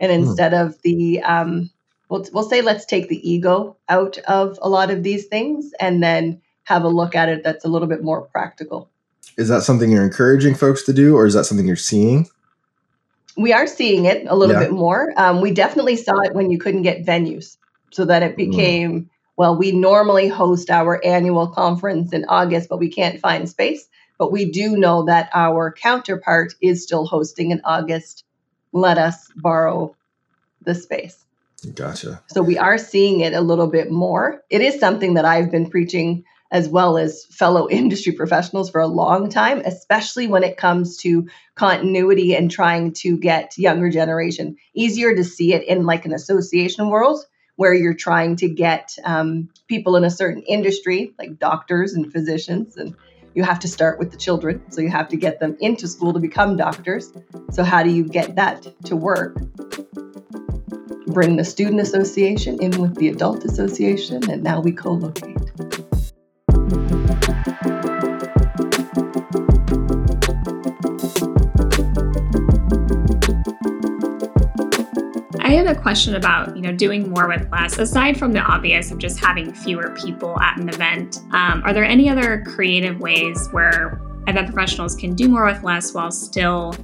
and 0.00 0.10
hmm. 0.10 0.18
instead 0.18 0.54
of 0.54 0.80
the 0.82 1.20
um, 1.22 1.70
we'll, 2.08 2.26
we'll 2.32 2.48
say 2.48 2.62
let's 2.62 2.86
take 2.86 3.08
the 3.08 3.30
ego 3.30 3.76
out 3.88 4.18
of 4.26 4.58
a 4.62 4.68
lot 4.68 4.90
of 4.90 5.02
these 5.02 5.26
things 5.26 5.72
and 5.78 6.02
then 6.02 6.40
have 6.64 6.82
a 6.82 6.88
look 6.88 7.14
at 7.14 7.28
it 7.28 7.44
that's 7.44 7.64
a 7.64 7.68
little 7.68 7.88
bit 7.88 8.02
more 8.02 8.22
practical 8.22 8.88
is 9.36 9.48
that 9.48 9.62
something 9.62 9.90
you're 9.90 10.04
encouraging 10.04 10.54
folks 10.54 10.82
to 10.82 10.92
do 10.92 11.14
or 11.14 11.26
is 11.26 11.34
that 11.34 11.44
something 11.44 11.66
you're 11.66 11.76
seeing 11.76 12.26
we 13.36 13.52
are 13.52 13.66
seeing 13.66 14.06
it 14.06 14.26
a 14.28 14.36
little 14.36 14.54
yeah. 14.54 14.62
bit 14.62 14.72
more 14.72 15.12
um, 15.18 15.40
we 15.42 15.50
definitely 15.50 15.96
saw 15.96 16.18
it 16.20 16.34
when 16.34 16.50
you 16.50 16.58
couldn't 16.58 16.82
get 16.82 17.04
venues 17.04 17.58
so 17.90 18.06
that 18.06 18.22
it 18.22 18.30
hmm. 18.30 18.50
became 18.50 19.00
mm 19.02 19.08
well, 19.36 19.56
we 19.56 19.72
normally 19.72 20.28
host 20.28 20.70
our 20.70 21.04
annual 21.04 21.48
conference 21.48 22.12
in 22.12 22.24
August, 22.28 22.68
but 22.68 22.78
we 22.78 22.88
can't 22.88 23.20
find 23.20 23.48
space. 23.48 23.88
But 24.18 24.30
we 24.30 24.50
do 24.50 24.76
know 24.76 25.04
that 25.04 25.30
our 25.34 25.72
counterpart 25.72 26.54
is 26.60 26.82
still 26.82 27.06
hosting 27.06 27.50
in 27.50 27.60
August. 27.64 28.24
Let 28.72 28.98
us 28.98 29.28
borrow 29.34 29.96
the 30.64 30.74
space. 30.74 31.24
Gotcha. 31.74 32.22
So 32.28 32.42
we 32.42 32.58
are 32.58 32.78
seeing 32.78 33.20
it 33.20 33.32
a 33.32 33.40
little 33.40 33.68
bit 33.68 33.90
more. 33.90 34.42
It 34.50 34.60
is 34.60 34.78
something 34.78 35.14
that 35.14 35.24
I've 35.24 35.50
been 35.50 35.70
preaching 35.70 36.24
as 36.50 36.68
well 36.68 36.98
as 36.98 37.24
fellow 37.30 37.68
industry 37.70 38.12
professionals 38.12 38.70
for 38.70 38.80
a 38.80 38.86
long 38.86 39.30
time, 39.30 39.62
especially 39.64 40.26
when 40.26 40.44
it 40.44 40.56
comes 40.56 40.98
to 40.98 41.28
continuity 41.54 42.34
and 42.34 42.50
trying 42.50 42.92
to 42.92 43.16
get 43.16 43.56
younger 43.56 43.90
generation. 43.90 44.56
Easier 44.74 45.14
to 45.14 45.24
see 45.24 45.54
it 45.54 45.66
in 45.66 45.86
like 45.86 46.04
an 46.04 46.12
association 46.12 46.90
world 46.90 47.24
where 47.62 47.72
you're 47.72 47.94
trying 47.94 48.34
to 48.34 48.48
get 48.48 48.98
um, 49.04 49.48
people 49.68 49.94
in 49.94 50.02
a 50.02 50.10
certain 50.10 50.42
industry, 50.42 51.14
like 51.16 51.38
doctors 51.38 51.94
and 51.94 52.12
physicians, 52.12 52.76
and 52.76 52.96
you 53.34 53.44
have 53.44 53.60
to 53.60 53.68
start 53.68 54.00
with 54.00 54.10
the 54.10 54.16
children. 54.16 54.60
So 54.72 54.80
you 54.80 54.88
have 54.88 55.08
to 55.10 55.16
get 55.16 55.38
them 55.38 55.56
into 55.60 55.86
school 55.86 56.12
to 56.12 56.18
become 56.18 56.56
doctors. 56.56 57.12
So, 57.52 57.62
how 57.62 57.84
do 57.84 57.90
you 57.90 58.02
get 58.02 58.34
that 58.34 58.66
to 58.86 58.96
work? 58.96 59.36
Bring 61.06 61.36
the 61.36 61.44
student 61.44 61.80
association 61.80 62.60
in 62.60 62.80
with 62.80 62.96
the 62.96 63.08
adult 63.10 63.44
association, 63.44 64.28
and 64.28 64.42
now 64.42 64.60
we 64.60 64.72
co 64.72 64.94
locate. 64.94 65.31
Have 75.54 75.66
a 75.66 75.80
question 75.80 76.14
about 76.14 76.54
you 76.56 76.62
know 76.62 76.72
doing 76.72 77.10
more 77.10 77.28
with 77.28 77.46
less. 77.50 77.78
Aside 77.78 78.18
from 78.18 78.32
the 78.32 78.40
obvious 78.40 78.90
of 78.90 78.98
just 78.98 79.18
having 79.18 79.52
fewer 79.52 79.90
people 79.90 80.38
at 80.40 80.58
an 80.58 80.68
event, 80.68 81.18
um, 81.32 81.62
are 81.64 81.72
there 81.72 81.84
any 81.84 82.08
other 82.08 82.44
creative 82.46 83.00
ways 83.00 83.48
where 83.50 84.00
event 84.28 84.52
professionals 84.52 84.94
can 84.94 85.14
do 85.14 85.28
more 85.28 85.44
with 85.44 85.62
less 85.62 85.92
while 85.92 86.10
still 86.10 86.74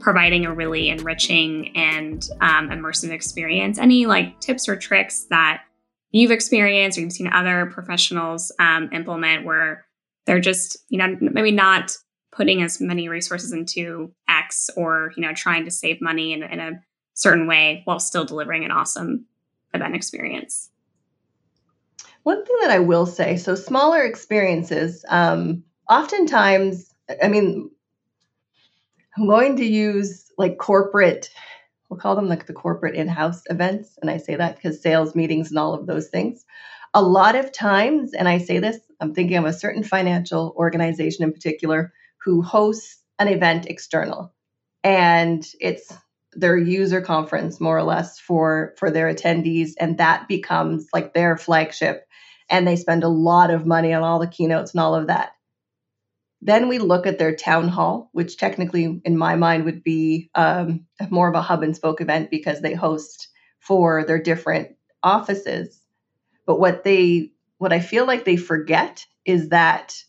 providing 0.00 0.46
a 0.46 0.54
really 0.54 0.88
enriching 0.88 1.76
and 1.76 2.28
um, 2.40 2.70
immersive 2.70 3.10
experience? 3.10 3.78
Any 3.78 4.06
like 4.06 4.40
tips 4.40 4.68
or 4.68 4.76
tricks 4.76 5.26
that 5.30 5.62
you've 6.10 6.30
experienced 6.30 6.98
or 6.98 7.02
you've 7.02 7.12
seen 7.12 7.32
other 7.32 7.70
professionals 7.72 8.52
um, 8.58 8.90
implement 8.92 9.44
where 9.44 9.84
they're 10.26 10.40
just 10.40 10.78
you 10.88 10.98
know 10.98 11.16
maybe 11.20 11.52
not 11.52 11.96
putting 12.32 12.62
as 12.62 12.80
many 12.80 13.08
resources 13.08 13.52
into 13.52 14.12
X 14.28 14.70
or 14.76 15.12
you 15.16 15.22
know 15.22 15.32
trying 15.34 15.64
to 15.64 15.70
save 15.70 16.00
money 16.00 16.32
in, 16.32 16.42
in 16.42 16.60
a 16.60 16.72
certain 17.18 17.48
way 17.48 17.82
while 17.84 17.98
still 17.98 18.24
delivering 18.24 18.64
an 18.64 18.70
awesome 18.70 19.26
event 19.74 19.96
experience. 19.96 20.70
One 22.22 22.44
thing 22.44 22.56
that 22.60 22.70
I 22.70 22.78
will 22.78 23.06
say 23.06 23.36
so, 23.36 23.56
smaller 23.56 24.04
experiences, 24.04 25.04
um, 25.08 25.64
oftentimes, 25.90 26.94
I 27.20 27.26
mean, 27.26 27.70
I'm 29.16 29.26
going 29.26 29.56
to 29.56 29.64
use 29.64 30.30
like 30.38 30.58
corporate, 30.58 31.28
we'll 31.88 31.98
call 31.98 32.14
them 32.14 32.28
like 32.28 32.46
the 32.46 32.52
corporate 32.52 32.94
in 32.94 33.08
house 33.08 33.42
events. 33.50 33.98
And 34.00 34.10
I 34.10 34.18
say 34.18 34.36
that 34.36 34.54
because 34.54 34.80
sales 34.80 35.16
meetings 35.16 35.50
and 35.50 35.58
all 35.58 35.74
of 35.74 35.86
those 35.86 36.08
things. 36.08 36.44
A 36.94 37.02
lot 37.02 37.34
of 37.34 37.50
times, 37.50 38.14
and 38.14 38.28
I 38.28 38.38
say 38.38 38.60
this, 38.60 38.78
I'm 39.00 39.12
thinking 39.12 39.38
of 39.38 39.44
a 39.44 39.52
certain 39.52 39.82
financial 39.82 40.54
organization 40.56 41.24
in 41.24 41.32
particular 41.32 41.92
who 42.22 42.42
hosts 42.42 43.02
an 43.18 43.26
event 43.26 43.66
external. 43.66 44.32
And 44.84 45.44
it's 45.60 45.92
their 46.32 46.56
user 46.56 47.00
conference 47.00 47.60
more 47.60 47.76
or 47.76 47.82
less 47.82 48.18
for 48.18 48.74
for 48.76 48.90
their 48.90 49.12
attendees 49.12 49.72
and 49.80 49.98
that 49.98 50.28
becomes 50.28 50.86
like 50.92 51.14
their 51.14 51.36
flagship 51.36 52.06
and 52.50 52.66
they 52.66 52.76
spend 52.76 53.04
a 53.04 53.08
lot 53.08 53.50
of 53.50 53.66
money 53.66 53.92
on 53.92 54.02
all 54.02 54.18
the 54.18 54.26
keynotes 54.26 54.72
and 54.72 54.80
all 54.80 54.94
of 54.94 55.08
that. 55.08 55.32
Then 56.40 56.68
we 56.68 56.78
look 56.78 57.06
at 57.06 57.18
their 57.18 57.34
town 57.34 57.68
hall 57.68 58.10
which 58.12 58.36
technically 58.36 59.00
in 59.04 59.16
my 59.16 59.36
mind 59.36 59.64
would 59.64 59.82
be 59.82 60.30
um, 60.34 60.86
more 61.10 61.28
of 61.28 61.34
a 61.34 61.42
hub 61.42 61.62
and 61.62 61.74
spoke 61.74 62.00
event 62.00 62.30
because 62.30 62.60
they 62.60 62.74
host 62.74 63.28
for 63.58 64.04
their 64.04 64.22
different 64.22 64.76
offices. 65.02 65.80
But 66.46 66.60
what 66.60 66.84
they 66.84 67.32
what 67.58 67.72
i 67.72 67.80
feel 67.80 68.06
like 68.06 68.24
they 68.24 68.36
forget 68.36 69.04
is 69.24 69.50
that 69.50 70.02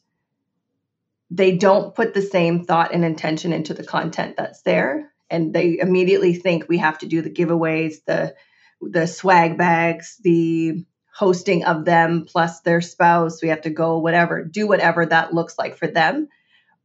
they 1.32 1.58
don't 1.58 1.94
put 1.94 2.14
the 2.14 2.22
same 2.22 2.64
thought 2.64 2.94
and 2.94 3.04
intention 3.04 3.54
into 3.54 3.74
the 3.74 3.84
content 3.84 4.36
that's 4.38 4.62
there 4.62 5.12
and 5.30 5.54
they 5.54 5.80
immediately 5.80 6.34
think 6.34 6.68
we 6.68 6.78
have 6.78 7.00
to 7.00 7.08
do 7.08 7.22
the 7.22 7.30
giveaways, 7.30 8.04
the 8.06 8.36
the 8.82 9.08
swag 9.08 9.58
bags, 9.58 10.18
the 10.24 10.86
hosting 11.13 11.65
of 11.65 11.84
them 11.84 12.26
plus 12.26 12.62
their 12.62 12.80
spouse. 12.82 13.42
We 13.42 13.50
have 13.50 13.62
to 13.62 13.70
go 13.70 14.00
whatever, 14.00 14.44
do 14.44 14.68
whatever 14.68 15.06
that 15.06 15.34
looks 15.34 15.58
like 15.58 15.76
for 15.76 15.88
them. 15.88 16.30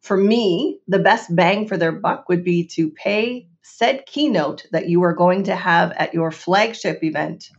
For 0.00 0.16
me, 0.16 0.80
the 0.88 0.98
best 0.98 1.34
bang 1.34 1.68
for 1.68 1.76
their 1.76 1.92
buck 1.92 2.28
would 2.28 2.44
be 2.44 2.66
to 2.68 2.90
pay 2.90 3.48
said 3.62 4.04
keynote 4.06 4.66
that 4.72 4.88
you 4.88 5.02
are 5.04 5.14
going 5.14 5.44
to 5.44 5.56
have 5.56 5.92
at 5.92 6.12
your 6.12 6.30
flagship 6.30 7.02
event 7.02 7.50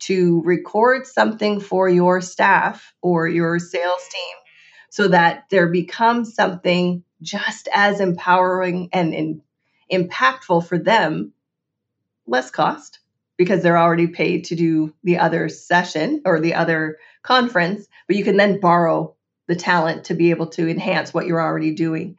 to 0.00 0.42
record 0.42 1.06
something 1.06 1.60
for 1.60 1.88
your 1.88 2.20
staff 2.20 2.94
or 3.02 3.26
your 3.26 3.58
sales 3.58 4.02
team 4.10 4.36
so 4.90 5.08
that 5.08 5.44
there 5.50 5.68
becomes 5.68 6.34
something 6.34 7.02
just 7.22 7.68
as 7.72 8.00
empowering 8.00 8.88
and, 8.92 9.14
and 9.14 9.40
impactful 9.92 10.66
for 10.66 10.78
them, 10.78 11.32
less 12.26 12.50
cost 12.50 13.00
because 13.36 13.62
they're 13.62 13.78
already 13.78 14.06
paid 14.06 14.44
to 14.44 14.54
do 14.54 14.94
the 15.02 15.18
other 15.18 15.48
session 15.48 16.22
or 16.26 16.40
the 16.40 16.54
other 16.54 16.98
conference, 17.22 17.86
but 18.06 18.16
you 18.16 18.22
can 18.22 18.36
then 18.36 18.60
borrow 18.60 19.14
the 19.48 19.56
talent 19.56 20.04
to 20.04 20.14
be 20.14 20.30
able 20.30 20.46
to 20.46 20.68
enhance 20.68 21.12
what 21.12 21.26
you're 21.26 21.40
already 21.40 21.74
doing. 21.74 22.16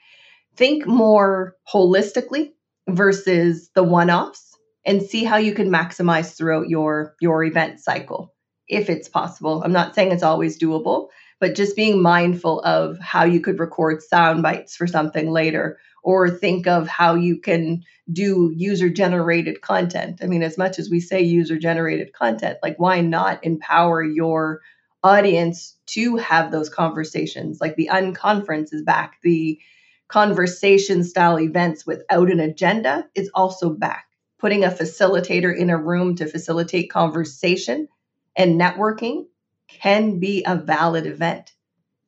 Think 0.55 0.88
more 0.88 1.55
holistically 1.71 2.53
versus 2.89 3.69
the 3.75 3.84
one-offs 3.84 4.57
and 4.86 5.01
see 5.01 5.23
how 5.23 5.38
you 5.38 5.53
can 5.53 5.69
maximize 5.69 6.36
throughout 6.36 6.69
your 6.69 7.15
your 7.21 7.43
event 7.43 7.79
cycle 7.79 8.34
if 8.67 8.89
it's 8.89 9.07
possible. 9.07 9.62
I'm 9.63 9.71
not 9.71 9.93
saying 9.93 10.12
it's 10.12 10.23
always 10.23 10.60
doable, 10.60 11.10
but 11.39 11.55
just 11.55 11.75
being 11.75 12.01
mindful 12.01 12.62
of 12.62 12.97
how 12.99 13.25
you 13.25 13.41
could 13.41 13.60
record 13.60 14.01
sound 14.01 14.41
bites 14.41 14.75
for 14.75 14.88
something 14.88 15.29
later 15.29 15.77
or 16.04 16.30
think 16.30 16.68
of 16.68 16.88
how 16.88 17.16
you 17.16 17.38
can 17.38 17.84
do 18.12 18.52
user 18.56 18.90
generated 18.90 19.62
content. 19.62 20.20
I 20.22 20.26
mean, 20.26 20.44
as 20.44 20.58
much 20.58 20.80
as 20.80 20.90
we 20.90 21.00
say 21.00 21.22
user 21.22 21.58
generated 21.58 22.14
content, 22.14 22.58
like 22.64 22.78
why 22.78 23.02
not 23.02 23.44
empower 23.44 24.04
your 24.04 24.62
audience 25.04 25.78
to 25.88 26.18
have 26.18 26.52
those 26.52 26.70
conversations? 26.70 27.60
Like 27.62 27.76
the 27.76 27.90
unconference 27.92 28.74
is 28.74 28.84
back. 28.84 29.18
The 29.24 29.60
conversation 30.08 31.04
style 31.04 31.40
events 31.40 31.86
without 31.86 32.30
an 32.30 32.40
agenda 32.40 33.08
is 33.16 33.30
also 33.34 33.70
back. 33.70 34.06
Putting 34.40 34.64
a 34.64 34.70
facilitator 34.70 35.56
in 35.56 35.70
a 35.70 35.78
room 35.78 36.16
to 36.16 36.26
facilitate 36.26 36.90
conversation 36.90 37.88
and 38.36 38.60
networking 38.60 39.28
can 39.68 40.20
be 40.20 40.44
a 40.46 40.56
valid 40.56 41.06
event 41.06 41.54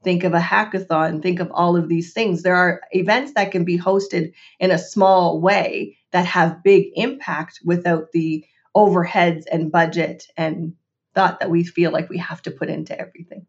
think 0.03 0.23
of 0.23 0.33
a 0.33 0.39
hackathon, 0.39 1.21
think 1.21 1.39
of 1.39 1.51
all 1.51 1.75
of 1.77 1.89
these 1.89 2.13
things. 2.13 2.43
There 2.43 2.55
are 2.55 2.81
events 2.91 3.33
that 3.33 3.51
can 3.51 3.63
be 3.63 3.77
hosted 3.77 4.33
in 4.59 4.71
a 4.71 4.77
small 4.77 5.39
way 5.41 5.97
that 6.11 6.25
have 6.25 6.63
big 6.63 6.91
impact 6.95 7.59
without 7.63 8.11
the 8.11 8.45
overheads 8.75 9.43
and 9.51 9.71
budget 9.71 10.27
and 10.37 10.73
thought 11.13 11.39
that 11.39 11.49
we 11.49 11.63
feel 11.63 11.91
like 11.91 12.09
we 12.09 12.17
have 12.17 12.41
to 12.43 12.51
put 12.51 12.69
into 12.69 12.99
everything. 12.99 13.45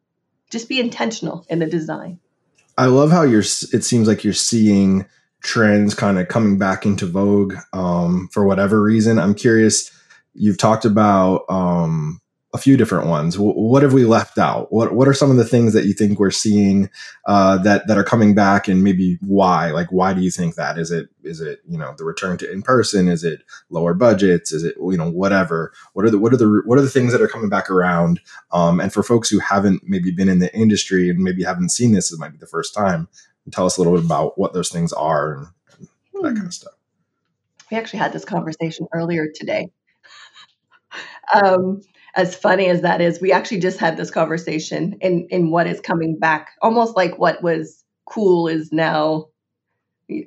Just 0.50 0.68
be 0.68 0.80
intentional 0.80 1.46
in 1.48 1.58
the 1.58 1.66
design. 1.66 2.20
I 2.76 2.86
love 2.86 3.10
how 3.10 3.22
you're 3.22 3.40
it 3.40 3.84
seems 3.84 4.08
like 4.08 4.24
you're 4.24 4.32
seeing 4.32 5.06
trends 5.42 5.94
kind 5.94 6.18
of 6.18 6.28
coming 6.28 6.58
back 6.58 6.86
into 6.86 7.06
vogue 7.06 7.54
um, 7.72 8.28
for 8.32 8.44
whatever 8.44 8.82
reason. 8.82 9.18
I'm 9.18 9.34
curious. 9.34 9.90
You've 10.34 10.58
talked 10.58 10.84
about 10.84 11.44
um, 11.48 12.20
a 12.54 12.58
few 12.58 12.76
different 12.76 13.08
ones. 13.08 13.34
W- 13.34 13.52
what 13.52 13.82
have 13.82 13.92
we 13.92 14.04
left 14.04 14.38
out? 14.38 14.72
What 14.72 14.94
What 14.94 15.08
are 15.08 15.12
some 15.12 15.30
of 15.30 15.36
the 15.36 15.44
things 15.44 15.72
that 15.72 15.86
you 15.86 15.92
think 15.92 16.20
we're 16.20 16.30
seeing 16.30 16.88
uh, 17.26 17.58
that 17.58 17.88
that 17.88 17.98
are 17.98 18.04
coming 18.04 18.32
back, 18.32 18.68
and 18.68 18.84
maybe 18.84 19.18
why? 19.20 19.72
Like, 19.72 19.90
why 19.90 20.14
do 20.14 20.22
you 20.22 20.30
think 20.30 20.54
that? 20.54 20.78
Is 20.78 20.92
it 20.92 21.08
is 21.24 21.40
it 21.40 21.60
you 21.68 21.76
know 21.76 21.94
the 21.98 22.04
return 22.04 22.38
to 22.38 22.50
in 22.50 22.62
person? 22.62 23.08
Is 23.08 23.24
it 23.24 23.42
lower 23.70 23.92
budgets? 23.92 24.52
Is 24.52 24.62
it 24.62 24.76
you 24.78 24.96
know 24.96 25.10
whatever? 25.10 25.72
What 25.94 26.06
are 26.06 26.10
the 26.10 26.18
what 26.18 26.32
are 26.32 26.36
the 26.36 26.62
what 26.64 26.78
are 26.78 26.82
the 26.82 26.88
things 26.88 27.10
that 27.12 27.20
are 27.20 27.28
coming 27.28 27.48
back 27.48 27.68
around? 27.68 28.20
Um, 28.52 28.80
and 28.80 28.92
for 28.92 29.02
folks 29.02 29.28
who 29.28 29.40
haven't 29.40 29.82
maybe 29.84 30.12
been 30.12 30.28
in 30.28 30.38
the 30.38 30.54
industry 30.56 31.10
and 31.10 31.18
maybe 31.18 31.42
haven't 31.42 31.70
seen 31.70 31.92
this, 31.92 32.12
it 32.12 32.20
might 32.20 32.32
be 32.32 32.38
the 32.38 32.46
first 32.46 32.72
time. 32.72 33.08
Tell 33.50 33.66
us 33.66 33.76
a 33.76 33.80
little 33.80 33.94
bit 33.94 34.04
about 34.04 34.38
what 34.38 34.54
those 34.54 34.70
things 34.70 34.92
are 34.92 35.34
and, 35.34 35.46
and 35.78 35.88
that 36.14 36.22
kind 36.22 36.38
of 36.38 36.44
hmm. 36.44 36.50
stuff. 36.50 36.72
We 37.70 37.76
actually 37.76 37.98
had 37.98 38.12
this 38.12 38.24
conversation 38.24 38.86
earlier 38.92 39.26
today. 39.34 39.70
um, 41.34 41.82
as 42.16 42.34
funny 42.34 42.68
as 42.68 42.82
that 42.82 43.00
is, 43.00 43.20
we 43.20 43.32
actually 43.32 43.60
just 43.60 43.78
had 43.78 43.96
this 43.96 44.10
conversation 44.10 44.96
in 45.00 45.26
in 45.30 45.50
what 45.50 45.66
is 45.66 45.80
coming 45.80 46.18
back, 46.18 46.52
almost 46.62 46.96
like 46.96 47.18
what 47.18 47.42
was 47.42 47.84
cool 48.06 48.48
is 48.48 48.72
now 48.72 49.28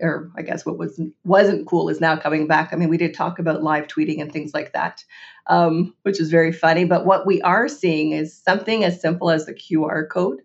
or 0.02 0.32
I 0.36 0.42
guess 0.42 0.66
what 0.66 0.78
was 0.78 1.00
wasn't 1.24 1.68
cool 1.68 1.90
is 1.90 2.02
now 2.02 2.18
coming 2.18 2.48
back. 2.48 2.74
I 2.74 2.76
mean, 2.76 2.90
we 2.90 2.98
did 2.98 3.14
talk 3.14 3.40
about 3.40 3.64
live 3.64 3.88
tweeting 3.88 4.22
and 4.22 4.32
things 4.32 4.54
like 4.54 4.74
that, 4.74 5.04
um, 5.48 5.94
which 6.02 6.20
is 6.20 6.32
very 6.32 6.52
funny. 6.52 6.86
But 6.86 7.06
what 7.06 7.26
we 7.26 7.42
are 7.42 7.68
seeing 7.68 8.12
is 8.12 8.36
something 8.36 8.84
as 8.84 9.02
simple 9.02 9.30
as 9.30 9.46
the 9.46 9.54
QR 9.54 10.10
code. 10.10 10.42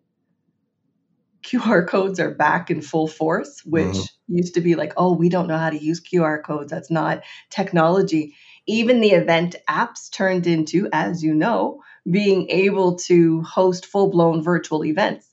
QR 1.42 1.88
codes 1.88 2.20
are 2.20 2.30
back 2.30 2.70
in 2.70 2.80
full 2.80 3.08
force, 3.08 3.62
which 3.64 3.86
mm-hmm. 3.86 4.36
used 4.36 4.54
to 4.54 4.60
be 4.60 4.76
like, 4.76 4.92
oh, 4.96 5.12
we 5.12 5.28
don't 5.28 5.48
know 5.48 5.58
how 5.58 5.70
to 5.70 5.82
use 5.82 6.00
QR 6.00 6.40
codes. 6.40 6.70
That's 6.70 6.90
not 6.90 7.22
technology 7.50 8.34
even 8.66 9.00
the 9.00 9.10
event 9.12 9.56
apps 9.68 10.10
turned 10.10 10.46
into, 10.46 10.88
as 10.92 11.22
you 11.22 11.34
know, 11.34 11.82
being 12.10 12.48
able 12.50 12.96
to 12.96 13.42
host 13.42 13.86
full 13.86 14.10
blown 14.10 14.42
virtual 14.42 14.84
events. 14.84 15.28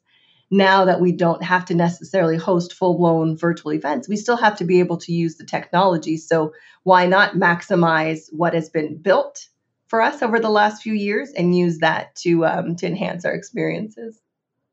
Now 0.52 0.86
that 0.86 1.00
we 1.00 1.12
don't 1.12 1.44
have 1.44 1.66
to 1.66 1.76
necessarily 1.76 2.38
host 2.38 2.74
full 2.74 2.98
blown 2.98 3.38
virtual 3.38 3.74
events, 3.74 4.10
we 4.10 4.16
still 4.16 4.38
have 4.38 4.58
to 4.58 4.66
be 4.66 4.80
able 4.80 4.98
to 4.98 5.14
use 5.14 5.36
the 5.36 5.46
technology. 5.46 6.18
So, 6.18 6.54
why 6.84 7.06
not 7.06 7.34
maximize 7.34 8.30
what 8.32 8.54
has 8.56 8.70
been 8.70 8.98
built 8.98 9.48
for 9.88 10.02
us 10.02 10.24
over 10.24 10.40
the 10.40 10.50
last 10.50 10.82
few 10.82 10.94
years 10.94 11.32
and 11.32 11.56
use 11.56 11.80
that 11.80 12.16
to, 12.18 12.46
um, 12.46 12.76
to 12.78 12.88
enhance 12.88 13.26
our 13.26 13.34
experiences? 13.34 14.20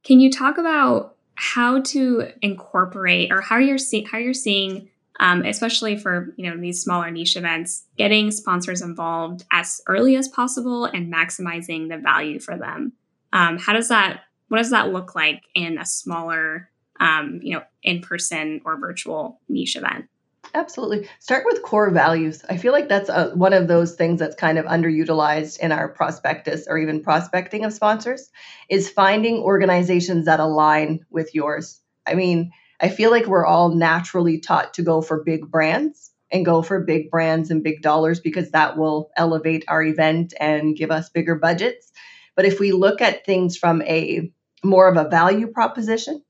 Can 0.02 0.20
you 0.20 0.30
talk 0.30 0.56
about 0.56 1.16
how 1.34 1.82
to 1.82 2.28
incorporate 2.40 3.30
or 3.30 3.42
how 3.42 3.58
you're 3.58 3.76
see- 3.76 4.06
how 4.10 4.18
you're 4.18 4.32
seeing 4.32 4.88
um, 5.20 5.42
especially 5.42 5.96
for 5.96 6.34
you 6.36 6.50
know 6.50 6.60
these 6.60 6.82
smaller 6.82 7.10
niche 7.10 7.36
events, 7.36 7.84
getting 7.96 8.30
sponsors 8.30 8.82
involved 8.82 9.44
as 9.50 9.80
early 9.86 10.16
as 10.16 10.28
possible 10.28 10.84
and 10.84 11.12
maximizing 11.12 11.88
the 11.88 11.98
value 11.98 12.38
for 12.38 12.56
them. 12.56 12.92
Um, 13.32 13.58
how 13.58 13.72
does 13.72 13.88
that? 13.88 14.20
What 14.48 14.58
does 14.58 14.70
that 14.70 14.92
look 14.92 15.14
like 15.14 15.42
in 15.54 15.78
a 15.78 15.86
smaller, 15.86 16.70
um, 17.00 17.40
you 17.42 17.54
know, 17.54 17.62
in 17.82 18.00
person 18.00 18.60
or 18.64 18.78
virtual 18.78 19.40
niche 19.48 19.76
event? 19.76 20.06
Absolutely. 20.54 21.08
Start 21.18 21.44
with 21.44 21.62
core 21.62 21.90
values. 21.90 22.44
I 22.48 22.56
feel 22.56 22.72
like 22.72 22.88
that's 22.88 23.08
a, 23.08 23.30
one 23.34 23.52
of 23.52 23.68
those 23.68 23.94
things 23.94 24.20
that's 24.20 24.36
kind 24.36 24.58
of 24.58 24.64
underutilized 24.66 25.58
in 25.58 25.72
our 25.72 25.88
prospectus 25.88 26.66
or 26.68 26.78
even 26.78 27.02
prospecting 27.02 27.64
of 27.64 27.72
sponsors 27.72 28.30
is 28.68 28.88
finding 28.88 29.38
organizations 29.38 30.26
that 30.26 30.40
align 30.40 31.04
with 31.10 31.34
yours. 31.34 31.80
I 32.06 32.14
mean, 32.14 32.52
I 32.80 32.88
feel 32.88 33.10
like 33.10 33.26
we're 33.26 33.46
all 33.46 33.74
naturally 33.74 34.38
taught 34.38 34.74
to 34.74 34.82
go 34.82 35.00
for 35.00 35.24
big 35.24 35.50
brands 35.50 36.10
and 36.30 36.44
go 36.44 36.62
for 36.62 36.80
big 36.80 37.10
brands 37.10 37.50
and 37.50 37.62
big 37.62 37.82
dollars 37.82 38.20
because 38.20 38.50
that 38.50 38.76
will 38.76 39.10
elevate 39.16 39.64
our 39.68 39.82
event 39.82 40.34
and 40.38 40.76
give 40.76 40.90
us 40.90 41.08
bigger 41.08 41.36
budgets. 41.36 41.92
But 42.34 42.44
if 42.44 42.60
we 42.60 42.72
look 42.72 43.00
at 43.00 43.24
things 43.24 43.56
from 43.56 43.82
a 43.82 44.30
more 44.62 44.88
of 44.88 44.96
a 44.96 45.08
value 45.08 45.46
proposition 45.46 46.22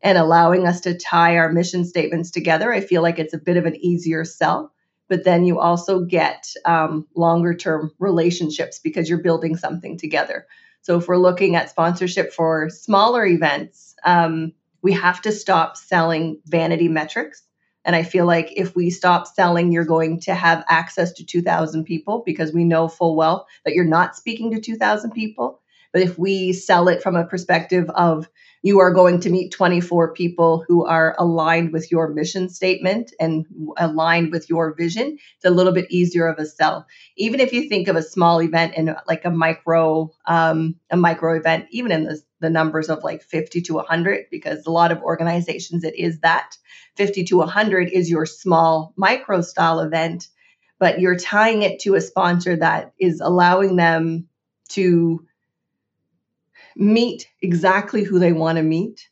and 0.00 0.16
allowing 0.16 0.66
us 0.66 0.82
to 0.82 0.98
tie 0.98 1.36
our 1.36 1.52
mission 1.52 1.84
statements 1.84 2.30
together, 2.30 2.72
I 2.72 2.80
feel 2.80 3.02
like 3.02 3.18
it's 3.18 3.34
a 3.34 3.38
bit 3.38 3.56
of 3.56 3.66
an 3.66 3.76
easier 3.76 4.24
sell. 4.24 4.72
But 5.08 5.24
then 5.24 5.44
you 5.44 5.58
also 5.58 6.00
get 6.00 6.46
um, 6.64 7.06
longer 7.14 7.54
term 7.54 7.92
relationships 7.98 8.78
because 8.78 9.10
you're 9.10 9.18
building 9.18 9.56
something 9.56 9.98
together. 9.98 10.46
So 10.80 10.96
if 10.98 11.06
we're 11.06 11.18
looking 11.18 11.54
at 11.54 11.70
sponsorship 11.70 12.32
for 12.32 12.70
smaller 12.70 13.26
events, 13.26 13.94
um, 14.04 14.52
we 14.82 14.92
have 14.92 15.22
to 15.22 15.32
stop 15.32 15.76
selling 15.76 16.40
vanity 16.46 16.88
metrics. 16.88 17.42
And 17.84 17.96
I 17.96 18.02
feel 18.02 18.26
like 18.26 18.52
if 18.56 18.76
we 18.76 18.90
stop 18.90 19.26
selling, 19.26 19.72
you're 19.72 19.84
going 19.84 20.20
to 20.20 20.34
have 20.34 20.64
access 20.68 21.12
to 21.14 21.24
2,000 21.24 21.84
people 21.84 22.22
because 22.24 22.52
we 22.52 22.64
know 22.64 22.88
full 22.88 23.16
well 23.16 23.46
that 23.64 23.74
you're 23.74 23.84
not 23.84 24.16
speaking 24.16 24.52
to 24.52 24.60
2,000 24.60 25.10
people. 25.12 25.61
But 25.92 26.02
if 26.02 26.18
we 26.18 26.52
sell 26.52 26.88
it 26.88 27.02
from 27.02 27.16
a 27.16 27.26
perspective 27.26 27.88
of 27.90 28.28
you 28.62 28.78
are 28.78 28.92
going 28.92 29.20
to 29.20 29.30
meet 29.30 29.50
24 29.50 30.14
people 30.14 30.64
who 30.66 30.86
are 30.86 31.16
aligned 31.18 31.72
with 31.72 31.90
your 31.90 32.08
mission 32.08 32.48
statement 32.48 33.12
and 33.18 33.44
aligned 33.76 34.30
with 34.30 34.48
your 34.48 34.72
vision, 34.74 35.18
it's 35.36 35.44
a 35.44 35.50
little 35.50 35.72
bit 35.72 35.90
easier 35.90 36.28
of 36.28 36.38
a 36.38 36.46
sell. 36.46 36.86
Even 37.16 37.40
if 37.40 37.52
you 37.52 37.68
think 37.68 37.88
of 37.88 37.96
a 37.96 38.02
small 38.02 38.40
event 38.40 38.74
and 38.76 38.96
like 39.08 39.24
a 39.24 39.30
micro, 39.30 40.10
um, 40.26 40.76
a 40.90 40.96
micro 40.96 41.36
event, 41.36 41.66
even 41.70 41.90
in 41.90 42.04
the, 42.04 42.22
the 42.38 42.50
numbers 42.50 42.88
of 42.88 43.02
like 43.02 43.22
50 43.22 43.62
to 43.62 43.74
100, 43.74 44.26
because 44.30 44.64
a 44.64 44.70
lot 44.70 44.92
of 44.92 45.02
organizations 45.02 45.82
it 45.82 45.96
is 45.96 46.20
that 46.20 46.56
50 46.96 47.24
to 47.24 47.38
100 47.38 47.90
is 47.90 48.08
your 48.08 48.26
small 48.26 48.92
micro 48.96 49.40
style 49.40 49.80
event, 49.80 50.28
but 50.78 51.00
you're 51.00 51.18
tying 51.18 51.62
it 51.62 51.80
to 51.80 51.96
a 51.96 52.00
sponsor 52.00 52.56
that 52.56 52.92
is 52.98 53.20
allowing 53.20 53.74
them 53.74 54.28
to 54.70 55.26
meet 56.76 57.28
exactly 57.40 58.02
who 58.02 58.18
they 58.18 58.32
want 58.32 58.56
to 58.56 58.62
meet, 58.62 59.08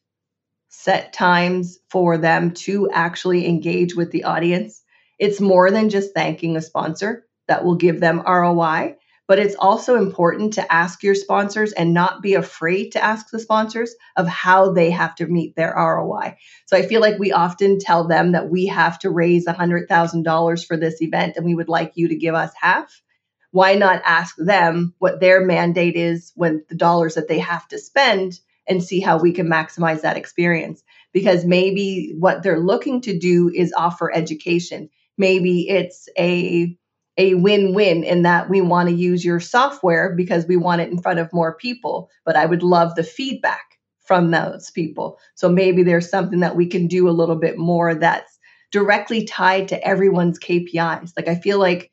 set 0.69 1.13
times 1.13 1.79
for 1.91 2.19
them 2.19 2.53
to 2.53 2.91
actually 2.91 3.47
engage 3.47 3.95
with 3.95 4.11
the 4.11 4.25
audience. 4.25 4.83
It's 5.19 5.41
more 5.41 5.71
than 5.71 5.91
just 5.91 6.15
thanking 6.15 6.57
a 6.57 6.63
sponsor 6.63 7.27
that 7.49 7.65
will 7.65 7.75
give 7.75 8.01
them 8.01 8.23
ROI, 8.27 8.97
but 9.27 9.39
it's 9.39 9.57
also 9.57 9.97
important 9.97 10.55
to 10.55 10.73
ask 10.73 11.03
your 11.03 11.15
sponsors 11.15 11.73
and 11.73 11.93
not 11.93 12.23
be 12.23 12.35
afraid 12.35 12.91
to 12.93 13.05
ask 13.05 13.31
the 13.31 13.39
sponsors 13.39 13.95
of 14.17 14.27
how 14.27 14.73
they 14.73 14.91
have 14.91 15.15
to 15.17 15.27
meet 15.27 15.55
their 15.57 15.75
ROI. 15.77 16.37
So 16.67 16.77
I 16.77 16.83
feel 16.83 17.01
like 17.01 17.19
we 17.19 17.33
often 17.33 17.79
tell 17.79 18.09
them 18.09 18.33
that 18.33 18.49
we 18.49 18.67
have 18.67 18.99
to 19.01 19.11
raise 19.11 19.47
$100,000 19.47 20.67
for 20.67 20.77
this 20.77 21.03
event 21.03 21.37
and 21.37 21.45
we 21.45 21.55
would 21.55 21.69
like 21.69 21.93
you 21.95 22.09
to 22.09 22.17
give 22.17 22.35
us 22.35 22.53
half 22.61 23.03
why 23.51 23.75
not 23.75 24.03
ask 24.05 24.37
them 24.37 24.95
what 24.99 25.21
their 25.21 25.45
mandate 25.45 25.97
is 25.97 26.33
when 26.35 26.65
the 26.69 26.75
dollars 26.75 27.15
that 27.15 27.29
they 27.29 27.39
have 27.39 27.67
to 27.69 27.79
spend 27.79 28.39
and 28.69 28.83
see 28.83 29.01
how 29.01 29.19
we 29.19 29.33
can 29.33 29.49
maximize 29.49 30.03
that 30.03 30.17
experience? 30.17 30.83
Because 31.13 31.45
maybe 31.45 32.15
what 32.19 32.43
they're 32.43 32.61
looking 32.61 33.01
to 33.03 33.19
do 33.19 33.51
is 33.55 33.73
offer 33.77 34.13
education. 34.15 34.89
Maybe 35.19 35.69
it's 35.69 36.09
a 36.19 36.77
a 37.17 37.35
win-win 37.35 38.05
in 38.05 38.23
that 38.23 38.49
we 38.49 38.61
want 38.61 38.89
to 38.89 38.95
use 38.95 39.25
your 39.25 39.41
software 39.41 40.15
because 40.15 40.47
we 40.47 40.57
want 40.57 40.81
it 40.81 40.91
in 40.91 41.03
front 41.03 41.19
of 41.19 41.33
more 41.33 41.57
people 41.57 42.09
but 42.25 42.37
i 42.37 42.47
would 42.47 42.63
love 42.63 42.95
the 42.95 43.03
feedback 43.03 43.71
from 44.11 44.33
those 44.33 44.73
people. 44.73 45.21
So 45.37 45.49
maybe 45.49 45.85
there's 45.85 46.11
something 46.11 46.41
that 46.41 46.57
we 46.57 46.67
can 46.67 46.89
do 46.89 47.09
a 47.09 47.15
little 47.15 47.37
bit 47.37 47.57
more 47.57 47.95
that's 47.95 48.41
directly 48.73 49.25
tied 49.25 49.69
to 49.69 49.87
everyone's 49.87 50.41
kpis 50.41 51.13
like 51.17 51.29
i 51.29 51.37
feel 51.37 51.61
like 51.61 51.93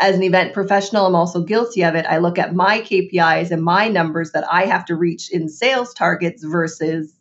as 0.00 0.16
an 0.16 0.22
event 0.22 0.52
professional, 0.52 1.06
I'm 1.06 1.14
also 1.14 1.42
guilty 1.42 1.82
of 1.82 1.94
it. 1.94 2.06
I 2.06 2.18
look 2.18 2.38
at 2.38 2.54
my 2.54 2.80
KPIs 2.80 3.50
and 3.50 3.62
my 3.62 3.88
numbers 3.88 4.32
that 4.32 4.44
I 4.50 4.66
have 4.66 4.84
to 4.86 4.96
reach 4.96 5.30
in 5.30 5.48
sales 5.48 5.94
targets 5.94 6.42
versus, 6.44 7.18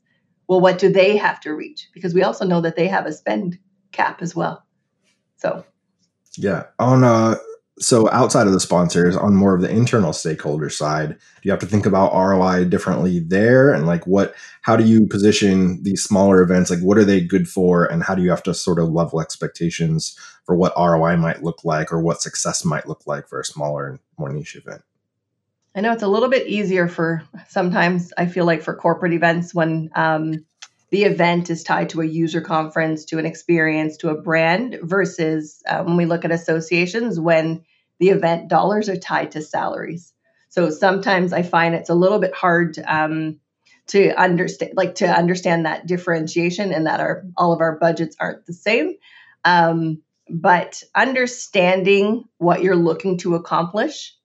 well, 0.47 0.59
what 0.59 0.77
do 0.77 0.91
they 0.91 1.17
have 1.17 1.39
to 1.41 1.53
reach? 1.53 1.89
Because 1.93 2.13
we 2.13 2.23
also 2.23 2.45
know 2.45 2.61
that 2.61 2.75
they 2.75 2.87
have 2.87 3.05
a 3.05 3.13
spend 3.13 3.57
cap 3.91 4.21
as 4.21 4.35
well. 4.35 4.65
So, 5.37 5.63
yeah. 6.37 6.65
On 6.79 7.03
uh, 7.03 7.35
so 7.79 8.09
outside 8.11 8.45
of 8.45 8.53
the 8.53 8.59
sponsors 8.59 9.15
on 9.15 9.35
more 9.35 9.55
of 9.55 9.61
the 9.61 9.69
internal 9.69 10.13
stakeholder 10.13 10.69
side 10.69 11.09
do 11.09 11.17
you 11.43 11.51
have 11.51 11.59
to 11.59 11.65
think 11.65 11.85
about 11.85 12.13
roi 12.13 12.63
differently 12.65 13.19
there? 13.19 13.73
And 13.73 13.87
like 13.87 14.05
what 14.05 14.35
how 14.61 14.75
do 14.75 14.83
you 14.83 15.07
position 15.07 15.81
these 15.83 16.03
smaller 16.03 16.41
events? 16.41 16.69
Like 16.69 16.79
what 16.79 16.97
are 16.97 17.05
they 17.05 17.19
good 17.19 17.47
for? 17.47 17.85
And 17.85 18.03
how 18.03 18.15
do 18.15 18.21
you 18.21 18.29
have 18.29 18.43
to 18.43 18.53
sort 18.53 18.79
of 18.79 18.89
level 18.89 19.19
expectations 19.19 20.17
for 20.45 20.55
what 20.55 20.73
roi 20.77 21.17
might 21.17 21.43
look 21.43 21.65
like 21.65 21.91
or 21.91 22.01
what 22.01 22.21
success 22.21 22.63
might 22.63 22.87
look 22.87 23.07
like 23.07 23.27
for 23.27 23.39
a 23.39 23.45
smaller 23.45 23.87
and 23.87 23.99
more 24.17 24.31
niche 24.31 24.55
event? 24.55 24.83
I 25.75 25.81
know 25.81 25.91
it's 25.91 26.03
a 26.03 26.07
little 26.07 26.29
bit 26.29 26.47
easier 26.47 26.87
for 26.87 27.23
sometimes 27.47 28.13
i 28.17 28.27
feel 28.27 28.45
like 28.45 28.61
for 28.61 28.75
corporate 28.75 29.13
events 29.13 29.55
when 29.55 29.89
um, 29.95 30.45
the 30.93 31.05
event 31.05 31.49
is 31.49 31.63
tied 31.63 31.89
to 31.89 32.01
a 32.01 32.05
user 32.05 32.39
conference, 32.39 33.03
to 33.05 33.17
an 33.17 33.25
experience, 33.25 33.97
to 33.97 34.09
a 34.09 34.21
brand, 34.21 34.77
versus 34.83 35.63
uh, 35.67 35.81
when 35.81 35.97
we 35.97 36.05
look 36.05 36.23
at 36.23 36.31
associations, 36.31 37.19
when 37.19 37.63
the 37.99 38.09
event 38.09 38.47
dollars 38.47 38.89
are 38.89 38.95
tied 38.95 39.31
to 39.31 39.41
salaries. 39.41 40.13
So 40.49 40.69
sometimes 40.69 41.33
I 41.33 41.41
find 41.41 41.73
it's 41.73 41.89
a 41.89 41.95
little 41.95 42.19
bit 42.19 42.35
hard 42.35 42.77
um, 42.85 43.39
to 43.87 44.11
understand, 44.11 44.73
like 44.75 44.93
to 44.95 45.07
understand 45.07 45.65
that 45.65 45.87
differentiation 45.87 46.71
and 46.71 46.85
that 46.85 46.99
our 46.99 47.23
all 47.37 47.53
of 47.53 47.61
our 47.61 47.79
budgets 47.79 48.15
aren't 48.19 48.45
the 48.45 48.53
same. 48.53 48.93
Um, 49.43 50.03
but 50.29 50.83
understanding 50.93 52.25
what 52.37 52.61
you're 52.61 52.75
looking 52.75 53.17
to 53.17 53.33
accomplish, 53.33 54.15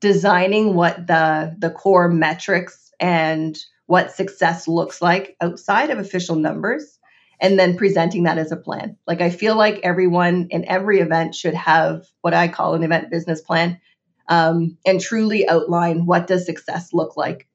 designing 0.00 0.74
what 0.74 1.06
the 1.06 1.54
the 1.56 1.70
core 1.70 2.08
metrics 2.08 2.90
and 2.98 3.56
what 3.86 4.12
success 4.12 4.68
looks 4.68 5.00
like 5.00 5.36
outside 5.40 5.90
of 5.90 5.98
official 5.98 6.36
numbers 6.36 6.98
and 7.40 7.58
then 7.58 7.76
presenting 7.76 8.24
that 8.24 8.38
as 8.38 8.52
a 8.52 8.56
plan. 8.56 8.96
Like 9.06 9.20
I 9.20 9.30
feel 9.30 9.56
like 9.56 9.80
everyone 9.82 10.48
in 10.50 10.68
every 10.68 11.00
event 11.00 11.34
should 11.34 11.54
have 11.54 12.04
what 12.20 12.34
I 12.34 12.48
call 12.48 12.74
an 12.74 12.82
event 12.82 13.10
business 13.10 13.40
plan 13.40 13.80
um, 14.28 14.76
and 14.86 15.00
truly 15.00 15.48
outline 15.48 16.06
what 16.06 16.26
does 16.26 16.46
success 16.46 16.92
look 16.92 17.16
like. 17.16 17.46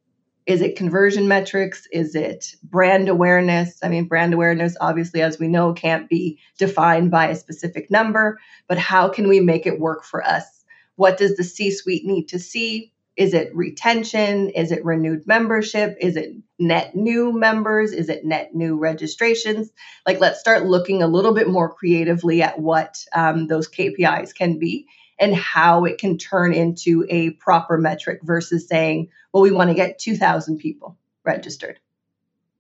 Is 0.48 0.62
it 0.62 0.76
conversion 0.76 1.28
metrics? 1.28 1.88
Is 1.92 2.16
it 2.16 2.56
brand 2.64 3.10
awareness? 3.10 3.78
I 3.84 3.90
mean, 3.90 4.08
brand 4.08 4.34
awareness, 4.34 4.76
obviously, 4.82 5.22
as 5.22 5.38
we 5.38 5.48
know, 5.48 5.74
can't 5.74 6.10
be 6.10 6.40
defined 6.58 7.12
by 7.12 7.28
a 7.28 7.36
specific 7.36 7.92
number, 7.92 8.40
but 8.68 8.78
how 8.78 9.10
can 9.10 9.28
we 9.28 9.40
make 9.40 9.68
it 9.68 9.80
work 9.80 10.04
for 10.04 10.26
us? 10.26 10.64
What 10.96 11.18
does 11.18 11.36
the 11.36 11.44
C 11.44 11.72
suite 11.72 12.06
need 12.06 12.30
to 12.30 12.40
see? 12.40 12.92
Is 13.22 13.36
it 13.36 13.56
retention? 13.56 14.50
Is 14.50 14.72
it 14.72 14.84
renewed 14.84 15.28
membership? 15.28 15.96
Is 16.02 16.16
it 16.16 16.34
net 16.58 16.96
new 16.96 17.32
members? 17.32 17.92
Is 17.92 18.10
it 18.10 18.26
net 18.26 18.56
new 18.56 18.80
registrations? 18.80 19.70
Like, 20.08 20.20
let's 20.20 20.40
start 20.40 20.66
looking 20.66 21.04
a 21.04 21.08
little 21.08 21.36
bit 21.36 21.48
more 21.48 21.72
creatively 21.72 22.42
at 22.42 22.58
what 22.58 22.98
um, 23.14 23.46
those 23.46 23.70
KPIs 23.70 24.34
can 24.34 24.58
be 24.58 24.88
and 25.20 25.36
how 25.36 25.86
it 25.86 26.00
can 26.00 26.18
turn 26.18 26.52
into 26.52 27.06
a 27.10 27.30
proper 27.30 27.78
metric 27.78 28.22
versus 28.24 28.68
saying, 28.68 29.10
well, 29.32 29.44
we 29.44 29.52
want 29.52 29.70
to 29.70 29.76
get 29.76 30.00
2,000 30.00 30.58
people 30.58 30.98
registered. 31.24 31.80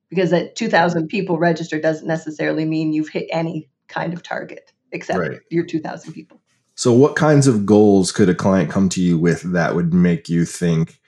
Because 0.09 0.29
that 0.29 0.55
2,000 0.55 1.07
people 1.07 1.39
registered 1.39 1.81
doesn't 1.81 2.07
necessarily 2.07 2.65
mean 2.65 2.93
you've 2.93 3.09
hit 3.09 3.29
any 3.31 3.67
kind 3.87 4.13
of 4.13 4.21
target 4.21 4.71
except 4.91 5.19
right. 5.19 5.39
your 5.49 5.65
2,000 5.65 6.13
people. 6.13 6.39
So, 6.81 6.91
what 6.91 7.15
kinds 7.15 7.45
of 7.45 7.63
goals 7.63 8.11
could 8.11 8.27
a 8.27 8.33
client 8.33 8.71
come 8.71 8.89
to 8.89 9.03
you 9.03 9.15
with 9.15 9.43
that 9.53 9.75
would 9.75 9.93
make 9.93 10.27
you 10.29 10.45
think 10.45 10.99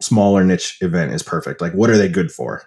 smaller 0.00 0.42
niche 0.42 0.78
event 0.80 1.12
is 1.12 1.22
perfect? 1.22 1.60
Like, 1.60 1.72
what 1.72 1.88
are 1.88 1.96
they 1.96 2.08
good 2.08 2.32
for? 2.32 2.64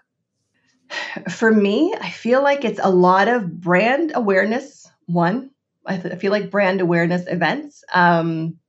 For 1.29 1.51
me, 1.51 1.93
I 1.99 2.09
feel 2.09 2.41
like 2.41 2.63
it's 2.63 2.79
a 2.81 2.89
lot 2.89 3.27
of 3.27 3.59
brand 3.59 4.13
awareness. 4.15 4.89
One, 5.07 5.51
I, 5.85 5.97
th- 5.97 6.13
I 6.13 6.17
feel 6.17 6.31
like 6.31 6.49
brand 6.49 6.79
awareness 6.79 7.27
events. 7.27 7.83
Um, 7.93 8.59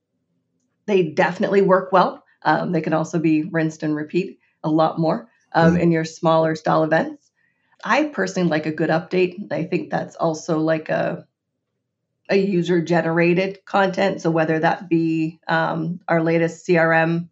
they 0.86 1.10
definitely 1.10 1.62
work 1.62 1.92
well. 1.92 2.24
Um, 2.42 2.72
they 2.72 2.80
can 2.80 2.94
also 2.94 3.20
be 3.20 3.44
rinsed 3.44 3.84
and 3.84 3.94
repeat 3.94 4.40
a 4.64 4.68
lot 4.68 4.98
more 4.98 5.28
um, 5.52 5.76
mm. 5.76 5.80
in 5.82 5.92
your 5.92 6.04
smaller 6.04 6.56
style 6.56 6.82
events. 6.82 7.30
I 7.84 8.06
personally 8.06 8.50
like 8.50 8.66
a 8.66 8.72
good 8.72 8.90
update. 8.90 9.52
I 9.52 9.62
think 9.62 9.90
that's 9.90 10.16
also 10.16 10.58
like 10.58 10.88
a 10.88 11.28
a 12.28 12.36
user 12.36 12.80
generated 12.80 13.64
content. 13.64 14.20
So 14.20 14.30
whether 14.30 14.58
that 14.58 14.88
be 14.88 15.40
um, 15.46 16.00
our 16.08 16.22
latest 16.22 16.66
CRM 16.66 17.28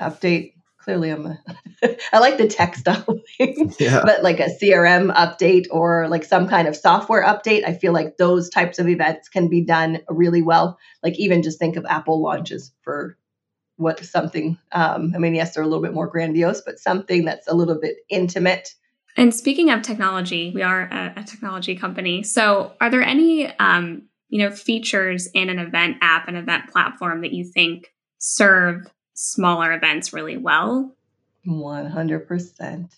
update, 0.00 0.54
clearly 0.78 1.10
I'm 1.10 1.26
a, 1.26 1.38
I 2.12 2.18
like 2.18 2.38
the 2.38 2.48
tech 2.48 2.74
stuff, 2.74 3.06
yeah. 3.78 4.02
but 4.04 4.22
like 4.22 4.40
a 4.40 4.48
CRM 4.48 5.14
update 5.14 5.66
or 5.70 6.08
like 6.08 6.24
some 6.24 6.48
kind 6.48 6.66
of 6.68 6.76
software 6.76 7.24
update, 7.24 7.66
I 7.66 7.74
feel 7.74 7.92
like 7.92 8.16
those 8.16 8.48
types 8.48 8.78
of 8.78 8.88
events 8.88 9.28
can 9.28 9.48
be 9.48 9.62
done 9.62 10.00
really 10.08 10.42
well. 10.42 10.78
Like 11.02 11.18
even 11.18 11.42
just 11.42 11.58
think 11.58 11.76
of 11.76 11.84
Apple 11.86 12.22
launches 12.22 12.72
for 12.82 13.16
what 13.76 14.04
something. 14.04 14.58
Um, 14.70 15.12
I 15.14 15.18
mean, 15.18 15.34
yes, 15.34 15.54
they're 15.54 15.62
a 15.62 15.66
little 15.66 15.82
bit 15.82 15.94
more 15.94 16.06
grandiose, 16.06 16.60
but 16.60 16.78
something 16.78 17.24
that's 17.24 17.48
a 17.48 17.54
little 17.54 17.78
bit 17.78 17.96
intimate. 18.08 18.74
And 19.16 19.34
speaking 19.34 19.70
of 19.70 19.82
technology, 19.82 20.52
we 20.54 20.62
are 20.62 20.82
a, 20.82 21.14
a 21.16 21.24
technology 21.24 21.76
company. 21.76 22.22
So, 22.22 22.72
are 22.80 22.90
there 22.90 23.02
any 23.02 23.46
um, 23.58 24.04
you 24.32 24.38
know 24.38 24.50
features 24.50 25.28
in 25.34 25.50
an 25.50 25.58
event 25.58 25.98
app, 26.00 26.26
an 26.26 26.36
event 26.36 26.70
platform 26.72 27.20
that 27.20 27.34
you 27.34 27.44
think 27.44 27.92
serve 28.16 28.90
smaller 29.12 29.74
events 29.74 30.14
really 30.14 30.38
well? 30.38 30.96
100%. 31.46 32.90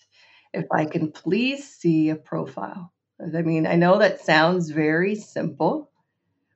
If 0.53 0.65
I 0.71 0.85
can 0.85 1.11
please 1.11 1.67
see 1.67 2.09
a 2.09 2.15
profile. 2.15 2.93
I 3.21 3.41
mean, 3.41 3.67
I 3.67 3.75
know 3.75 3.99
that 3.99 4.21
sounds 4.21 4.69
very 4.69 5.15
simple, 5.15 5.91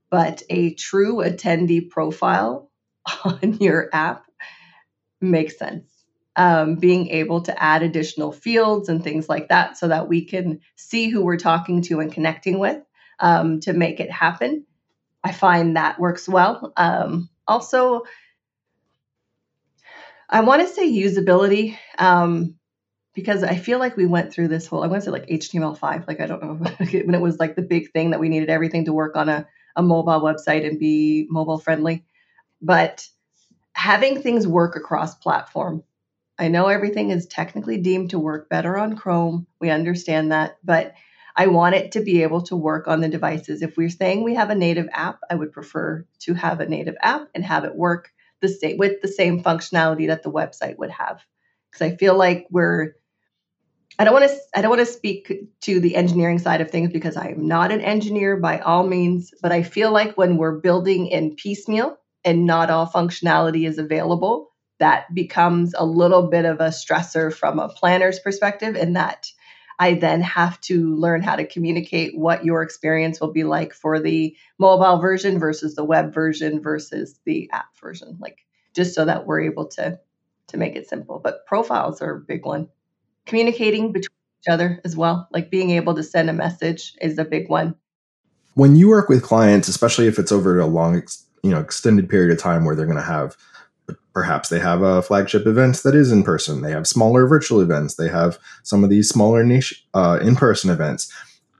but 0.09 0.43
a 0.49 0.73
true 0.75 1.17
attendee 1.17 1.89
profile 1.89 2.71
on 3.25 3.57
your 3.59 3.89
app 3.91 4.25
makes 5.19 5.57
sense. 5.57 5.87
Um, 6.37 6.75
being 6.75 7.09
able 7.09 7.41
to 7.41 7.61
add 7.61 7.83
additional 7.83 8.31
fields 8.31 8.87
and 8.87 9.03
things 9.03 9.27
like 9.27 9.49
that 9.49 9.77
so 9.77 9.89
that 9.89 10.07
we 10.07 10.23
can 10.23 10.61
see 10.77 11.09
who 11.09 11.21
we're 11.21 11.35
talking 11.35 11.81
to 11.81 11.99
and 11.99 12.13
connecting 12.13 12.59
with 12.59 12.81
um, 13.19 13.59
to 13.61 13.73
make 13.73 13.99
it 13.99 14.09
happen. 14.09 14.65
I 15.23 15.31
find 15.31 15.75
that 15.75 15.99
works 15.99 16.27
well. 16.27 16.73
Um, 16.77 17.29
also, 17.47 18.03
I 20.29 20.41
want 20.41 20.61
to 20.61 20.73
say 20.73 20.89
usability 20.89 21.77
um, 21.97 22.55
because 23.13 23.43
I 23.43 23.55
feel 23.55 23.79
like 23.79 23.97
we 23.97 24.05
went 24.05 24.31
through 24.31 24.47
this 24.49 24.67
whole, 24.67 24.83
I 24.83 24.87
want 24.87 25.01
to 25.01 25.05
say 25.05 25.11
like 25.11 25.27
HTML5. 25.27 26.07
Like, 26.07 26.19
I 26.21 26.27
don't 26.27 26.43
know 26.43 26.53
when 26.77 27.15
it 27.15 27.21
was 27.21 27.39
like 27.39 27.55
the 27.55 27.61
big 27.61 27.91
thing 27.91 28.11
that 28.11 28.19
we 28.19 28.29
needed 28.29 28.49
everything 28.49 28.85
to 28.85 28.93
work 28.93 29.15
on 29.15 29.27
a, 29.27 29.47
a 29.75 29.81
mobile 29.81 30.21
website 30.21 30.67
and 30.67 30.79
be 30.79 31.27
mobile 31.29 31.57
friendly. 31.57 32.05
But 32.61 33.07
having 33.73 34.21
things 34.21 34.47
work 34.47 34.75
across 34.75 35.15
platform, 35.15 35.83
I 36.37 36.47
know 36.47 36.67
everything 36.67 37.09
is 37.09 37.25
technically 37.25 37.77
deemed 37.77 38.11
to 38.11 38.19
work 38.19 38.47
better 38.49 38.77
on 38.77 38.95
Chrome. 38.95 39.47
We 39.59 39.69
understand 39.69 40.31
that. 40.31 40.57
But 40.63 40.93
I 41.39 41.47
want 41.47 41.73
it 41.73 41.93
to 41.93 42.01
be 42.01 42.21
able 42.23 42.41
to 42.43 42.55
work 42.57 42.89
on 42.89 42.99
the 42.99 43.07
devices. 43.07 43.61
If 43.61 43.77
we're 43.77 43.89
saying 43.89 44.25
we 44.25 44.35
have 44.35 44.49
a 44.49 44.55
native 44.55 44.89
app, 44.91 45.21
I 45.31 45.35
would 45.35 45.53
prefer 45.53 46.05
to 46.23 46.33
have 46.33 46.59
a 46.59 46.67
native 46.67 46.97
app 47.01 47.29
and 47.33 47.45
have 47.45 47.63
it 47.63 47.77
work 47.77 48.11
the 48.41 48.49
same 48.49 48.77
with 48.77 49.01
the 49.01 49.07
same 49.07 49.41
functionality 49.41 50.07
that 50.07 50.21
the 50.21 50.31
website 50.31 50.77
would 50.79 50.89
have. 50.89 51.21
Because 51.71 51.93
I 51.93 51.95
feel 51.95 52.17
like 52.17 52.45
we're 52.51 52.95
I 53.97 54.03
don't 54.03 54.13
want 54.13 54.29
to 54.29 54.37
I 54.53 54.61
don't 54.61 54.69
want 54.69 54.85
to 54.85 54.85
speak 54.85 55.31
to 55.61 55.79
the 55.79 55.95
engineering 55.95 56.39
side 56.39 56.59
of 56.59 56.71
things 56.71 56.91
because 56.91 57.15
I 57.15 57.29
am 57.29 57.47
not 57.47 57.71
an 57.71 57.79
engineer 57.79 58.35
by 58.35 58.59
all 58.59 58.85
means, 58.85 59.33
but 59.41 59.53
I 59.53 59.63
feel 59.63 59.93
like 59.93 60.17
when 60.17 60.35
we're 60.35 60.59
building 60.59 61.07
in 61.07 61.35
piecemeal 61.35 61.95
and 62.25 62.45
not 62.45 62.69
all 62.69 62.85
functionality 62.85 63.65
is 63.65 63.77
available, 63.77 64.49
that 64.79 65.05
becomes 65.15 65.73
a 65.77 65.85
little 65.85 66.27
bit 66.27 66.43
of 66.43 66.59
a 66.59 66.67
stressor 66.67 67.33
from 67.33 67.59
a 67.59 67.69
planner's 67.69 68.19
perspective 68.19 68.75
in 68.75 68.91
that 68.93 69.31
I 69.79 69.93
then 69.93 70.21
have 70.21 70.59
to 70.61 70.93
learn 70.95 71.21
how 71.21 71.37
to 71.37 71.47
communicate 71.47 72.17
what 72.17 72.43
your 72.43 72.61
experience 72.61 73.21
will 73.21 73.31
be 73.31 73.45
like 73.45 73.73
for 73.73 73.99
the 73.99 74.35
mobile 74.57 74.99
version 74.99 75.39
versus 75.39 75.75
the 75.75 75.85
web 75.85 76.13
version 76.13 76.61
versus 76.61 77.17
the 77.23 77.49
app 77.53 77.77
version. 77.79 78.17
Like 78.19 78.45
just 78.75 78.93
so 78.93 79.05
that 79.05 79.25
we're 79.25 79.41
able 79.41 79.67
to 79.67 79.99
to 80.47 80.57
make 80.57 80.75
it 80.75 80.89
simple. 80.89 81.19
But 81.23 81.45
profiles 81.45 82.01
are 82.01 82.15
a 82.15 82.19
big 82.19 82.45
one. 82.45 82.67
Communicating 83.25 83.91
between 83.91 84.15
each 84.41 84.51
other 84.51 84.81
as 84.83 84.97
well, 84.97 85.27
like 85.31 85.49
being 85.49 85.69
able 85.71 85.95
to 85.95 86.03
send 86.03 86.29
a 86.29 86.33
message 86.33 86.93
is 87.01 87.17
a 87.17 87.25
big 87.25 87.49
one. 87.49 87.75
When 88.55 88.75
you 88.75 88.89
work 88.89 89.07
with 89.07 89.23
clients, 89.23 89.67
especially 89.67 90.07
if 90.07 90.19
it's 90.19 90.31
over 90.31 90.59
a 90.59 90.65
long, 90.65 91.03
you 91.43 91.51
know, 91.51 91.59
extended 91.59 92.09
period 92.09 92.31
of 92.31 92.39
time 92.39 92.65
where 92.65 92.75
they're 92.75 92.85
going 92.85 92.97
to 92.97 93.03
have 93.03 93.37
perhaps 94.19 94.49
they 94.49 94.59
have 94.59 94.81
a 94.81 95.01
flagship 95.01 95.47
event 95.47 95.81
that 95.81 95.95
is 95.95 96.11
in 96.11 96.23
person. 96.23 96.61
They 96.61 96.71
have 96.71 96.85
smaller 96.85 97.25
virtual 97.25 97.61
events. 97.61 97.95
They 97.95 98.09
have 98.09 98.37
some 98.63 98.83
of 98.83 98.89
these 98.89 99.07
smaller 99.07 99.45
niche 99.45 99.87
uh, 99.93 100.19
in-person 100.21 100.69
events. 100.69 101.09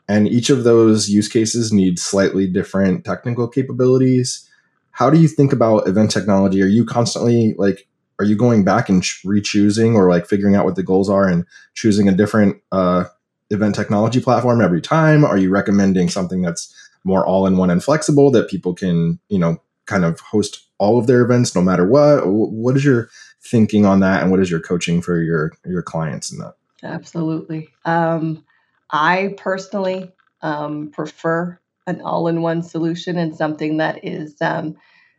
And 0.10 0.28
each 0.28 0.50
of 0.50 0.66
those 0.66 1.08
use 1.08 1.30
cases 1.30 1.72
need 1.72 2.00
slightly 2.00 2.48
different 2.48 3.06
technical 3.06 3.48
capabilities. 3.48 4.46
How 4.92 5.10
do 5.10 5.18
you 5.18 5.30
think 5.30 5.54
about 5.54 5.88
event 5.88 6.12
technology? 6.12 6.62
Are 6.62 6.68
you 6.68 6.84
constantly 6.84 7.56
like 7.58 7.88
are 8.20 8.26
you 8.26 8.36
going 8.36 8.66
back 8.66 8.90
and 8.90 9.02
re-choosing 9.24 9.96
or 9.96 10.10
like 10.10 10.28
figuring 10.28 10.56
out 10.56 10.66
what 10.66 10.76
the 10.76 10.84
goals 10.84 11.10
are 11.10 11.30
and 11.30 11.46
choosing 11.76 12.10
a 12.10 12.14
different 12.14 12.62
uh, 12.74 13.06
event 13.52 13.74
technology 13.74 14.20
platform 14.20 14.60
every 14.60 14.82
time? 14.82 15.24
Are 15.24 15.38
you 15.38 15.50
recommending 15.50 16.10
something 16.10 16.42
that's 16.42 16.76
more 17.06 17.26
all-in-one 17.26 17.70
and 17.70 17.82
flexible 17.82 18.32
that 18.32 18.50
people 18.50 18.74
can 18.74 19.18
you 19.30 19.40
know 19.40 19.62
kind 19.86 20.04
of 20.04 20.20
host 20.20 20.69
all 20.80 20.98
of 20.98 21.08
their 21.08 21.22
events 21.22 21.54
no 21.54 21.62
matter 21.62 21.86
what. 21.86 22.26
What 22.26 22.76
is 22.76 22.84
your 22.84 23.10
thinking 23.42 23.86
on 23.86 24.00
that 24.00 24.22
and 24.22 24.32
what 24.32 24.40
is 24.40 24.50
your 24.50 24.60
coaching 24.60 25.02
for 25.02 25.22
your 25.22 25.54
your 25.66 25.84
clients 25.84 26.32
in 26.32 26.40
that? 26.40 26.56
Absolutely. 26.84 27.70
Um, 27.86 28.44
i 28.92 29.36
personally 29.38 30.12
um, 30.42 30.90
prefer 30.90 31.60
an 31.86 32.02
all-in-one 32.02 32.64
solution 32.64 33.18
and 33.18 33.36
something 33.36 33.78
that 33.78 34.04
is 34.04 34.36
um, 34.42 34.76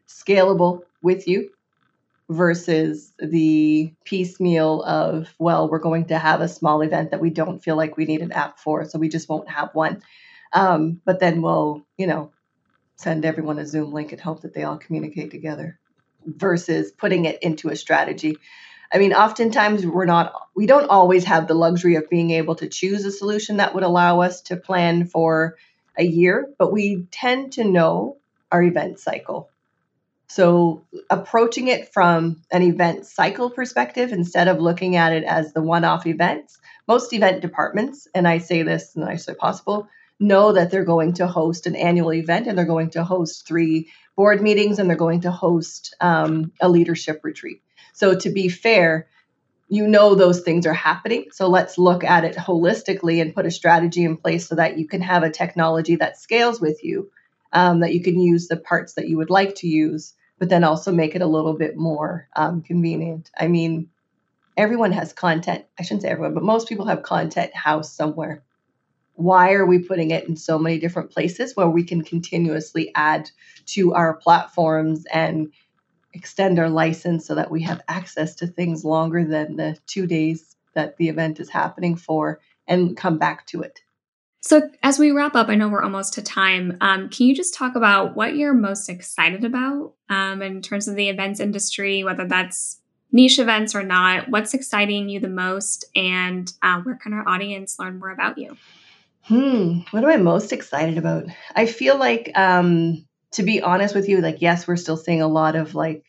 scalable 0.08 0.82
with 1.02 1.28
you 1.28 1.50
versus 2.28 3.12
the 3.18 3.92
piecemeal 4.04 4.84
of 4.84 5.34
well 5.40 5.68
we're 5.68 5.80
going 5.80 6.04
to 6.04 6.16
have 6.16 6.40
a 6.40 6.48
small 6.48 6.80
event 6.80 7.10
that 7.10 7.20
we 7.20 7.28
don't 7.28 7.58
feel 7.58 7.76
like 7.76 7.96
we 7.96 8.04
need 8.04 8.22
an 8.22 8.30
app 8.30 8.58
for 8.58 8.84
so 8.84 8.98
we 8.98 9.08
just 9.08 9.28
won't 9.28 9.48
have 9.48 9.70
one. 9.74 10.02
Um, 10.52 11.00
but 11.04 11.20
then 11.20 11.42
we'll 11.42 11.84
you 11.96 12.06
know 12.06 12.32
send 13.00 13.24
everyone 13.24 13.58
a 13.58 13.66
Zoom 13.66 13.92
link 13.92 14.12
and 14.12 14.20
hope 14.20 14.42
that 14.42 14.52
they 14.52 14.62
all 14.62 14.76
communicate 14.76 15.30
together 15.30 15.78
versus 16.26 16.92
putting 16.92 17.24
it 17.24 17.42
into 17.42 17.70
a 17.70 17.76
strategy. 17.76 18.36
I 18.92 18.98
mean, 18.98 19.14
oftentimes 19.14 19.86
we're 19.86 20.04
not, 20.04 20.34
we 20.54 20.66
don't 20.66 20.90
always 20.90 21.24
have 21.24 21.48
the 21.48 21.54
luxury 21.54 21.94
of 21.94 22.10
being 22.10 22.30
able 22.30 22.56
to 22.56 22.68
choose 22.68 23.04
a 23.06 23.10
solution 23.10 23.56
that 23.56 23.74
would 23.74 23.84
allow 23.84 24.20
us 24.20 24.42
to 24.42 24.56
plan 24.56 25.06
for 25.06 25.56
a 25.96 26.04
year, 26.04 26.50
but 26.58 26.72
we 26.72 27.06
tend 27.10 27.52
to 27.52 27.64
know 27.64 28.18
our 28.52 28.62
event 28.62 28.98
cycle. 28.98 29.48
So, 30.28 30.84
approaching 31.08 31.66
it 31.66 31.92
from 31.92 32.42
an 32.52 32.62
event 32.62 33.06
cycle 33.06 33.50
perspective 33.50 34.12
instead 34.12 34.46
of 34.46 34.60
looking 34.60 34.94
at 34.94 35.12
it 35.12 35.24
as 35.24 35.52
the 35.52 35.62
one 35.62 35.84
off 35.84 36.06
events, 36.06 36.58
most 36.86 37.12
event 37.12 37.40
departments, 37.40 38.06
and 38.14 38.28
I 38.28 38.38
say 38.38 38.62
this 38.62 38.94
in 38.94 39.00
the 39.00 39.08
nicest 39.08 39.28
way 39.28 39.34
possible, 39.34 39.88
know 40.20 40.52
that 40.52 40.70
they're 40.70 40.84
going 40.84 41.14
to 41.14 41.26
host 41.26 41.66
an 41.66 41.74
annual 41.74 42.12
event 42.12 42.46
and 42.46 42.56
they're 42.56 42.66
going 42.66 42.90
to 42.90 43.02
host 43.02 43.46
three 43.46 43.88
board 44.14 44.42
meetings 44.42 44.78
and 44.78 44.88
they're 44.88 44.96
going 44.96 45.22
to 45.22 45.30
host 45.30 45.96
um, 46.00 46.52
a 46.60 46.68
leadership 46.68 47.20
retreat. 47.24 47.62
So, 47.94 48.14
to 48.14 48.30
be 48.30 48.48
fair, 48.48 49.08
you 49.68 49.86
know 49.88 50.14
those 50.14 50.40
things 50.40 50.66
are 50.66 50.74
happening. 50.74 51.26
So, 51.32 51.48
let's 51.48 51.78
look 51.78 52.04
at 52.04 52.24
it 52.24 52.36
holistically 52.36 53.20
and 53.20 53.34
put 53.34 53.46
a 53.46 53.50
strategy 53.50 54.04
in 54.04 54.18
place 54.18 54.46
so 54.46 54.54
that 54.56 54.78
you 54.78 54.86
can 54.86 55.00
have 55.00 55.22
a 55.22 55.30
technology 55.30 55.96
that 55.96 56.18
scales 56.18 56.60
with 56.60 56.84
you, 56.84 57.10
um, 57.52 57.80
that 57.80 57.94
you 57.94 58.02
can 58.02 58.20
use 58.20 58.46
the 58.46 58.58
parts 58.58 58.94
that 58.94 59.08
you 59.08 59.16
would 59.16 59.30
like 59.30 59.54
to 59.56 59.68
use, 59.68 60.14
but 60.38 60.50
then 60.50 60.64
also 60.64 60.92
make 60.92 61.14
it 61.14 61.22
a 61.22 61.26
little 61.26 61.54
bit 61.54 61.76
more 61.76 62.28
um, 62.36 62.60
convenient. 62.62 63.30
I 63.38 63.48
mean, 63.48 63.88
everyone 64.56 64.92
has 64.92 65.14
content. 65.14 65.64
I 65.78 65.82
shouldn't 65.82 66.02
say 66.02 66.08
everyone, 66.08 66.34
but 66.34 66.42
most 66.42 66.68
people 66.68 66.86
have 66.86 67.02
content 67.02 67.54
housed 67.54 67.92
somewhere 67.92 68.42
why 69.20 69.52
are 69.52 69.66
we 69.66 69.78
putting 69.78 70.10
it 70.10 70.26
in 70.28 70.36
so 70.36 70.58
many 70.58 70.78
different 70.78 71.10
places 71.10 71.54
where 71.54 71.68
we 71.68 71.84
can 71.84 72.02
continuously 72.02 72.90
add 72.94 73.30
to 73.66 73.92
our 73.94 74.14
platforms 74.14 75.04
and 75.12 75.52
extend 76.14 76.58
our 76.58 76.70
license 76.70 77.26
so 77.26 77.34
that 77.34 77.50
we 77.50 77.62
have 77.62 77.82
access 77.86 78.34
to 78.34 78.46
things 78.46 78.84
longer 78.84 79.24
than 79.24 79.56
the 79.56 79.76
two 79.86 80.06
days 80.06 80.56
that 80.74 80.96
the 80.96 81.08
event 81.08 81.38
is 81.38 81.50
happening 81.50 81.96
for 81.96 82.40
and 82.66 82.96
come 82.96 83.18
back 83.18 83.46
to 83.46 83.60
it 83.60 83.80
So, 84.40 84.70
as 84.82 84.98
we 84.98 85.10
wrap 85.10 85.34
up, 85.34 85.48
I 85.48 85.54
know 85.54 85.68
we're 85.68 85.82
almost 85.82 86.14
to 86.14 86.22
time. 86.22 86.78
Um, 86.80 87.10
can 87.10 87.26
you 87.26 87.34
just 87.34 87.52
talk 87.54 87.76
about 87.76 88.16
what 88.16 88.36
you're 88.36 88.54
most 88.54 88.88
excited 88.88 89.44
about 89.44 89.92
um, 90.08 90.40
in 90.40 90.62
terms 90.62 90.88
of 90.88 90.96
the 90.96 91.10
events 91.10 91.40
industry, 91.40 92.04
whether 92.04 92.26
that's 92.26 92.80
niche 93.12 93.38
events 93.38 93.74
or 93.74 93.82
not? 93.82 94.30
What's 94.30 94.54
exciting 94.54 95.10
you 95.10 95.20
the 95.20 95.28
most, 95.28 95.84
and 95.94 96.50
uh, 96.62 96.80
where 96.80 96.96
can 96.96 97.12
our 97.12 97.28
audience 97.28 97.78
learn 97.78 97.98
more 97.98 98.10
about 98.10 98.38
you? 98.38 98.56
Hmm, 99.30 99.82
what 99.92 100.02
am 100.02 100.10
I 100.10 100.16
most 100.16 100.52
excited 100.52 100.98
about? 100.98 101.24
I 101.54 101.66
feel 101.66 101.96
like, 101.96 102.32
um, 102.36 103.06
to 103.34 103.44
be 103.44 103.62
honest 103.62 103.94
with 103.94 104.08
you, 104.08 104.20
like, 104.20 104.42
yes, 104.42 104.66
we're 104.66 104.74
still 104.74 104.96
seeing 104.96 105.22
a 105.22 105.28
lot 105.28 105.54
of 105.54 105.76
like 105.76 106.04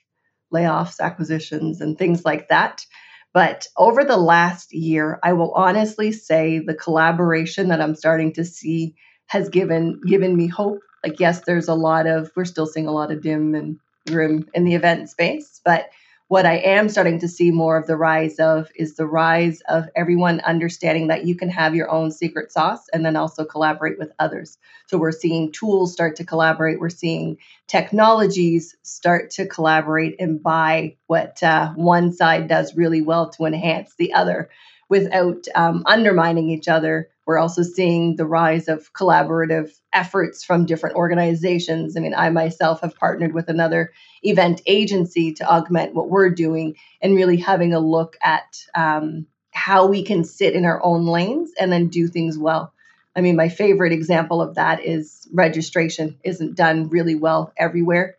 layoffs, 0.52 1.00
acquisitions, 1.00 1.82
and 1.82 2.00
things 2.00 2.26
like 2.26 2.50
that. 2.50 2.84
But 3.32 3.68
over 3.78 4.04
the 4.04 4.18
last 4.18 4.74
year, 4.74 5.20
I 5.24 5.34
will 5.34 5.52
honestly 5.54 6.12
say 6.12 6.60
the 6.60 6.74
collaboration 6.74 7.68
that 7.70 7.80
I'm 7.80 7.94
starting 7.94 8.34
to 8.34 8.44
see 8.44 8.96
has 9.28 9.50
given 9.50 10.02
given 10.08 10.36
me 10.36 10.48
hope. 10.48 10.80
Like 11.04 11.20
yes, 11.20 11.42
there's 11.42 11.68
a 11.68 11.76
lot 11.76 12.08
of 12.08 12.32
we're 12.36 12.46
still 12.46 12.66
seeing 12.66 12.88
a 12.88 12.92
lot 12.92 13.12
of 13.12 13.22
dim 13.22 13.54
and 13.54 13.78
grim 14.08 14.50
in 14.56 14.66
the 14.66 14.74
event 14.76 15.12
space, 15.12 15.62
but 15.64 15.90
what 16.32 16.46
I 16.46 16.60
am 16.60 16.88
starting 16.88 17.20
to 17.20 17.28
see 17.28 17.52
more 17.52 17.76
of 17.76 17.88
the 17.88 17.98
rise 17.98 18.40
of 18.40 18.72
is 18.74 18.96
the 18.96 19.06
rise 19.06 19.60
of 19.68 19.90
everyone 19.98 20.40
understanding 20.40 21.08
that 21.08 21.26
you 21.26 21.36
can 21.36 21.50
have 21.50 21.76
your 21.76 21.92
own 21.92 22.10
secret 22.10 22.54
sauce 22.54 22.88
and 22.94 23.06
then 23.06 23.18
also 23.18 23.44
collaborate 23.44 24.00
with 24.00 24.14
others. 24.18 24.58
So 24.88 24.98
we're 24.98 25.12
seeing 25.12 25.52
tools 25.52 25.92
start 25.92 26.16
to 26.16 26.24
collaborate. 26.24 26.80
We're 26.80 26.88
seeing 26.88 27.38
technologies 27.68 28.78
start 28.82 29.32
to 29.32 29.46
collaborate 29.46 30.16
and 30.22 30.42
buy 30.42 30.96
what 31.08 31.44
uh, 31.44 31.74
one 31.74 32.14
side 32.14 32.48
does 32.48 32.78
really 32.78 33.02
well 33.02 33.30
to 33.32 33.44
enhance 33.44 33.96
the 33.98 34.14
other 34.14 34.50
without 34.88 35.48
um, 35.54 35.84
undermining 35.86 36.50
each 36.50 36.70
other. 36.70 37.10
We're 37.26 37.38
also 37.38 37.64
seeing 37.64 38.16
the 38.16 38.26
rise 38.26 38.68
of 38.68 38.92
collaborative 38.94 39.72
efforts 39.94 40.44
from 40.44 40.66
different 40.66 40.96
organizations. 40.96 41.96
I 41.96 42.00
mean, 42.00 42.16
I 42.16 42.30
myself 42.30 42.82
have 42.82 42.96
partnered 42.96 43.34
with 43.34 43.48
another 43.48 43.94
event 44.24 44.62
agency 44.66 45.34
to 45.34 45.50
augment 45.50 45.94
what 45.94 46.10
we're 46.10 46.32
doing 46.32 46.76
and 47.02 47.16
really 47.16 47.38
having 47.38 47.74
a 47.74 47.80
look 47.80 48.18
at 48.22 48.66
um, 48.74 49.28
how 49.52 49.88
we 49.88 50.04
can 50.04 50.24
sit 50.24 50.56
in 50.56 50.66
our 50.66 50.84
own 50.84 51.06
lanes 51.06 51.52
and 51.60 51.72
then 51.72 51.88
do 51.90 52.08
things 52.08 52.38
well. 52.38 52.74
I 53.16 53.22
mean, 53.22 53.36
my 53.36 53.50
favorite 53.50 53.92
example 53.92 54.42
of 54.42 54.56
that 54.56 54.84
is 54.84 55.28
registration 55.34 56.18
isn't 56.24 56.56
done 56.56 56.90
really 56.90 57.16
well 57.16 57.52
everywhere, 57.58 58.18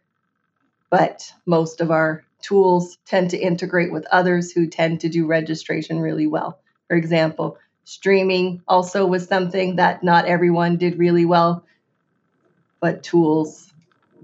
but 0.91 1.33
most 1.47 1.81
of 1.81 1.91
our 1.91 2.25
tools 2.43 2.99
tend 3.07 3.31
to 3.31 3.39
integrate 3.39 3.93
with 3.93 4.07
others 4.11 4.53
who 4.53 4.67
tend 4.67 5.01
to 5.01 5.09
do 5.09 5.27
registration 5.27 5.99
really 6.01 6.27
well. 6.27 6.61
For 6.89 6.97
example, 6.97 7.59
streaming 7.85 8.63
also 8.69 9.07
was 9.07 9.27
something 9.27 9.77
that 9.77 10.03
not 10.03 10.27
everyone 10.27 10.77
did 10.77 10.99
really 10.99 11.25
well, 11.25 11.65
but 12.81 13.03
tools 13.03 13.73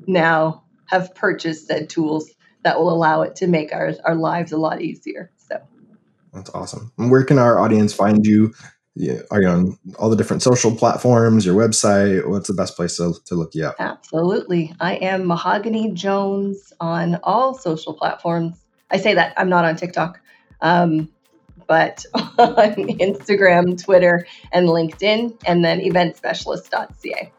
now 0.06 0.62
have 0.86 1.14
purchased 1.14 1.66
said 1.66 1.90
tools 1.90 2.30
that 2.62 2.78
will 2.78 2.92
allow 2.92 3.22
it 3.22 3.36
to 3.36 3.46
make 3.46 3.72
our, 3.72 3.92
our 4.04 4.14
lives 4.14 4.52
a 4.52 4.56
lot 4.56 4.80
easier. 4.80 5.30
So 5.36 5.60
that's 6.32 6.50
awesome. 6.50 6.92
And 6.98 7.10
where 7.10 7.24
can 7.24 7.38
our 7.38 7.58
audience 7.58 7.92
find 7.92 8.24
you? 8.24 8.54
Yeah, 8.94 9.20
are 9.30 9.40
you 9.40 9.48
on 9.48 9.78
all 9.98 10.10
the 10.10 10.16
different 10.16 10.42
social 10.42 10.74
platforms, 10.74 11.46
your 11.46 11.54
website? 11.54 12.28
What's 12.28 12.48
the 12.48 12.54
best 12.54 12.74
place 12.74 12.96
to, 12.96 13.14
to 13.26 13.34
look 13.36 13.54
you 13.54 13.66
up? 13.66 13.76
Absolutely. 13.78 14.74
I 14.80 14.96
am 14.96 15.22
Mahoganey 15.22 15.94
Jones 15.94 16.72
on 16.80 17.20
all 17.22 17.54
social 17.54 17.94
platforms. 17.94 18.58
I 18.90 18.96
say 18.96 19.14
that 19.14 19.34
I'm 19.36 19.48
not 19.48 19.64
on 19.64 19.76
TikTok, 19.76 20.20
um, 20.62 21.08
but 21.68 22.04
on 22.14 22.74
Instagram, 22.98 23.80
Twitter, 23.80 24.26
and 24.52 24.68
LinkedIn, 24.68 25.40
and 25.46 25.64
then 25.64 25.80
eventspecialist.ca. 25.80 27.32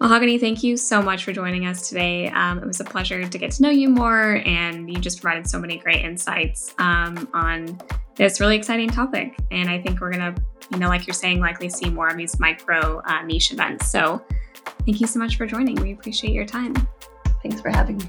Mahoganey, 0.00 0.40
thank 0.40 0.62
you 0.62 0.76
so 0.76 1.00
much 1.00 1.24
for 1.24 1.32
joining 1.32 1.66
us 1.66 1.88
today. 1.88 2.28
Um, 2.28 2.58
it 2.58 2.66
was 2.66 2.80
a 2.80 2.84
pleasure 2.84 3.26
to 3.26 3.38
get 3.38 3.52
to 3.52 3.62
know 3.62 3.70
you 3.70 3.88
more, 3.88 4.42
and 4.44 4.92
you 4.92 4.98
just 4.98 5.20
provided 5.20 5.48
so 5.48 5.58
many 5.58 5.78
great 5.78 6.04
insights 6.04 6.74
um, 6.78 7.28
on 7.32 7.80
this 8.16 8.40
really 8.40 8.56
exciting 8.56 8.90
topic. 8.90 9.36
And 9.50 9.70
I 9.70 9.80
think 9.80 10.00
we're 10.00 10.12
going 10.12 10.34
to, 10.34 10.42
you 10.72 10.78
know, 10.78 10.88
like 10.88 11.06
you're 11.06 11.14
saying, 11.14 11.40
likely 11.40 11.68
see 11.68 11.90
more 11.90 12.08
of 12.08 12.16
these 12.16 12.38
micro 12.40 13.02
uh, 13.06 13.22
niche 13.22 13.52
events. 13.52 13.90
So 13.90 14.24
thank 14.84 15.00
you 15.00 15.06
so 15.06 15.18
much 15.18 15.36
for 15.36 15.46
joining. 15.46 15.76
We 15.76 15.92
appreciate 15.92 16.32
your 16.32 16.46
time. 16.46 16.74
Thanks 17.42 17.60
for 17.60 17.70
having 17.70 17.98
me. 17.98 18.04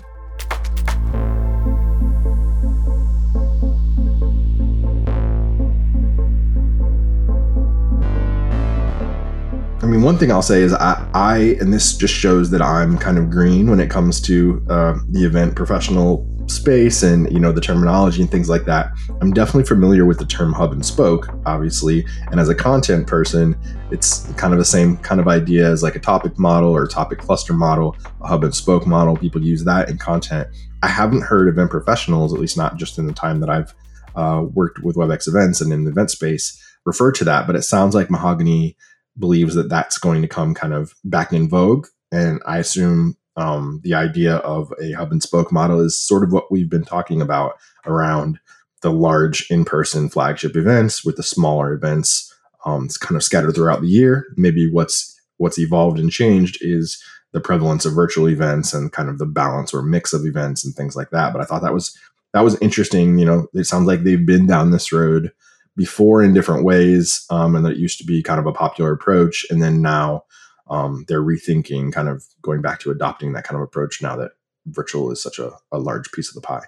I 9.86 9.88
mean, 9.88 10.02
one 10.02 10.18
thing 10.18 10.32
I'll 10.32 10.42
say 10.42 10.64
is 10.64 10.74
I, 10.74 11.08
I, 11.14 11.38
and 11.62 11.72
this 11.72 11.96
just 11.96 12.12
shows 12.12 12.50
that 12.50 12.60
I'm 12.60 12.98
kind 12.98 13.20
of 13.20 13.30
green 13.30 13.70
when 13.70 13.80
it 13.80 13.88
comes 13.88 14.20
to 14.22 14.66
uh, 14.68 14.98
the 15.10 15.24
event 15.24 15.56
professional 15.56 16.28
space 16.48 17.04
and 17.04 17.32
you 17.32 17.40
know 17.40 17.52
the 17.52 17.62
terminology 17.62 18.20
and 18.24 18.32
things 18.32 18.50
like 18.50 18.66
that. 18.66 18.90
I'm 19.22 19.32
definitely 19.32 19.66
familiar 19.66 20.04
with 20.04 20.18
the 20.18 20.26
term 20.26 20.54
hub 20.54 20.72
and 20.72 20.84
spoke 20.84 21.30
obviously 21.46 22.04
and 22.32 22.40
as 22.40 22.50
a 22.50 22.56
content 22.56 23.08
person 23.08 23.56
it's 23.92 24.32
kind 24.34 24.54
of 24.54 24.60
the 24.60 24.66
same 24.66 24.98
kind 24.98 25.20
of 25.20 25.28
idea 25.28 25.68
as 25.68 25.82
like 25.82 25.96
a 25.96 26.00
topic 26.00 26.38
model 26.38 26.72
or 26.72 26.88
topic 26.88 27.18
cluster 27.20 27.54
model 27.54 27.96
a 28.22 28.28
hub 28.28 28.44
and 28.44 28.54
spoke 28.54 28.86
model 28.86 29.16
people 29.16 29.44
use 29.44 29.64
that 29.66 29.90
in 29.90 29.98
content. 29.98 30.48
I 30.82 30.88
haven't 30.88 31.22
heard 31.22 31.48
event 31.48 31.70
professionals 31.70 32.34
at 32.34 32.40
least 32.40 32.58
not 32.58 32.78
just 32.78 32.98
in 32.98 33.06
the 33.06 33.14
time 33.14 33.40
that 33.40 33.50
i've 33.52 33.74
uh, 34.16 34.46
worked 34.54 34.80
with 34.80 34.96
webex 34.96 35.28
events 35.28 35.62
and 35.62 35.72
in 35.72 35.84
the 35.84 35.92
event 35.92 36.10
space 36.10 36.60
refer 36.86 37.12
to 37.12 37.24
that 37.24 37.46
but 37.46 37.56
it 37.56 37.64
sounds 37.64 37.94
like 37.94 38.08
Mahoganey 38.08 38.76
believes 39.18 39.56
that 39.56 39.70
that's 39.70 39.98
going 39.98 40.22
to 40.22 40.28
come 40.28 40.54
kind 40.54 40.74
of 40.74 40.94
back 41.04 41.34
in 41.34 41.50
vogue. 41.50 41.88
And 42.12 42.42
i 42.46 42.60
assume 42.60 43.18
um, 43.38 43.82
the 43.84 43.94
idea 43.94 44.38
of 44.38 44.74
a 44.82 44.94
hub 44.94 45.12
and 45.12 45.22
spoke 45.22 45.52
model 45.52 45.82
is 45.82 46.00
sort 46.00 46.24
of 46.24 46.32
what 46.32 46.50
we've 46.50 46.70
been 46.70 46.86
talking 46.86 47.22
about 47.22 47.58
around 47.86 48.40
the 48.82 48.92
large 48.92 49.50
in-person 49.50 50.10
flagship 50.10 50.56
events 50.56 51.04
with 51.04 51.18
the 51.18 51.24
smaller 51.24 51.74
events 51.74 52.34
um, 52.66 52.86
it's 52.86 52.98
kind 52.98 53.16
of 53.16 53.24
scattered 53.24 53.54
throughout 53.54 53.82
the 53.82 53.88
year. 53.88 54.26
Maybe 54.36 54.70
what's 54.70 55.20
what's 55.38 55.60
evolved 55.60 56.00
and 56.00 56.12
changed 56.12 56.58
is 56.62 57.02
the 57.32 57.40
prevalence 57.40 57.86
of 57.86 57.94
virtual 57.94 58.30
events 58.30 58.74
and 58.74 58.92
kind 58.92 59.10
of 59.10 59.20
the 59.20 59.26
balance 59.26 59.74
or 59.74 59.82
mix 59.82 60.14
of 60.14 60.26
events 60.26 60.66
and 60.66 60.74
things 60.74 60.96
like 60.96 61.12
that. 61.12 61.32
But 61.32 61.42
i 61.42 61.46
thought 61.46 61.62
that 61.62 61.74
was 61.74 61.98
that 62.34 62.44
was 62.44 62.60
interesting 62.62 63.18
you 63.18 63.26
know 63.26 63.48
it 63.54 63.66
sounds 63.66 63.88
like 63.88 64.04
they've 64.04 64.26
been 64.26 64.48
down 64.48 64.72
this 64.72 64.92
road 64.92 65.32
before 65.76 66.24
in 66.24 66.34
different 66.34 66.64
ways 66.64 67.26
um, 67.30 67.56
and 67.56 67.66
that 67.66 67.74
it 67.74 67.78
used 67.78 67.98
to 68.00 68.06
be 68.06 68.24
kind 68.24 68.40
of 68.40 68.46
a 68.46 68.54
popular 68.54 68.92
approach. 68.92 69.46
And 69.50 69.62
then 69.62 69.82
now 69.82 70.24
um, 70.70 71.06
they're 71.08 71.22
rethinking 71.22 71.92
kind 71.92 72.10
of 72.10 72.24
going 72.42 72.62
back 72.62 72.80
to 72.82 72.92
adopting 72.92 73.34
that 73.34 73.44
kind 73.44 73.58
of 73.58 73.62
approach 73.62 74.02
now 74.02 74.16
that 74.16 74.32
virtual 74.68 75.12
is 75.12 75.22
such 75.22 75.38
a, 75.38 75.52
a 75.72 75.78
large 75.78 76.12
piece 76.12 76.30
of 76.30 76.36
the 76.36 76.42
pie. 76.42 76.64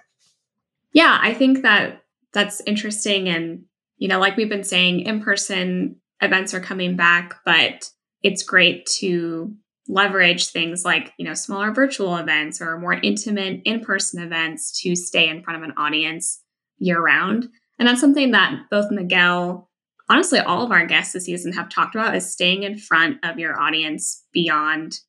Yeah 0.92 1.18
i 1.20 1.34
think 1.34 1.62
that 1.62 2.02
that's 2.32 2.60
interesting. 2.66 3.28
And 3.28 3.64
you 3.96 4.08
know 4.08 4.20
like 4.20 4.36
we've 4.36 4.48
been 4.48 4.64
saying 4.64 5.00
in 5.00 5.20
person 5.20 5.96
events 6.20 6.54
are 6.54 6.60
coming 6.60 6.96
back 6.96 7.40
but 7.44 7.90
it's 8.22 8.42
great 8.42 8.86
to 8.86 9.54
leverage 9.88 10.48
things 10.48 10.84
like 10.84 11.12
you 11.18 11.24
know 11.24 11.34
smaller 11.34 11.72
virtual 11.72 12.16
events 12.16 12.60
or 12.60 12.78
more 12.78 12.94
intimate 12.94 13.62
in-person 13.64 14.22
events 14.22 14.80
to 14.80 14.94
stay 14.94 15.28
in 15.28 15.42
front 15.42 15.56
of 15.56 15.68
an 15.68 15.74
audience 15.78 16.42
year 16.78 17.00
round 17.00 17.48
and 17.78 17.88
that's 17.88 18.00
something 18.00 18.30
that 18.32 18.58
both 18.70 18.90
miguel 18.90 19.68
honestly 20.08 20.38
all 20.40 20.64
of 20.64 20.72
our 20.72 20.86
guests 20.86 21.12
this 21.12 21.24
season 21.24 21.52
have 21.52 21.68
talked 21.68 21.94
about 21.94 22.14
is 22.14 22.30
staying 22.30 22.62
in 22.62 22.78
front 22.78 23.18
of 23.24 23.38
your 23.38 23.60
audience 23.60 24.24
beyond 24.32 25.00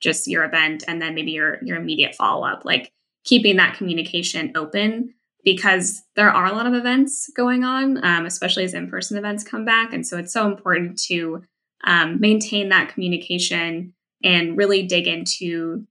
just 0.00 0.26
your 0.26 0.44
event 0.44 0.84
and 0.86 1.00
then 1.00 1.14
maybe 1.14 1.32
your 1.32 1.58
your 1.62 1.76
immediate 1.76 2.14
follow-up 2.14 2.64
like 2.64 2.92
keeping 3.24 3.56
that 3.56 3.76
communication 3.76 4.52
open 4.54 5.12
because 5.44 6.02
there 6.16 6.30
are 6.30 6.46
a 6.46 6.52
lot 6.52 6.66
of 6.66 6.74
events 6.74 7.30
going 7.36 7.64
on 7.64 8.04
um, 8.04 8.26
especially 8.26 8.64
as 8.64 8.74
in-person 8.74 9.16
events 9.16 9.44
come 9.44 9.64
back. 9.64 9.92
And 9.92 10.06
so 10.06 10.18
it's 10.18 10.32
so 10.32 10.46
important 10.46 10.98
to 11.02 11.42
um, 11.84 12.20
maintain 12.20 12.68
that 12.70 12.92
communication 12.92 13.94
and 14.24 14.56
really 14.56 14.82
dig 14.82 15.06
into 15.06 15.86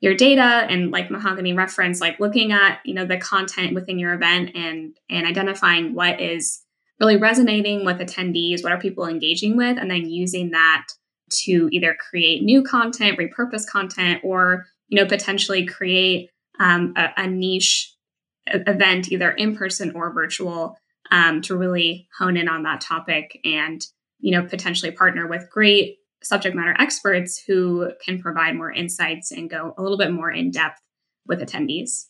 your 0.00 0.14
data 0.14 0.42
and 0.42 0.90
like 0.90 1.08
Mahoganey 1.08 1.56
reference 1.56 2.00
like 2.00 2.20
looking 2.20 2.52
at 2.52 2.80
you 2.84 2.94
know 2.94 3.04
the 3.04 3.18
content 3.18 3.74
within 3.74 3.98
your 3.98 4.14
event 4.14 4.50
and 4.54 4.96
and 5.10 5.26
identifying 5.26 5.94
what 5.94 6.20
is 6.20 6.62
really 7.00 7.16
resonating 7.16 7.84
with 7.84 7.98
attendees 7.98 8.62
what 8.62 8.72
are 8.72 8.80
people 8.80 9.06
engaging 9.06 9.56
with 9.56 9.78
and 9.78 9.90
then 9.90 10.08
using 10.08 10.50
that 10.50 10.86
to 11.30 11.68
either 11.72 11.96
create 12.10 12.42
new 12.42 12.62
content 12.62 13.18
repurpose 13.18 13.66
content 13.66 14.20
or 14.24 14.66
you 14.88 15.00
know 15.00 15.08
potentially 15.08 15.66
create 15.66 16.30
um, 16.60 16.94
a, 16.96 17.10
a, 17.22 17.26
niche 17.28 17.94
event 18.46 19.12
either 19.12 19.30
in 19.30 19.56
person 19.56 19.92
or 19.94 20.12
virtual 20.12 20.76
um, 21.12 21.40
to 21.40 21.56
really 21.56 22.08
hone 22.18 22.36
in 22.36 22.48
on 22.48 22.64
that 22.64 22.80
topic 22.80 23.38
and 23.44 23.82
you 24.18 24.32
know 24.32 24.46
potentially 24.46 24.90
partner 24.90 25.26
with 25.26 25.48
great 25.50 25.97
subject 26.22 26.56
matter 26.56 26.74
experts 26.78 27.42
who 27.42 27.90
can 28.04 28.20
provide 28.20 28.56
more 28.56 28.72
insights 28.72 29.30
and 29.30 29.50
go 29.50 29.74
a 29.78 29.82
little 29.82 29.98
bit 29.98 30.12
more 30.12 30.30
in 30.30 30.50
depth 30.50 30.80
with 31.26 31.40
attendees. 31.40 32.06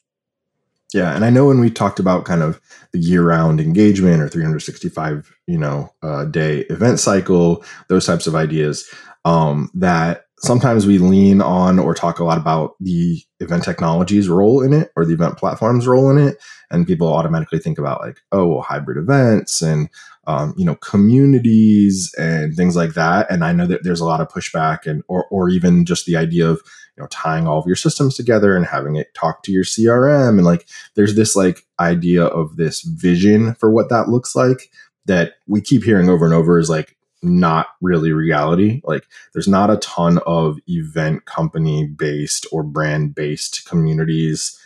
Yeah, 0.95 1.15
and 1.15 1.25
I 1.25 1.31
know 1.31 1.47
when 1.47 1.61
we 1.61 1.71
talked 1.71 1.99
about 1.99 2.25
kind 2.25 2.43
of 2.43 2.61
the 2.93 2.99
year-round 2.99 3.61
engagement 3.61 4.23
or 4.23 4.29
365, 4.29 5.31
you 5.47 5.59
know, 5.59 5.93
uh, 6.03 6.25
day 6.25 6.61
event 6.71 6.99
cycle, 6.99 7.63
those 7.89 8.07
types 8.07 8.27
of 8.27 8.35
ideas, 8.35 8.89
um, 9.27 9.71
that 9.75 10.25
sometimes 10.39 10.87
we 10.87 10.97
lean 10.97 11.43
on 11.43 11.79
or 11.79 11.93
talk 11.93 12.21
a 12.21 12.25
lot 12.25 12.39
about 12.39 12.75
the 12.81 13.21
event 13.41 13.65
technology's 13.65 14.29
role 14.29 14.63
in 14.63 14.73
it 14.73 14.91
or 14.97 15.05
the 15.05 15.13
event 15.13 15.37
platform's 15.37 15.87
role 15.87 16.11
in 16.11 16.17
it, 16.17 16.39
and 16.71 16.87
people 16.87 17.13
automatically 17.13 17.59
think 17.59 17.79
about 17.79 18.01
like, 18.01 18.21
oh, 18.33 18.47
well, 18.47 18.63
hybrid 18.63 18.97
events 18.97 19.61
and 19.61 19.91
um, 20.29 20.55
you 20.59 20.65
know 20.65 20.77
communities 20.77 22.15
and 22.19 22.55
things 22.55 22.77
like 22.77 22.93
that. 22.93 23.29
And 23.31 23.43
I 23.43 23.53
know 23.53 23.67
that 23.67 23.83
there's 23.83 24.01
a 24.01 24.05
lot 24.05 24.21
of 24.21 24.29
pushback 24.29 24.87
and 24.87 25.03
or 25.09 25.25
or 25.31 25.49
even 25.49 25.87
just 25.87 26.05
the 26.05 26.17
idea 26.17 26.47
of 26.47 26.61
you 26.97 27.03
know 27.03 27.09
tying 27.09 27.49
all 27.49 27.59
of 27.59 27.67
your 27.67 27.77
systems 27.77 28.15
together 28.15 28.55
and 28.55 28.67
having 28.67 28.95
it 28.95 29.13
talk 29.15 29.43
to 29.45 29.53
your 29.53 29.65
crm 29.65 30.31
and 30.31 30.45
like 30.45 30.69
there's 30.95 31.15
this 31.15 31.35
like 31.35 31.65
idea 31.81 32.25
of 32.25 32.57
this 32.57 32.83
vision 32.83 33.55
for 33.55 33.71
what 33.71 33.89
that 33.89 34.09
looks 34.09 34.37
like 34.37 34.71
that 35.07 35.35
we 35.47 35.61
keep 35.63 35.83
hearing 35.83 36.11
over 36.11 36.27
and 36.27 36.35
over 36.35 36.59
is 36.59 36.69
like 36.69 36.95
not 37.23 37.69
really 37.81 38.13
reality. 38.13 38.81
Like 38.85 39.05
there's 39.33 39.49
not 39.49 39.71
a 39.71 39.79
ton 39.79 40.19
of 40.27 40.59
event 40.69 41.25
company 41.25 41.87
based 41.87 42.47
or 42.53 42.63
brand 42.63 43.15
based 43.15 43.65
communities 43.67 44.57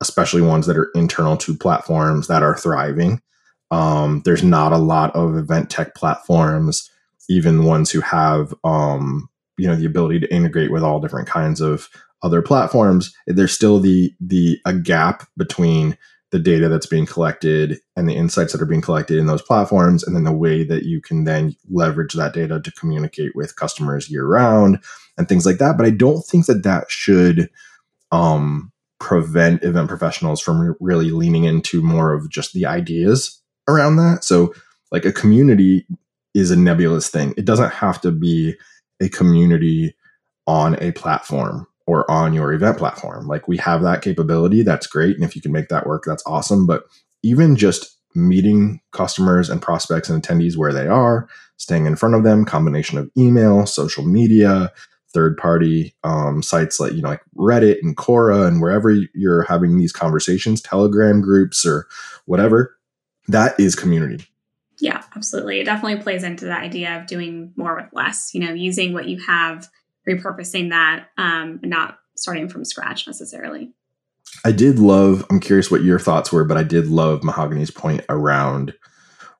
especially 0.00 0.42
ones 0.42 0.66
that 0.66 0.76
are 0.76 0.90
internal 0.96 1.36
to 1.36 1.56
platforms 1.56 2.26
that 2.26 2.42
are 2.42 2.56
thriving 2.56 3.22
um, 3.72 4.22
there's 4.24 4.44
not 4.44 4.72
a 4.72 4.78
lot 4.78 5.14
of 5.16 5.36
event 5.36 5.70
tech 5.70 5.96
platforms 5.96 6.88
even 7.28 7.64
ones 7.64 7.90
who 7.90 8.00
have 8.00 8.54
um, 8.64 9.28
you 9.56 9.66
know 9.66 9.76
the 9.76 9.86
ability 9.86 10.20
to 10.20 10.34
integrate 10.34 10.70
with 10.70 10.82
all 10.82 11.00
different 11.00 11.28
kinds 11.28 11.60
of 11.60 11.88
other 12.22 12.42
platforms. 12.42 13.14
There's 13.26 13.52
still 13.52 13.80
the 13.80 14.14
the 14.20 14.58
a 14.64 14.74
gap 14.74 15.26
between 15.36 15.96
the 16.30 16.38
data 16.38 16.68
that's 16.68 16.86
being 16.86 17.04
collected 17.04 17.78
and 17.94 18.08
the 18.08 18.14
insights 18.14 18.52
that 18.52 18.62
are 18.62 18.66
being 18.66 18.80
collected 18.80 19.18
in 19.18 19.26
those 19.26 19.42
platforms 19.42 20.02
and 20.02 20.16
then 20.16 20.24
the 20.24 20.32
way 20.32 20.64
that 20.64 20.84
you 20.84 20.98
can 20.98 21.24
then 21.24 21.54
leverage 21.68 22.14
that 22.14 22.32
data 22.32 22.58
to 22.58 22.72
communicate 22.72 23.36
with 23.36 23.56
customers 23.56 24.10
year 24.10 24.24
round 24.24 24.78
and 25.18 25.28
things 25.28 25.44
like 25.44 25.58
that. 25.58 25.76
But 25.76 25.84
i 25.84 25.90
don't 25.90 26.22
think 26.22 26.46
that 26.46 26.62
that 26.62 26.90
should 26.90 27.50
um, 28.12 28.72
prevent 28.98 29.62
event 29.62 29.88
professionals 29.88 30.40
from 30.40 30.74
really 30.80 31.10
leaning 31.10 31.44
into 31.44 31.82
more 31.82 32.14
of 32.14 32.30
just 32.30 32.54
the 32.54 32.64
ideas 32.64 33.41
around 33.68 33.96
that 33.96 34.24
so 34.24 34.54
like 34.90 35.04
a 35.04 35.12
community 35.12 35.86
is 36.34 36.50
a 36.50 36.56
nebulous 36.56 37.08
thing 37.08 37.34
it 37.36 37.44
doesn't 37.44 37.72
have 37.72 38.00
to 38.00 38.10
be 38.10 38.54
a 39.00 39.08
community 39.08 39.94
on 40.46 40.76
a 40.82 40.92
platform 40.92 41.66
or 41.86 42.08
on 42.10 42.32
your 42.32 42.52
event 42.52 42.78
platform. 42.78 43.26
Like 43.26 43.48
we 43.48 43.56
have 43.58 43.82
that 43.82 44.02
capability, 44.02 44.62
that's 44.62 44.86
great. 44.86 45.16
And 45.16 45.24
if 45.24 45.34
you 45.34 45.42
can 45.42 45.52
make 45.52 45.68
that 45.68 45.86
work, 45.86 46.04
that's 46.06 46.22
awesome. 46.26 46.66
But 46.66 46.84
even 47.22 47.56
just 47.56 47.98
meeting 48.14 48.80
customers 48.92 49.48
and 49.48 49.62
prospects 49.62 50.08
and 50.08 50.22
attendees 50.22 50.56
where 50.56 50.72
they 50.72 50.86
are, 50.86 51.28
staying 51.56 51.86
in 51.86 51.96
front 51.96 52.14
of 52.14 52.24
them, 52.24 52.44
combination 52.44 52.98
of 52.98 53.10
email, 53.16 53.66
social 53.66 54.04
media, 54.04 54.72
third 55.12 55.36
party 55.36 55.94
um, 56.04 56.42
sites 56.42 56.80
like 56.80 56.92
you 56.94 57.02
know 57.02 57.10
like 57.10 57.20
Reddit 57.36 57.78
and 57.82 57.96
Quora 57.96 58.48
and 58.48 58.62
wherever 58.62 58.90
you're 59.14 59.42
having 59.42 59.78
these 59.78 59.92
conversations, 59.92 60.62
Telegram 60.62 61.20
groups 61.20 61.66
or 61.66 61.86
whatever, 62.24 62.76
that 63.28 63.58
is 63.58 63.74
community. 63.74 64.26
Yeah, 64.80 65.02
absolutely. 65.14 65.60
It 65.60 65.64
definitely 65.64 66.02
plays 66.02 66.24
into 66.24 66.44
the 66.44 66.56
idea 66.56 66.98
of 66.98 67.06
doing 67.06 67.52
more 67.56 67.76
with 67.76 67.92
less, 67.92 68.30
you 68.34 68.40
know, 68.40 68.52
using 68.52 68.92
what 68.92 69.06
you 69.06 69.20
have, 69.26 69.68
repurposing 70.08 70.70
that, 70.70 71.06
um, 71.16 71.60
not 71.62 71.98
starting 72.16 72.48
from 72.48 72.64
scratch 72.64 73.06
necessarily. 73.06 73.72
I 74.44 74.52
did 74.52 74.78
love, 74.78 75.24
I'm 75.30 75.40
curious 75.40 75.70
what 75.70 75.84
your 75.84 75.98
thoughts 75.98 76.32
were, 76.32 76.44
but 76.44 76.56
I 76.56 76.64
did 76.64 76.88
love 76.88 77.20
Mahoganey's 77.20 77.70
point 77.70 78.04
around, 78.08 78.74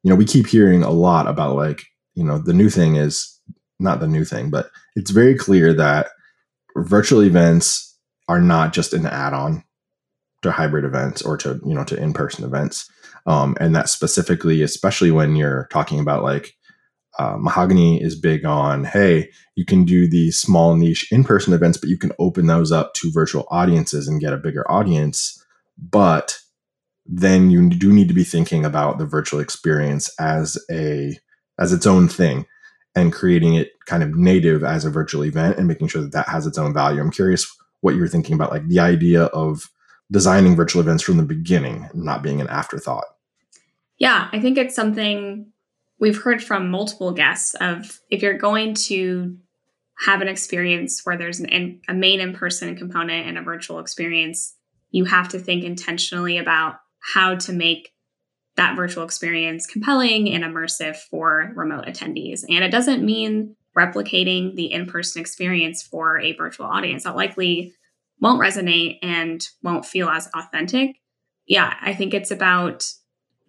you 0.03 0.11
know, 0.11 0.17
we 0.17 0.25
keep 0.25 0.47
hearing 0.47 0.83
a 0.83 0.91
lot 0.91 1.27
about 1.27 1.57
like, 1.57 1.83
you 2.15 2.23
know, 2.25 2.39
the 2.39 2.53
new 2.53 2.71
thing 2.71 2.97
is 2.97 3.41
not 3.81 4.01
the 4.01 4.07
new 4.07 4.25
thing, 4.25 4.51
but 4.51 4.71
it's 4.95 5.11
very 5.11 5.35
clear 5.35 5.73
that 5.75 6.09
virtual 6.77 7.23
events 7.23 7.97
are 8.29 8.41
not 8.41 8.73
just 8.73 8.93
an 8.93 9.07
add 9.07 9.33
on 9.33 9.65
to 10.43 10.53
hybrid 10.53 10.85
events 10.85 11.23
or 11.23 11.37
to, 11.39 11.61
you 11.65 11.75
know, 11.75 11.85
to 11.85 12.01
in 12.01 12.13
person 12.13 12.45
events 12.45 12.89
um, 13.27 13.57
and 13.61 13.75
that 13.75 13.89
specifically, 13.89 14.63
especially 14.63 15.11
when 15.11 15.37
you're 15.37 15.69
talking 15.71 16.01
about 16.01 16.23
like 16.23 16.55
uh, 17.19 17.37
Mahoganey 17.37 18.03
is 18.03 18.19
big 18.19 18.45
on, 18.45 18.85
hey, 18.85 19.31
you 19.55 19.65
can 19.65 19.85
do 19.85 20.09
these 20.09 20.41
small 20.41 20.77
niche 20.77 21.11
in 21.13 21.25
person 21.25 21.53
events, 21.53 21.79
but 21.79 21.91
you 21.91 21.99
can 21.99 22.13
open 22.19 22.47
those 22.47 22.73
up 22.73 22.95
to 22.95 23.13
virtual 23.13 23.47
audiences 23.51 24.09
and 24.09 24.21
get 24.21 24.33
a 24.33 24.39
bigger 24.39 24.69
audience. 24.71 25.45
But 25.79 26.39
then 27.05 27.51
you 27.51 27.69
do 27.69 27.93
need 27.93 28.09
to 28.09 28.15
be 28.15 28.25
thinking 28.25 28.65
about 28.65 28.99
the 28.99 29.07
virtual 29.07 29.41
experience 29.41 30.11
as 30.19 30.57
a 30.71 31.19
as 31.59 31.73
its 31.73 31.87
own 31.87 32.09
thing 32.09 32.47
and 32.95 33.13
creating 33.13 33.55
it 33.55 33.71
kind 33.87 34.03
of 34.03 34.17
native 34.17 34.65
as 34.65 34.85
a 34.85 34.91
virtual 34.91 35.25
event 35.25 35.59
and 35.59 35.67
making 35.69 35.89
sure 35.89 36.03
that 36.03 36.13
that 36.13 36.29
has 36.29 36.47
its 36.47 36.59
own 36.59 36.73
value. 36.73 37.01
I'm 37.01 37.11
curious 37.11 37.47
what 37.81 37.95
you're 37.95 38.09
thinking 38.09 38.35
about, 38.35 38.51
like 38.51 38.67
the 38.69 38.81
idea 38.81 39.25
of 39.25 39.69
designing 40.13 40.55
virtual 40.55 40.83
events 40.83 41.03
from 41.03 41.17
the 41.17 41.23
beginning, 41.25 41.89
not 41.95 42.23
being 42.23 42.41
an 42.41 42.49
afterthought. 42.49 43.07
Yeah, 43.99 44.29
I 44.33 44.39
think 44.39 44.59
it's 44.59 44.77
something 44.77 45.51
we've 45.99 46.23
heard 46.23 46.43
from 46.45 46.71
multiple 46.71 47.13
guests 47.13 47.55
of 47.55 48.01
if 48.11 48.23
you're 48.23 48.39
going 48.39 48.75
to 48.75 49.37
have 49.99 50.21
an 50.21 50.29
experience 50.29 51.01
where 51.05 51.17
there's 51.17 51.41
an, 51.41 51.81
a 51.89 51.95
main 51.95 52.21
in-person 52.21 52.77
component 52.77 53.27
and 53.27 53.39
a 53.39 53.43
virtual 53.43 53.79
experience, 53.79 54.55
you 54.91 55.05
have 55.07 55.29
to 55.29 55.39
think 55.39 55.65
intentionally 55.65 56.39
about 56.39 56.77
how 57.01 57.35
to 57.37 57.53
make 57.53 57.93
that 58.57 58.77
virtual 58.77 59.05
experience 59.05 59.67
compelling 59.67 60.29
and 60.29 60.45
immersive 60.45 60.97
for 60.97 61.53
remote 61.57 61.87
attendees. 61.87 62.45
And 62.49 62.63
it 62.63 62.71
doesn't 62.71 63.05
mean 63.05 63.57
replicating 63.77 64.55
the 64.57 64.73
in-person 64.73 65.21
experience 65.21 65.83
for 65.83 66.21
a 66.21 66.37
virtual 66.37 66.67
audience. 66.67 67.05
That 67.05 67.17
likely 67.17 67.73
won't 68.23 68.41
resonate 68.41 68.99
and 69.03 69.47
won't 69.63 69.85
feel 69.85 70.09
as 70.09 70.31
authentic. 70.35 70.97
Yeah, 71.47 71.75
I 71.83 71.93
think 71.93 72.15
it's 72.15 72.31
about 72.31 72.87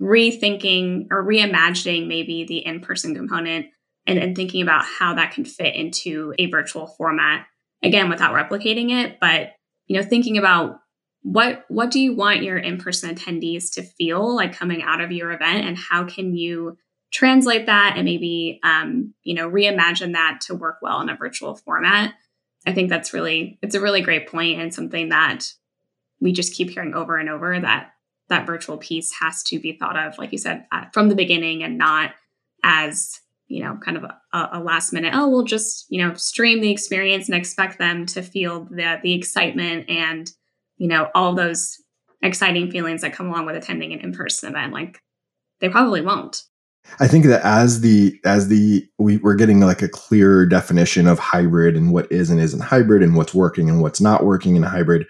rethinking 0.02 1.08
or 1.12 1.24
reimagining 1.24 2.08
maybe 2.08 2.44
the 2.44 2.66
in-person 2.66 3.16
component 3.16 3.68
and, 4.06 4.20
and 4.20 4.36
thinking 4.36 4.62
about 4.62 4.84
how 4.84 5.14
that 5.14 5.32
can 5.32 5.46
fit 5.46 5.76
into 5.76 6.34
a 6.40 6.48
virtual 6.48 6.88
format 6.88 7.46
again 7.84 8.10
without 8.10 8.34
replicating 8.34 8.92
it 8.92 9.18
but 9.22 9.52
you 9.88 9.96
know 9.96 10.06
thinking 10.06 10.38
about 10.38 10.80
what 11.22 11.64
what 11.70 11.92
do 11.92 12.02
you 12.02 12.14
want 12.14 12.44
your 12.44 12.58
in-person 12.58 13.14
attendees 13.16 13.72
to 13.72 13.84
feel 13.84 14.36
like 14.36 14.58
coming 14.58 14.82
out 14.82 15.00
of 15.00 15.12
your 15.12 15.32
event 15.32 15.66
and 15.66 15.78
how 15.78 16.04
can 16.04 16.36
you 16.36 16.78
translate 17.12 17.68
that 17.68 17.94
and 17.96 18.04
maybe 18.04 18.60
um, 18.64 19.14
you 19.24 19.36
know 19.36 19.50
reimagine 19.50 20.14
that 20.14 20.40
to 20.42 20.56
work 20.56 20.80
well 20.82 21.00
in 21.00 21.10
a 21.10 21.16
virtual 21.16 21.56
format 21.56 22.14
I 22.66 22.74
think 22.74 22.89
that's 22.89 23.14
really 23.14 23.59
it's 23.61 23.76
a 23.76 23.82
really 23.82 24.01
great 24.01 24.28
point 24.28 24.59
and 24.59 24.74
something 24.74 25.09
that 25.09 25.45
we 26.20 26.32
just 26.32 26.53
keep 26.53 26.70
hearing 26.70 26.93
over 26.93 27.18
and 27.18 27.30
over 27.30 27.59
that 27.59 27.91
that 28.30 28.47
virtual 28.47 28.78
piece 28.78 29.11
has 29.20 29.43
to 29.43 29.59
be 29.59 29.74
thought 29.74 29.97
of 29.97 30.18
like 30.18 30.32
you 30.32 30.38
said 30.38 30.66
uh, 30.72 30.86
from 30.93 31.09
the 31.09 31.16
beginning 31.16 31.64
and 31.64 31.78
not 31.78 32.11
as 32.64 33.20
you 33.47 33.61
know 33.61 33.78
kind 33.84 33.97
of 33.97 34.03
a, 34.03 34.49
a, 34.53 34.59
last 34.59 34.93
minute 34.93 35.14
oh 35.14 35.28
we'll 35.28 35.43
just 35.43 35.86
you 35.89 36.01
know 36.01 36.14
stream 36.14 36.61
the 36.61 36.72
experience 36.72 37.28
and 37.28 37.36
expect 37.36 37.78
them 37.78 38.05
to 38.05 38.22
feel 38.22 38.66
the 38.72 38.99
the 39.03 39.14
excitement 39.14 39.89
and 39.89 40.32
you 40.78 40.88
know 40.88 41.09
all 41.14 41.36
those 41.36 41.84
exciting 42.24 42.72
feelings 42.72 43.01
that 43.01 43.14
come 43.14 43.28
along 43.28 43.45
with 43.45 43.55
attending 43.55 43.93
an 43.93 43.99
in-person 43.99 44.49
event. 44.49 44.74
Like 44.74 44.99
they 45.59 45.70
probably 45.70 46.01
won't 46.01 46.43
I 47.00 47.08
think 47.08 47.26
that 47.26 47.44
as 47.44 47.82
the 47.82 48.20
as 48.24 48.48
the 48.50 48.88
we, 48.98 49.18
we're 49.18 49.36
getting 49.36 49.60
like 49.60 49.82
a 49.82 49.90
clearer 49.90 50.46
definition 50.46 51.08
of 51.08 51.20
hybrid 51.20 51.76
and 51.76 51.92
what 51.92 52.12
is 52.12 52.30
and 52.30 52.40
isn't 52.40 52.62
hybrid 52.62 53.02
and 53.02 53.16
what's 53.16 53.34
working 53.34 53.70
and 53.70 53.82
what's 53.82 54.02
not 54.02 54.26
working 54.26 54.56
in 54.56 54.64
hybrid, 54.64 55.08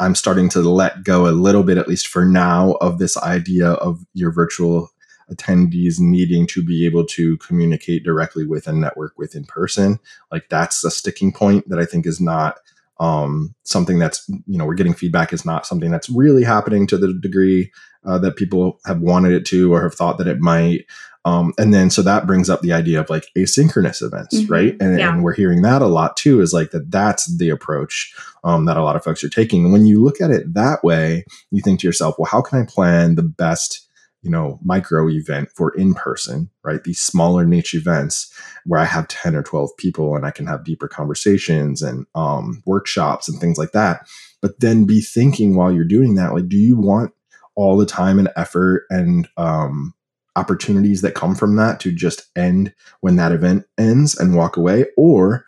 I'm 0.00 0.14
starting 0.14 0.48
to 0.50 0.60
let 0.60 1.04
go 1.04 1.28
a 1.28 1.32
little 1.32 1.62
bit, 1.62 1.78
at 1.78 1.88
least 1.88 2.08
for 2.08 2.24
now, 2.24 2.72
of 2.80 2.98
this 2.98 3.16
idea 3.18 3.70
of 3.72 4.04
your 4.14 4.32
virtual 4.32 4.90
attendees 5.30 5.98
needing 5.98 6.46
to 6.46 6.62
be 6.62 6.86
able 6.86 7.04
to 7.04 7.36
communicate 7.38 8.04
directly 8.04 8.46
with 8.46 8.66
and 8.66 8.80
network 8.80 9.18
with 9.18 9.34
in 9.34 9.44
person. 9.44 9.98
Like 10.30 10.48
that's 10.48 10.84
a 10.84 10.90
sticking 10.90 11.32
point 11.32 11.68
that 11.68 11.78
I 11.78 11.84
think 11.84 12.06
is 12.06 12.20
not 12.20 12.58
um, 12.98 13.54
something 13.64 13.98
that's 13.98 14.26
you 14.46 14.56
know 14.56 14.64
we're 14.64 14.74
getting 14.74 14.94
feedback 14.94 15.32
is 15.32 15.44
not 15.44 15.66
something 15.66 15.90
that's 15.90 16.08
really 16.08 16.44
happening 16.44 16.86
to 16.86 16.96
the 16.96 17.12
degree 17.12 17.70
uh, 18.06 18.18
that 18.18 18.36
people 18.36 18.78
have 18.86 19.00
wanted 19.00 19.32
it 19.32 19.44
to 19.46 19.74
or 19.74 19.82
have 19.82 19.94
thought 19.94 20.18
that 20.18 20.28
it 20.28 20.40
might. 20.40 20.86
Um, 21.26 21.52
and 21.58 21.74
then 21.74 21.90
so 21.90 22.02
that 22.02 22.24
brings 22.24 22.48
up 22.48 22.60
the 22.60 22.72
idea 22.72 23.00
of 23.00 23.10
like 23.10 23.26
asynchronous 23.36 24.00
events, 24.00 24.36
mm-hmm. 24.36 24.52
right? 24.52 24.76
And, 24.80 24.96
yeah. 24.96 25.12
and, 25.12 25.24
we're 25.24 25.34
hearing 25.34 25.62
that 25.62 25.82
a 25.82 25.88
lot 25.88 26.16
too. 26.16 26.40
Is 26.40 26.52
like 26.52 26.70
that 26.70 26.92
that's 26.92 27.36
the 27.36 27.50
approach 27.50 28.14
um, 28.44 28.64
that 28.66 28.76
a 28.76 28.84
lot 28.84 28.94
of 28.94 29.02
folks 29.02 29.24
are 29.24 29.28
taking. 29.28 29.64
And 29.64 29.72
when 29.72 29.86
you 29.86 30.02
look 30.02 30.20
at 30.20 30.30
it 30.30 30.54
that 30.54 30.84
way, 30.84 31.24
you 31.50 31.60
think 31.62 31.80
to 31.80 31.86
yourself, 31.88 32.14
well, 32.16 32.30
how 32.30 32.40
can 32.40 32.60
I 32.60 32.64
plan 32.64 33.16
the 33.16 33.24
best? 33.24 33.82
you 34.22 34.32
know, 34.32 34.58
micro 34.64 35.08
event 35.08 35.48
for 35.54 35.72
in 35.76 35.94
person, 35.94 36.50
right? 36.64 36.82
These 36.82 37.00
smaller 37.00 37.44
niche 37.44 37.74
events 37.74 38.32
where 38.64 38.80
I 38.80 38.84
have 38.84 39.06
10 39.06 39.36
or 39.36 39.42
12 39.44 39.70
people 39.76 40.16
and 40.16 40.26
I 40.26 40.32
can 40.32 40.48
have 40.48 40.64
deeper 40.64 40.88
conversations 40.88 41.80
and 41.80 42.06
um, 42.16 42.60
workshops 42.66 43.28
and 43.28 43.40
things 43.40 43.56
like 43.56 43.70
that. 43.70 44.08
But 44.42 44.58
then 44.58 44.84
be 44.84 45.00
thinking 45.00 45.54
while 45.54 45.70
you're 45.70 45.84
doing 45.84 46.16
that, 46.16 46.34
like, 46.34 46.48
do 46.48 46.56
you 46.56 46.76
want 46.76 47.12
all 47.54 47.76
the 47.76 47.86
time 47.86 48.18
and 48.18 48.28
effort 48.36 48.86
and 48.90 49.28
um, 49.36 49.94
opportunities 50.36 51.02
that 51.02 51.14
come 51.14 51.34
from 51.34 51.56
that 51.56 51.80
to 51.80 51.92
just 51.92 52.26
end 52.36 52.72
when 53.00 53.16
that 53.16 53.32
event 53.32 53.64
ends 53.78 54.16
and 54.16 54.36
walk 54.36 54.56
away? 54.56 54.86
Or 54.96 55.44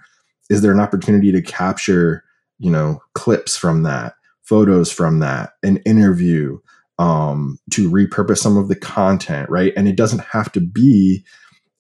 is 0.51 0.63
there 0.63 0.73
an 0.73 0.81
opportunity 0.81 1.31
to 1.33 1.43
capture, 1.43 2.25
you 2.59 2.71
know, 2.71 3.01
clips 3.15 3.57
from 3.57 3.83
that, 3.85 4.15
photos 4.43 4.91
from 4.91 5.21
that, 5.21 5.53
an 5.63 5.77
interview? 5.79 6.59
um, 6.99 7.59
to 7.71 7.91
repurpose 7.91 8.39
some 8.39 8.57
of 8.57 8.69
the 8.69 8.77
content, 8.77 9.49
right? 9.49 9.73
And 9.77 9.89
it 9.89 9.97
doesn't 9.97 10.25
have 10.25 10.51
to 10.53 10.61
be, 10.61 11.25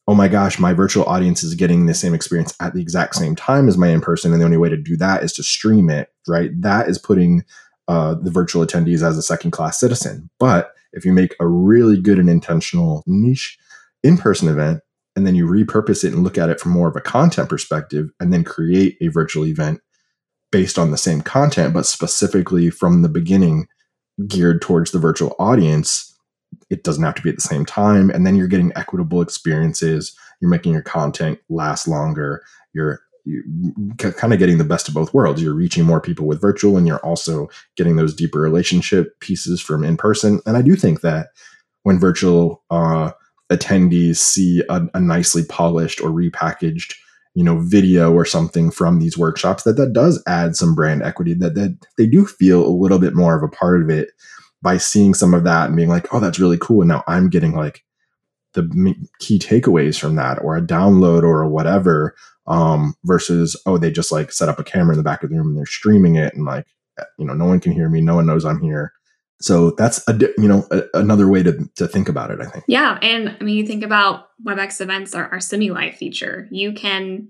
oh 0.07 0.15
my 0.15 0.29
gosh, 0.29 0.59
my 0.59 0.73
virtual 0.73 1.05
audience 1.05 1.43
is 1.43 1.55
getting 1.55 1.87
the 1.87 1.95
same 1.95 2.15
experience 2.15 2.55
at 2.61 2.73
the 2.73 2.81
exact 2.81 3.17
same 3.17 3.35
time 3.35 3.69
as 3.69 3.77
my 3.77 3.89
in 3.89 4.01
person. 4.01 4.33
And 4.33 4.41
the 4.41 4.45
only 4.45 4.57
way 4.57 4.69
to 4.69 4.77
do 4.77 4.97
that 4.99 5.23
is 5.23 5.33
to 5.35 5.43
stream 5.43 5.91
it, 5.91 6.11
right? 6.27 6.51
That 6.61 6.89
is 6.89 6.99
putting 6.99 7.45
uh, 7.89 8.15
the 8.15 8.31
virtual 8.31 8.65
attendees 8.65 9.03
as 9.03 9.19
a 9.19 9.23
second 9.23 9.51
class 9.51 9.81
citizen. 9.81 10.31
But 10.39 10.73
if 10.93 11.05
you 11.05 11.13
make 11.13 11.35
a 11.41 11.47
really 11.47 12.01
good 12.01 12.19
and 12.19 12.31
intentional 12.31 13.03
niche 13.07 13.59
in 14.03 14.17
person 14.17 14.49
event, 14.49 14.81
and 15.17 15.27
then 15.27 15.35
you 15.35 15.47
repurpose 15.47 16.05
it 16.05 16.13
and 16.13 16.23
look 16.23 16.39
at 16.39 16.49
it 16.49 16.61
from 16.61 16.73
more 16.73 16.89
of 16.89 16.97
a 16.97 17.01
content 17.01 17.49
perspective, 17.49 18.11
and 18.21 18.33
then 18.33 18.45
create 18.45 18.97
a 19.01 19.09
virtual 19.09 19.45
event 19.47 19.81
based 20.51 20.79
on 20.79 20.91
the 20.91 20.97
same 20.97 21.21
content, 21.21 21.75
but 21.75 21.87
specifically 21.87 22.71
from 22.71 23.03
the 23.03 23.09
beginning 23.09 23.67
geared 24.27 24.63
towards 24.63 24.91
the 24.91 24.99
virtual 24.99 25.35
audience, 25.39 26.17
it 26.71 26.83
doesn't 26.85 27.05
have 27.05 27.15
to 27.15 27.23
be 27.23 27.29
at 27.29 27.37
the 27.37 27.43
same 27.43 27.65
time. 27.65 28.11
And 28.11 28.27
then 28.27 28.37
you're 28.37 28.49
getting 28.49 28.73
equitable 28.75 29.21
experiences. 29.21 30.17
You're 30.41 30.51
making 30.51 30.73
your 30.73 30.83
content 30.83 31.39
last 31.49 31.87
longer. 31.87 32.43
You're 32.73 32.93
you 32.93 33.08
kind 33.99 34.33
of 34.33 34.39
getting 34.39 34.59
the 34.59 34.65
best 34.65 34.89
of 34.89 34.95
both 34.95 35.15
worlds. 35.15 35.43
You're 35.43 35.55
reaching 35.55 35.85
more 35.85 36.01
people 36.01 36.27
with 36.27 36.41
virtual, 36.41 36.77
and 36.77 36.87
you're 36.87 37.05
also 37.05 37.49
getting 37.77 37.97
those 37.97 38.15
deeper 38.15 38.41
relationship 38.41 39.19
pieces 39.21 39.61
from 39.61 39.85
in 39.85 39.97
person. 39.97 40.41
And 40.47 40.57
I 40.57 40.63
do 40.63 40.77
think 40.77 41.01
that 41.01 41.29
when 41.83 41.99
virtual 41.99 42.63
uh, 42.71 43.13
attendees 43.51 44.17
see 44.17 44.63
a, 44.69 44.87
a 44.95 45.01
nicely 45.01 45.45
polished 45.45 46.01
or 46.01 46.11
repackaged 46.11 46.95
you 47.35 47.45
know 47.45 47.59
video 47.61 48.13
or 48.13 48.25
something 48.25 48.71
from 48.71 48.99
these 48.99 49.17
workshops 49.17 49.63
that 49.63 49.77
that 49.77 49.93
does 49.93 50.23
add 50.27 50.57
some 50.57 50.75
brand 50.75 51.03
equity 51.03 51.35
that 51.35 51.55
that 51.55 51.79
they 51.97 52.07
do 52.07 52.27
feel 52.27 52.67
a 52.67 52.69
little 52.69 52.99
bit 52.99 53.15
more 53.15 53.37
of 53.37 53.43
a 53.43 53.49
part 53.49 53.83
of 53.83 53.91
it 53.91 54.11
by 54.61 54.77
seeing 54.77 55.15
some 55.15 55.35
of 55.35 55.45
that 55.45 55.69
and 55.69 55.77
being 55.77 55.89
like 55.89 56.13
oh 56.13 56.21
that's 56.21 56.41
really 56.41 56.59
cool 56.59 56.83
and 56.83 56.89
now 56.89 57.05
i'm 57.07 57.29
getting 57.29 57.55
like 57.55 57.85
the 58.55 58.95
key 59.21 59.39
takeaways 59.39 59.99
from 59.99 60.17
that 60.17 60.39
or 60.43 60.57
a 60.57 60.63
download 60.63 61.23
or 61.23 61.47
whatever 61.47 62.15
um 62.47 62.95
versus 63.05 63.61
oh 63.67 63.77
they 63.77 63.91
just 63.91 64.11
like 64.11 64.33
set 64.33 64.49
up 64.49 64.59
a 64.59 64.65
camera 64.65 64.95
in 64.95 64.99
the 64.99 65.05
back 65.05 65.23
of 65.23 65.31
the 65.31 65.37
room 65.37 65.49
and 65.49 65.59
they're 65.59 65.67
streaming 65.67 66.17
it 66.17 66.35
and 66.35 66.45
like 66.45 66.67
you 67.19 67.27
know 67.27 67.35
no 67.35 67.45
one 67.45 67.61
can 67.61 67.73
hear 67.73 67.89
me 67.89 68.01
no 68.01 68.15
one 68.15 68.27
knows 68.27 68.45
i'm 68.45 68.61
here 68.61 68.93
so 69.41 69.71
that's 69.73 70.07
a 70.09 70.19
you 70.37 70.49
know 70.49 70.67
a, 70.71 70.83
another 70.95 71.29
way 71.29 71.43
to 71.43 71.69
to 71.77 71.87
think 71.87 72.09
about 72.09 72.31
it. 72.31 72.41
I 72.41 72.47
think. 72.47 72.65
Yeah, 72.67 72.99
and 73.01 73.37
I 73.41 73.45
mean, 73.45 73.57
you 73.57 73.67
think 73.67 73.85
about 73.85 74.29
WebEx 74.45 74.81
events 74.81 75.15
are 75.15 75.29
our 75.29 75.39
SimuLive 75.39 75.95
feature. 75.95 76.49
You 76.51 76.73
can 76.73 77.29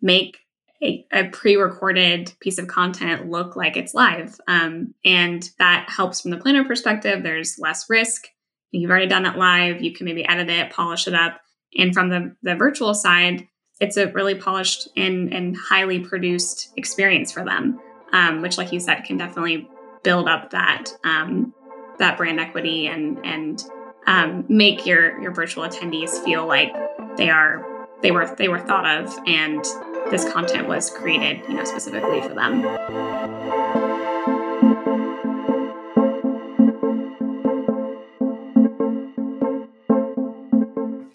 make 0.00 0.38
a, 0.82 1.06
a, 1.12 1.28
pre-recorded 1.28 2.32
piece 2.40 2.58
of 2.58 2.66
content 2.66 3.30
look 3.30 3.54
like 3.54 3.76
it's 3.76 3.94
live, 3.94 4.40
um, 4.46 4.94
and 5.04 5.48
that 5.58 5.88
helps 5.88 6.20
from 6.20 6.30
the 6.30 6.36
planner 6.36 6.64
perspective. 6.64 7.22
There's 7.22 7.58
less 7.58 7.88
risk. 7.90 8.26
You've 8.72 8.90
already 8.90 9.06
done 9.06 9.26
it 9.26 9.36
live. 9.36 9.82
You 9.82 9.92
can 9.92 10.06
maybe 10.06 10.26
edit 10.26 10.48
it, 10.48 10.72
polish 10.72 11.06
it 11.06 11.14
up, 11.14 11.40
and 11.76 11.92
from 11.92 12.08
the 12.08 12.34
the 12.42 12.54
virtual 12.54 12.94
side, 12.94 13.46
it's 13.80 13.96
a 13.96 14.10
really 14.12 14.34
polished 14.34 14.88
and 14.96 15.32
and 15.32 15.56
highly 15.56 16.00
produced 16.00 16.70
experience 16.76 17.30
for 17.30 17.44
them. 17.44 17.80
Um, 18.12 18.42
which, 18.42 18.58
like 18.58 18.72
you 18.72 18.80
said, 18.80 19.04
can 19.04 19.16
definitely 19.16 19.68
build 20.02 20.28
up 20.28 20.50
that 20.50 20.86
um, 21.04 21.54
that 21.98 22.16
brand 22.16 22.40
equity 22.40 22.86
and 22.86 23.24
and 23.24 23.64
um, 24.06 24.44
make 24.48 24.86
your 24.86 25.20
your 25.20 25.32
virtual 25.32 25.64
attendees 25.64 26.22
feel 26.24 26.46
like 26.46 26.72
they 27.16 27.30
are 27.30 27.86
they 28.02 28.10
were 28.10 28.34
they 28.36 28.48
were 28.48 28.58
thought 28.58 28.86
of 28.86 29.16
and 29.26 29.64
this 30.10 30.30
content 30.32 30.66
was 30.66 30.90
created 30.90 31.40
you 31.48 31.54
know 31.54 31.64
specifically 31.64 32.20
for 32.20 32.34
them. 32.34 33.61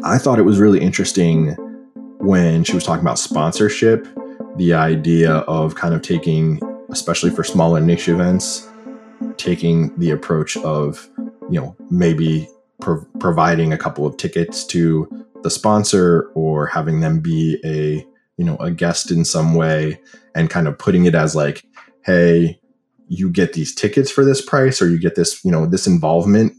I 0.08 0.18
thought 0.18 0.40
it 0.40 0.44
was 0.44 0.58
really 0.58 0.80
interesting 0.80 1.50
when 2.20 2.64
she 2.64 2.74
was 2.74 2.86
talking 2.86 3.02
about 3.02 3.20
sponsorship, 3.20 4.08
the 4.56 4.74
idea 4.74 5.34
of 5.40 5.76
kind 5.76 5.94
of 5.94 6.02
taking, 6.02 6.62
especially 6.90 7.30
for 7.30 7.44
smaller 7.44 7.82
niche 7.82 8.08
events, 8.08 8.70
taking 9.36 9.94
the 10.00 10.12
approach 10.12 10.56
of, 10.58 11.10
you 11.50 11.60
know, 11.60 11.76
maybe 11.90 12.48
pro- 12.80 13.06
providing 13.20 13.74
a 13.74 13.78
couple 13.78 14.06
of 14.06 14.16
tickets 14.16 14.66
to 14.68 15.10
the 15.44 15.50
sponsor 15.50 16.32
or 16.36 16.68
having 16.68 17.02
them 17.02 17.20
be 17.20 17.60
a, 17.66 18.08
you 18.38 18.46
know, 18.46 18.56
a 18.58 18.72
guest 18.72 19.12
in 19.12 19.26
some 19.26 19.56
way 19.56 20.00
and 20.36 20.50
kind 20.50 20.70
of 20.70 20.80
putting 20.80 21.04
it 21.04 21.16
as 21.16 21.36
like, 21.36 21.66
hey, 22.06 22.58
you 23.10 23.30
get 23.30 23.52
these 23.52 23.76
tickets 23.76 24.10
for 24.10 24.24
this 24.24 24.42
price 24.42 24.82
or 24.82 24.88
you 24.88 25.00
get 25.00 25.16
this, 25.16 25.44
you 25.44 25.52
know, 25.52 25.66
this 25.66 25.86
involvement. 25.86 26.54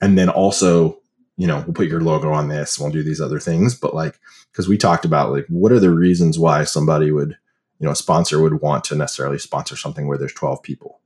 And 0.00 0.16
then 0.16 0.28
also, 0.28 1.00
you 1.36 1.46
know, 1.46 1.62
we'll 1.66 1.74
put 1.74 1.88
your 1.88 2.00
logo 2.00 2.32
on 2.32 2.48
this, 2.48 2.78
we'll 2.78 2.90
do 2.90 3.02
these 3.02 3.20
other 3.20 3.40
things. 3.40 3.74
But 3.74 3.94
like, 3.94 4.18
because 4.52 4.68
we 4.68 4.78
talked 4.78 5.04
about 5.04 5.32
like, 5.32 5.46
what 5.48 5.72
are 5.72 5.80
the 5.80 5.90
reasons 5.90 6.38
why 6.38 6.64
somebody 6.64 7.10
would, 7.10 7.36
you 7.78 7.86
know, 7.86 7.92
a 7.92 7.96
sponsor 7.96 8.40
would 8.40 8.60
want 8.60 8.84
to 8.84 8.94
necessarily 8.94 9.38
sponsor 9.38 9.76
something 9.76 10.06
where 10.06 10.18
there's 10.18 10.32
12 10.32 10.62
people? 10.62 11.00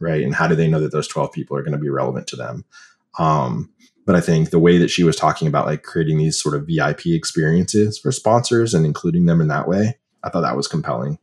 right? 0.00 0.22
And 0.22 0.34
how 0.34 0.46
do 0.46 0.54
they 0.54 0.68
know 0.68 0.80
that 0.80 0.92
those 0.92 1.08
12 1.08 1.32
people 1.32 1.56
are 1.56 1.62
going 1.62 1.72
to 1.72 1.78
be 1.78 1.88
relevant 1.88 2.26
to 2.28 2.36
them? 2.36 2.64
Um, 3.18 3.70
but 4.06 4.14
I 4.14 4.20
think 4.20 4.50
the 4.50 4.58
way 4.58 4.78
that 4.78 4.90
she 4.90 5.02
was 5.02 5.16
talking 5.16 5.48
about 5.48 5.66
like 5.66 5.82
creating 5.82 6.18
these 6.18 6.40
sort 6.40 6.54
of 6.54 6.66
VIP 6.66 7.06
experiences 7.06 7.98
for 7.98 8.12
sponsors 8.12 8.74
and 8.74 8.84
including 8.84 9.26
them 9.26 9.40
in 9.40 9.48
that 9.48 9.66
way, 9.66 9.98
I 10.22 10.28
thought 10.28 10.42
that 10.42 10.56
was 10.56 10.68
compelling. 10.68 11.18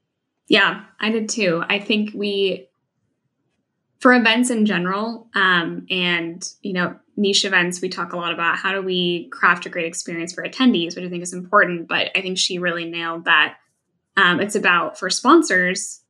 Yeah, 0.47 0.83
I 0.99 1.11
did 1.11 1.29
too. 1.29 1.63
I 1.69 1.79
think 1.79 2.11
we, 2.13 2.67
for 3.99 4.13
events 4.13 4.49
in 4.49 4.65
general, 4.65 5.27
um, 5.35 5.85
and 5.89 6.47
you 6.61 6.73
know, 6.73 6.95
niche 7.17 7.45
events, 7.45 7.81
we 7.81 7.89
talk 7.89 8.13
a 8.13 8.17
lot 8.17 8.33
about 8.33 8.57
how 8.57 8.71
do 8.71 8.81
we 8.81 9.29
craft 9.31 9.65
a 9.65 9.69
great 9.69 9.85
experience 9.85 10.33
for 10.33 10.43
attendees, 10.43 10.95
which 10.95 11.05
I 11.05 11.09
think 11.09 11.23
is 11.23 11.33
important. 11.33 11.87
But 11.87 12.09
I 12.15 12.21
think 12.21 12.37
she 12.37 12.59
really 12.59 12.89
nailed 12.89 13.25
that. 13.25 13.57
Um, 14.17 14.39
it's 14.39 14.55
about 14.55 14.99
for 14.99 15.09
sponsors 15.09 16.01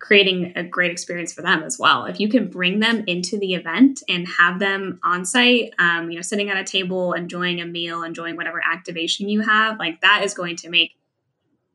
creating 0.00 0.54
a 0.56 0.64
great 0.64 0.90
experience 0.90 1.32
for 1.32 1.42
them 1.42 1.62
as 1.62 1.78
well. 1.78 2.06
If 2.06 2.18
you 2.18 2.28
can 2.28 2.48
bring 2.48 2.80
them 2.80 3.04
into 3.06 3.38
the 3.38 3.54
event 3.54 4.02
and 4.08 4.26
have 4.26 4.58
them 4.58 4.98
on 5.04 5.26
site, 5.26 5.74
um, 5.78 6.10
you 6.10 6.16
know, 6.16 6.22
sitting 6.22 6.48
at 6.48 6.56
a 6.56 6.64
table, 6.64 7.12
enjoying 7.12 7.60
a 7.60 7.66
meal, 7.66 8.02
enjoying 8.02 8.36
whatever 8.36 8.62
activation 8.64 9.28
you 9.28 9.42
have, 9.42 9.78
like 9.78 10.00
that 10.00 10.22
is 10.24 10.32
going 10.32 10.56
to 10.56 10.70
make 10.70 10.92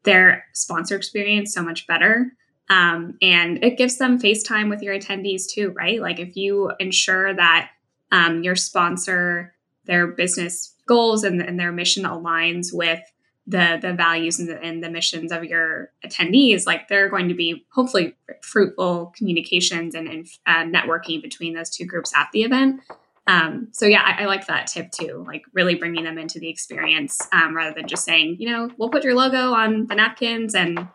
their 0.04 0.46
sponsor 0.54 0.96
experience 0.96 1.54
so 1.54 1.62
much 1.62 1.86
better. 1.86 2.32
Um, 2.68 3.18
and 3.22 3.64
it 3.64 3.78
gives 3.78 3.98
them 3.98 4.20
FaceTime 4.20 4.70
with 4.70 4.82
your 4.82 4.98
attendees 4.98 5.48
too, 5.48 5.72
right? 5.72 6.02
Like 6.02 6.20
if 6.20 6.36
you 6.36 6.72
ensure 6.80 7.34
that 7.36 7.70
um, 8.16 8.44
your 8.44 8.56
sponsor, 8.56 9.54
their 9.86 10.08
business 10.08 10.74
goals 10.88 11.24
and, 11.26 11.42
and 11.42 11.60
their 11.60 11.74
mission 11.74 12.06
aligns 12.06 12.68
with 12.74 13.02
the 13.46 13.78
the 13.80 13.94
values 13.94 14.40
and 14.40 14.48
the, 14.50 14.60
and 14.64 14.84
the 14.84 14.90
missions 14.90 15.32
of 15.32 15.44
your 15.44 15.92
attendees 16.04 16.66
like 16.66 16.88
there 16.88 17.06
are 17.06 17.10
going 17.10 17.28
to 17.28 17.36
be 17.36 17.64
hopefully 17.72 18.16
fruitful 18.42 19.14
communications 19.16 19.94
and, 19.94 20.08
and 20.08 20.28
uh, 20.48 20.64
networking 20.64 21.22
between 21.22 21.54
those 21.54 21.70
two 21.70 21.86
groups 21.86 22.12
at 22.16 22.28
the 22.34 22.42
event. 22.42 22.82
Um, 23.28 23.68
so 23.72 23.86
yeah 23.86 24.02
I, 24.04 24.24
I, 24.24 24.26
like 24.26 24.48
that 24.48 24.68
tip 24.68 24.90
too 24.92 25.24
like 25.28 25.44
really 25.54 25.76
bringing 25.76 26.06
them 26.06 26.18
into 26.18 26.40
the 26.40 26.50
experience 26.50 27.20
um, 27.32 27.56
rather 27.56 27.74
than 27.76 27.88
just 27.88 28.06
saying 28.06 28.38
you 28.40 28.50
know 28.50 28.72
we'll 28.78 28.90
put 28.90 29.04
your 29.04 29.16
logo 29.16 29.54
on 29.54 29.88
the 29.88 29.96
napkins 29.96 30.56
and 30.56 30.88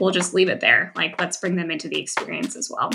we'll 0.00 0.12
just 0.12 0.34
leave 0.34 0.48
it 0.48 0.60
there. 0.60 0.92
Like 0.96 1.20
let's 1.20 1.36
bring 1.36 1.56
them 1.56 1.70
into 1.70 1.88
the 1.88 2.00
experience 2.00 2.56
as 2.56 2.70
well 2.70 2.90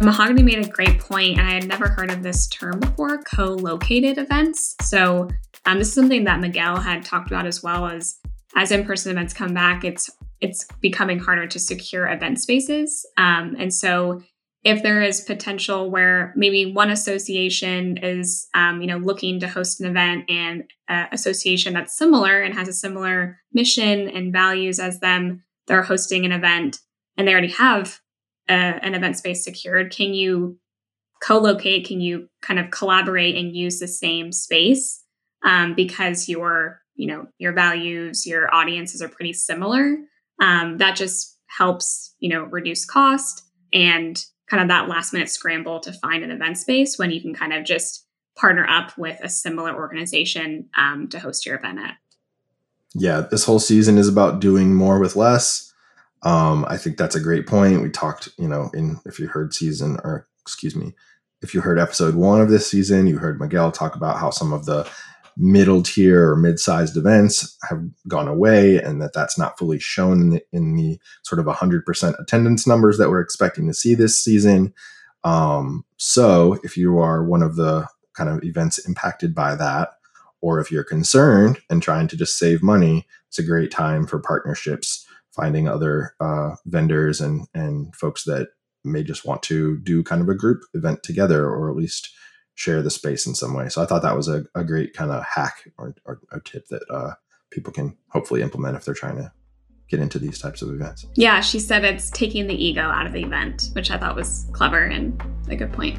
Mahoganey 0.00 0.42
made 0.42 0.64
a 0.64 0.68
great 0.68 0.98
point, 0.98 1.38
and 1.38 1.46
I 1.46 1.52
had 1.52 1.68
never 1.68 1.88
heard 1.88 2.10
of 2.10 2.22
this 2.22 2.48
term 2.48 2.80
before 2.80 3.18
co 3.18 3.48
located 3.48 4.16
events. 4.16 4.74
So, 4.80 5.28
um, 5.66 5.78
this 5.78 5.88
is 5.88 5.94
something 5.94 6.24
that 6.24 6.40
Miguel 6.40 6.76
had 6.76 7.04
talked 7.04 7.30
about 7.30 7.46
as 7.46 7.62
well 7.62 7.86
as 7.86 8.18
as 8.56 8.72
in 8.72 8.84
person 8.84 9.12
events 9.12 9.34
come 9.34 9.52
back, 9.52 9.84
it's 9.84 10.08
it's 10.40 10.66
becoming 10.80 11.18
harder 11.18 11.46
to 11.46 11.58
secure 11.58 12.08
event 12.08 12.40
spaces. 12.40 13.06
Um, 13.18 13.54
and 13.58 13.74
so, 13.74 14.22
if 14.64 14.82
there 14.82 15.02
is 15.02 15.20
potential 15.20 15.90
where 15.90 16.32
maybe 16.34 16.72
one 16.72 16.90
association 16.90 17.98
is 17.98 18.48
um, 18.54 18.80
you 18.80 18.86
know 18.86 18.96
looking 18.96 19.38
to 19.40 19.48
host 19.48 19.82
an 19.82 19.86
event 19.86 20.24
and 20.30 20.64
an 20.88 21.08
association 21.12 21.74
that's 21.74 21.96
similar 21.96 22.40
and 22.40 22.54
has 22.54 22.68
a 22.68 22.72
similar 22.72 23.38
mission 23.52 24.08
and 24.08 24.32
values 24.32 24.78
as 24.78 25.00
them 25.00 25.42
they're 25.66 25.82
hosting 25.82 26.24
an 26.24 26.32
event 26.32 26.80
and 27.16 27.28
they 27.28 27.32
already 27.32 27.48
have 27.52 28.00
a, 28.50 28.84
an 28.84 28.94
event 28.94 29.16
space 29.16 29.44
secured, 29.44 29.94
can 29.94 30.12
you 30.12 30.58
co-locate? 31.22 31.86
Can 31.86 32.00
you 32.00 32.28
kind 32.42 32.58
of 32.58 32.70
collaborate 32.70 33.36
and 33.36 33.54
use 33.54 33.78
the 33.78 33.88
same 33.88 34.32
space 34.32 35.02
um, 35.44 35.74
because 35.74 36.28
your 36.28 36.80
you 36.94 37.06
know 37.06 37.26
your 37.38 37.52
values, 37.52 38.26
your 38.26 38.52
audiences 38.54 39.00
are 39.00 39.08
pretty 39.08 39.32
similar? 39.32 39.96
Um, 40.40 40.78
that 40.78 40.96
just 40.96 41.38
helps 41.46 42.14
you 42.18 42.28
know 42.28 42.44
reduce 42.44 42.84
cost 42.84 43.44
and 43.72 44.22
kind 44.48 44.62
of 44.62 44.68
that 44.68 44.88
last 44.88 45.12
minute 45.12 45.30
scramble 45.30 45.78
to 45.80 45.92
find 45.92 46.24
an 46.24 46.30
event 46.32 46.58
space 46.58 46.98
when 46.98 47.10
you 47.10 47.20
can 47.20 47.34
kind 47.34 47.52
of 47.52 47.64
just 47.64 48.04
partner 48.36 48.66
up 48.68 48.96
with 48.98 49.18
a 49.22 49.28
similar 49.28 49.74
organization 49.74 50.68
um, 50.76 51.08
to 51.08 51.20
host 51.20 51.46
your 51.46 51.56
event 51.56 51.78
at. 51.78 51.94
Yeah, 52.94 53.20
this 53.30 53.44
whole 53.44 53.60
season 53.60 53.98
is 53.98 54.08
about 54.08 54.40
doing 54.40 54.74
more 54.74 54.98
with 54.98 55.14
less. 55.14 55.69
Um, 56.22 56.66
I 56.68 56.76
think 56.76 56.96
that's 56.96 57.14
a 57.14 57.20
great 57.20 57.46
point. 57.46 57.82
We 57.82 57.90
talked, 57.90 58.28
you 58.38 58.48
know, 58.48 58.70
in 58.74 59.00
if 59.06 59.18
you 59.18 59.26
heard 59.26 59.54
season 59.54 59.98
or 60.04 60.26
excuse 60.42 60.76
me, 60.76 60.94
if 61.42 61.54
you 61.54 61.60
heard 61.60 61.78
episode 61.78 62.14
one 62.14 62.40
of 62.40 62.50
this 62.50 62.70
season, 62.70 63.06
you 63.06 63.18
heard 63.18 63.40
Miguel 63.40 63.72
talk 63.72 63.96
about 63.96 64.18
how 64.18 64.30
some 64.30 64.52
of 64.52 64.66
the 64.66 64.88
middle 65.36 65.82
tier 65.82 66.30
or 66.30 66.36
mid-sized 66.36 66.96
events 66.96 67.56
have 67.68 67.82
gone 68.08 68.28
away 68.28 68.76
and 68.78 69.00
that 69.00 69.12
that's 69.14 69.38
not 69.38 69.58
fully 69.58 69.78
shown 69.78 70.20
in 70.20 70.30
the, 70.30 70.42
in 70.52 70.76
the 70.76 71.00
sort 71.22 71.38
of 71.38 71.46
100% 71.46 72.20
attendance 72.20 72.66
numbers 72.66 72.98
that 72.98 73.08
we're 73.08 73.20
expecting 73.20 73.66
to 73.66 73.74
see 73.74 73.94
this 73.94 74.22
season 74.22 74.74
um, 75.24 75.84
so 75.96 76.58
if 76.62 76.76
you 76.76 76.98
are 76.98 77.24
one 77.24 77.42
of 77.42 77.56
the 77.56 77.86
kind 78.14 78.28
of 78.28 78.42
events 78.44 78.78
impacted 78.86 79.34
by 79.34 79.54
that 79.54 79.90
or 80.42 80.58
if 80.58 80.70
you're 80.70 80.84
concerned 80.84 81.58
and 81.70 81.82
trying 81.82 82.08
to 82.08 82.16
just 82.16 82.38
save 82.38 82.62
money 82.62 83.06
it's 83.28 83.38
a 83.38 83.44
great 83.44 83.70
time 83.70 84.06
for 84.06 84.18
partnerships 84.18 84.99
finding 85.34 85.68
other 85.68 86.14
uh, 86.20 86.56
vendors 86.66 87.20
and 87.20 87.46
and 87.54 87.94
folks 87.94 88.24
that 88.24 88.48
may 88.84 89.02
just 89.02 89.24
want 89.24 89.42
to 89.44 89.78
do 89.78 90.02
kind 90.02 90.22
of 90.22 90.28
a 90.28 90.34
group 90.34 90.62
event 90.74 91.02
together 91.02 91.46
or 91.46 91.70
at 91.70 91.76
least 91.76 92.10
share 92.54 92.82
the 92.82 92.90
space 92.90 93.26
in 93.26 93.34
some 93.34 93.54
way. 93.54 93.68
So 93.68 93.82
I 93.82 93.86
thought 93.86 94.02
that 94.02 94.16
was 94.16 94.28
a, 94.28 94.44
a 94.54 94.64
great 94.64 94.92
kind 94.94 95.10
of 95.10 95.24
hack 95.24 95.70
or, 95.78 95.94
or, 96.04 96.20
or 96.32 96.40
tip 96.40 96.66
that 96.68 96.82
uh, 96.90 97.12
people 97.50 97.72
can 97.72 97.96
hopefully 98.10 98.42
implement 98.42 98.76
if 98.76 98.84
they're 98.84 98.94
trying 98.94 99.16
to 99.16 99.32
get 99.88 100.00
into 100.00 100.18
these 100.18 100.38
types 100.38 100.62
of 100.62 100.70
events. 100.70 101.06
Yeah, 101.14 101.40
she 101.40 101.58
said 101.58 101.84
it's 101.84 102.10
taking 102.10 102.46
the 102.46 102.54
ego 102.54 102.82
out 102.82 103.06
of 103.06 103.12
the 103.12 103.22
event, 103.22 103.70
which 103.72 103.90
I 103.90 103.98
thought 103.98 104.14
was 104.14 104.46
clever 104.52 104.84
and 104.84 105.20
a 105.48 105.56
good 105.56 105.72
point. 105.72 105.98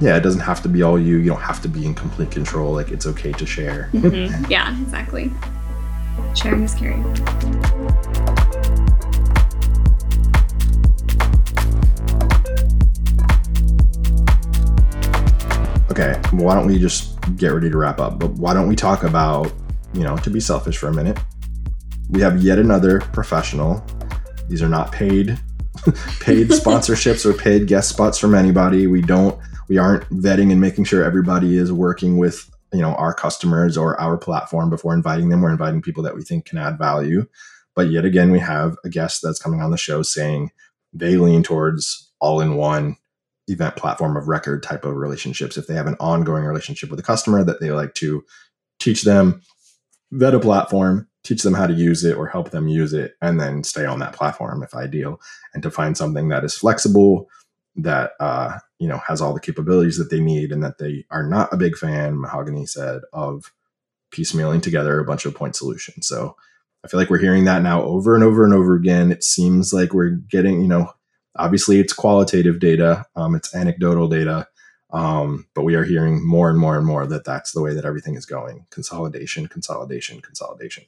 Yeah, 0.00 0.16
it 0.16 0.20
doesn't 0.20 0.40
have 0.40 0.62
to 0.62 0.68
be 0.68 0.82
all 0.82 0.98
you. 0.98 1.18
You 1.18 1.30
don't 1.30 1.40
have 1.40 1.62
to 1.62 1.68
be 1.68 1.86
in 1.86 1.94
complete 1.94 2.30
control. 2.30 2.72
Like 2.72 2.90
it's 2.90 3.06
okay 3.06 3.32
to 3.32 3.46
share. 3.46 3.88
Mm-hmm. 3.92 4.50
yeah, 4.50 4.78
exactly. 4.82 5.30
Sharing 6.34 6.64
is 6.64 6.74
caring. 6.74 7.02
Okay, 15.94 16.20
why 16.32 16.54
don't 16.54 16.66
we 16.66 16.76
just 16.76 17.16
get 17.36 17.48
ready 17.48 17.70
to 17.70 17.78
wrap 17.78 18.00
up? 18.00 18.18
But 18.18 18.32
why 18.32 18.52
don't 18.52 18.68
we 18.68 18.74
talk 18.74 19.04
about, 19.04 19.52
you 19.92 20.02
know, 20.02 20.16
to 20.18 20.30
be 20.30 20.40
selfish 20.40 20.76
for 20.76 20.88
a 20.88 20.92
minute? 20.92 21.18
We 22.10 22.20
have 22.20 22.42
yet 22.42 22.58
another 22.58 23.00
professional. 23.00 23.84
These 24.48 24.60
are 24.60 24.68
not 24.68 24.90
paid 24.90 25.38
paid 26.20 26.48
sponsorships 26.48 27.24
or 27.24 27.32
paid 27.32 27.68
guest 27.68 27.90
spots 27.90 28.18
from 28.18 28.34
anybody. 28.34 28.88
We 28.88 29.02
don't 29.02 29.38
we 29.68 29.78
aren't 29.78 30.08
vetting 30.10 30.50
and 30.50 30.60
making 30.60 30.84
sure 30.84 31.04
everybody 31.04 31.56
is 31.56 31.72
working 31.72 32.18
with, 32.18 32.50
you 32.72 32.80
know, 32.80 32.94
our 32.96 33.14
customers 33.14 33.78
or 33.78 33.98
our 34.00 34.18
platform 34.18 34.70
before 34.70 34.94
inviting 34.94 35.28
them. 35.28 35.42
We're 35.42 35.50
inviting 35.50 35.80
people 35.80 36.02
that 36.02 36.16
we 36.16 36.22
think 36.22 36.44
can 36.44 36.58
add 36.58 36.76
value. 36.76 37.26
But 37.76 37.90
yet 37.90 38.04
again, 38.04 38.32
we 38.32 38.40
have 38.40 38.76
a 38.84 38.88
guest 38.88 39.20
that's 39.22 39.38
coming 39.38 39.62
on 39.62 39.70
the 39.70 39.78
show 39.78 40.02
saying 40.02 40.50
they 40.92 41.16
lean 41.16 41.44
towards 41.44 42.12
all 42.20 42.40
in 42.40 42.56
one 42.56 42.96
event 43.48 43.76
platform 43.76 44.16
of 44.16 44.28
record 44.28 44.62
type 44.62 44.84
of 44.84 44.96
relationships. 44.96 45.56
If 45.56 45.66
they 45.66 45.74
have 45.74 45.86
an 45.86 45.96
ongoing 46.00 46.44
relationship 46.44 46.90
with 46.90 47.00
a 47.00 47.04
customer 47.04 47.44
that 47.44 47.60
they 47.60 47.70
like 47.70 47.94
to 47.94 48.24
teach 48.80 49.02
them, 49.02 49.42
vet 50.12 50.34
a 50.34 50.40
platform, 50.40 51.08
teach 51.24 51.42
them 51.42 51.54
how 51.54 51.66
to 51.66 51.74
use 51.74 52.04
it 52.04 52.16
or 52.16 52.26
help 52.26 52.50
them 52.50 52.68
use 52.68 52.92
it, 52.92 53.14
and 53.20 53.40
then 53.40 53.64
stay 53.64 53.86
on 53.86 53.98
that 53.98 54.12
platform 54.12 54.62
if 54.62 54.74
ideal. 54.74 55.20
And 55.52 55.62
to 55.62 55.70
find 55.70 55.96
something 55.96 56.28
that 56.28 56.44
is 56.44 56.56
flexible, 56.56 57.28
that 57.76 58.12
uh, 58.20 58.58
you 58.78 58.88
know 58.88 58.98
has 58.98 59.20
all 59.20 59.34
the 59.34 59.40
capabilities 59.40 59.98
that 59.98 60.10
they 60.10 60.20
need, 60.20 60.52
and 60.52 60.62
that 60.62 60.78
they 60.78 61.04
are 61.10 61.26
not 61.26 61.52
a 61.52 61.56
big 61.56 61.76
fan, 61.76 62.16
Mahoganey 62.16 62.68
said, 62.68 63.02
of 63.12 63.52
piecemealing 64.14 64.62
together 64.62 64.98
a 64.98 65.04
bunch 65.04 65.26
of 65.26 65.34
point 65.34 65.56
solutions. 65.56 66.06
So 66.06 66.36
I 66.84 66.88
feel 66.88 67.00
like 67.00 67.10
we're 67.10 67.18
hearing 67.18 67.44
that 67.46 67.62
now 67.62 67.82
over 67.82 68.14
and 68.14 68.22
over 68.22 68.44
and 68.44 68.54
over 68.54 68.74
again. 68.74 69.10
It 69.10 69.24
seems 69.24 69.72
like 69.72 69.92
we're 69.92 70.10
getting, 70.10 70.60
you 70.60 70.68
know, 70.68 70.92
Obviously, 71.36 71.80
it's 71.80 71.92
qualitative 71.92 72.60
data, 72.60 73.06
um, 73.16 73.34
it's 73.34 73.54
anecdotal 73.54 74.08
data, 74.08 74.46
um, 74.92 75.46
but 75.54 75.64
we 75.64 75.74
are 75.74 75.84
hearing 75.84 76.26
more 76.26 76.48
and 76.48 76.58
more 76.58 76.76
and 76.76 76.86
more 76.86 77.06
that 77.06 77.24
that's 77.24 77.52
the 77.52 77.60
way 77.60 77.74
that 77.74 77.84
everything 77.84 78.14
is 78.14 78.26
going 78.26 78.66
consolidation, 78.70 79.48
consolidation, 79.48 80.20
consolidation. 80.20 80.84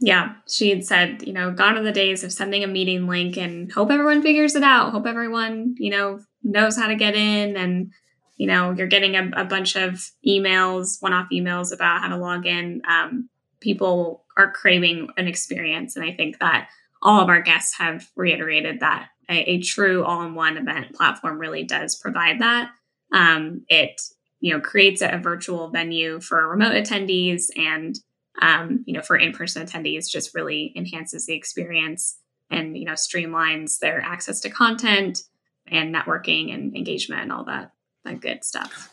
Yeah, 0.00 0.34
she 0.48 0.70
had 0.70 0.84
said, 0.84 1.22
you 1.22 1.32
know, 1.32 1.52
gone 1.52 1.78
are 1.78 1.82
the 1.82 1.92
days 1.92 2.24
of 2.24 2.32
sending 2.32 2.64
a 2.64 2.66
meeting 2.66 3.06
link 3.06 3.36
and 3.36 3.70
hope 3.70 3.90
everyone 3.90 4.22
figures 4.22 4.56
it 4.56 4.64
out. 4.64 4.90
Hope 4.90 5.06
everyone, 5.06 5.76
you 5.78 5.90
know, 5.90 6.20
knows 6.42 6.76
how 6.76 6.88
to 6.88 6.96
get 6.96 7.14
in 7.14 7.56
and, 7.56 7.92
you 8.36 8.48
know, 8.48 8.72
you're 8.72 8.88
getting 8.88 9.14
a, 9.14 9.30
a 9.36 9.44
bunch 9.44 9.76
of 9.76 10.10
emails, 10.26 11.00
one 11.00 11.12
off 11.12 11.28
emails 11.32 11.72
about 11.72 12.02
how 12.02 12.08
to 12.08 12.16
log 12.16 12.44
in. 12.44 12.82
Um, 12.88 13.28
people 13.60 14.24
are 14.36 14.50
craving 14.50 15.08
an 15.16 15.28
experience. 15.28 15.94
And 15.94 16.04
I 16.04 16.12
think 16.12 16.40
that 16.40 16.68
all 17.04 17.20
of 17.20 17.28
our 17.28 17.42
guests 17.42 17.76
have 17.78 18.08
reiterated 18.16 18.80
that 18.80 19.08
a, 19.28 19.52
a 19.52 19.60
true 19.60 20.04
all-in-one 20.04 20.56
event 20.56 20.94
platform 20.94 21.38
really 21.38 21.64
does 21.64 21.96
provide 21.96 22.40
that. 22.40 22.70
Um, 23.12 23.64
it 23.68 24.00
you 24.40 24.52
know 24.52 24.60
creates 24.60 25.02
a, 25.02 25.08
a, 25.08 25.18
virtual 25.18 25.68
venue 25.70 26.20
for 26.20 26.48
remote 26.48 26.72
attendees 26.72 27.44
and 27.56 27.98
um, 28.42 28.82
you 28.86 28.94
know 28.94 29.02
for 29.02 29.16
in-person 29.16 29.64
attendees 29.64 30.10
just 30.10 30.34
really 30.34 30.72
enhances 30.76 31.26
the 31.26 31.34
experience 31.34 32.18
and 32.50 32.76
you 32.76 32.84
know 32.84 32.92
streamlines 32.92 33.78
their 33.78 34.00
access 34.00 34.40
to 34.40 34.50
content 34.50 35.22
and 35.68 35.94
networking 35.94 36.52
and 36.52 36.76
engagement 36.76 37.22
and 37.22 37.32
all 37.32 37.44
that 37.44 37.70
that 38.04 38.20
good 38.20 38.44
stuff 38.44 38.90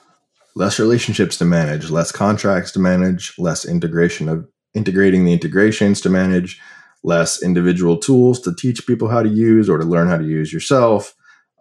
less 0.55 0.80
relationships 0.80 1.38
to 1.38 1.45
manage 1.45 1.89
less 1.89 2.12
contracts 2.12 2.72
to 2.72 2.80
manage 2.80 3.34
less 3.38 3.66
integration 3.66 4.30
of 4.30 4.47
integrating 4.74 5.26
the 5.26 5.34
integrations 5.34 5.99
to 5.99 6.09
manage 6.09 6.62
less 7.04 7.41
individual 7.41 7.97
tools 7.97 8.39
to 8.41 8.54
teach 8.56 8.86
people 8.86 9.08
how 9.08 9.24
to 9.24 9.30
use 9.30 9.70
or 9.70 9.78
to 9.78 9.86
learn 9.86 10.08
how 10.08 10.18
to 10.18 10.26
use 10.26 10.54
yourself. 10.54 11.14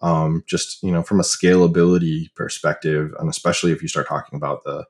Um, 0.02 0.42
just 0.46 0.82
you 0.82 0.90
know, 0.90 1.02
from 1.02 1.20
a 1.20 1.24
scalability 1.24 2.34
perspective, 2.34 3.12
and 3.18 3.28
especially 3.28 3.72
if 3.72 3.82
you 3.82 3.88
start 3.88 4.08
talking 4.08 4.36
about 4.36 4.64
the, 4.64 4.84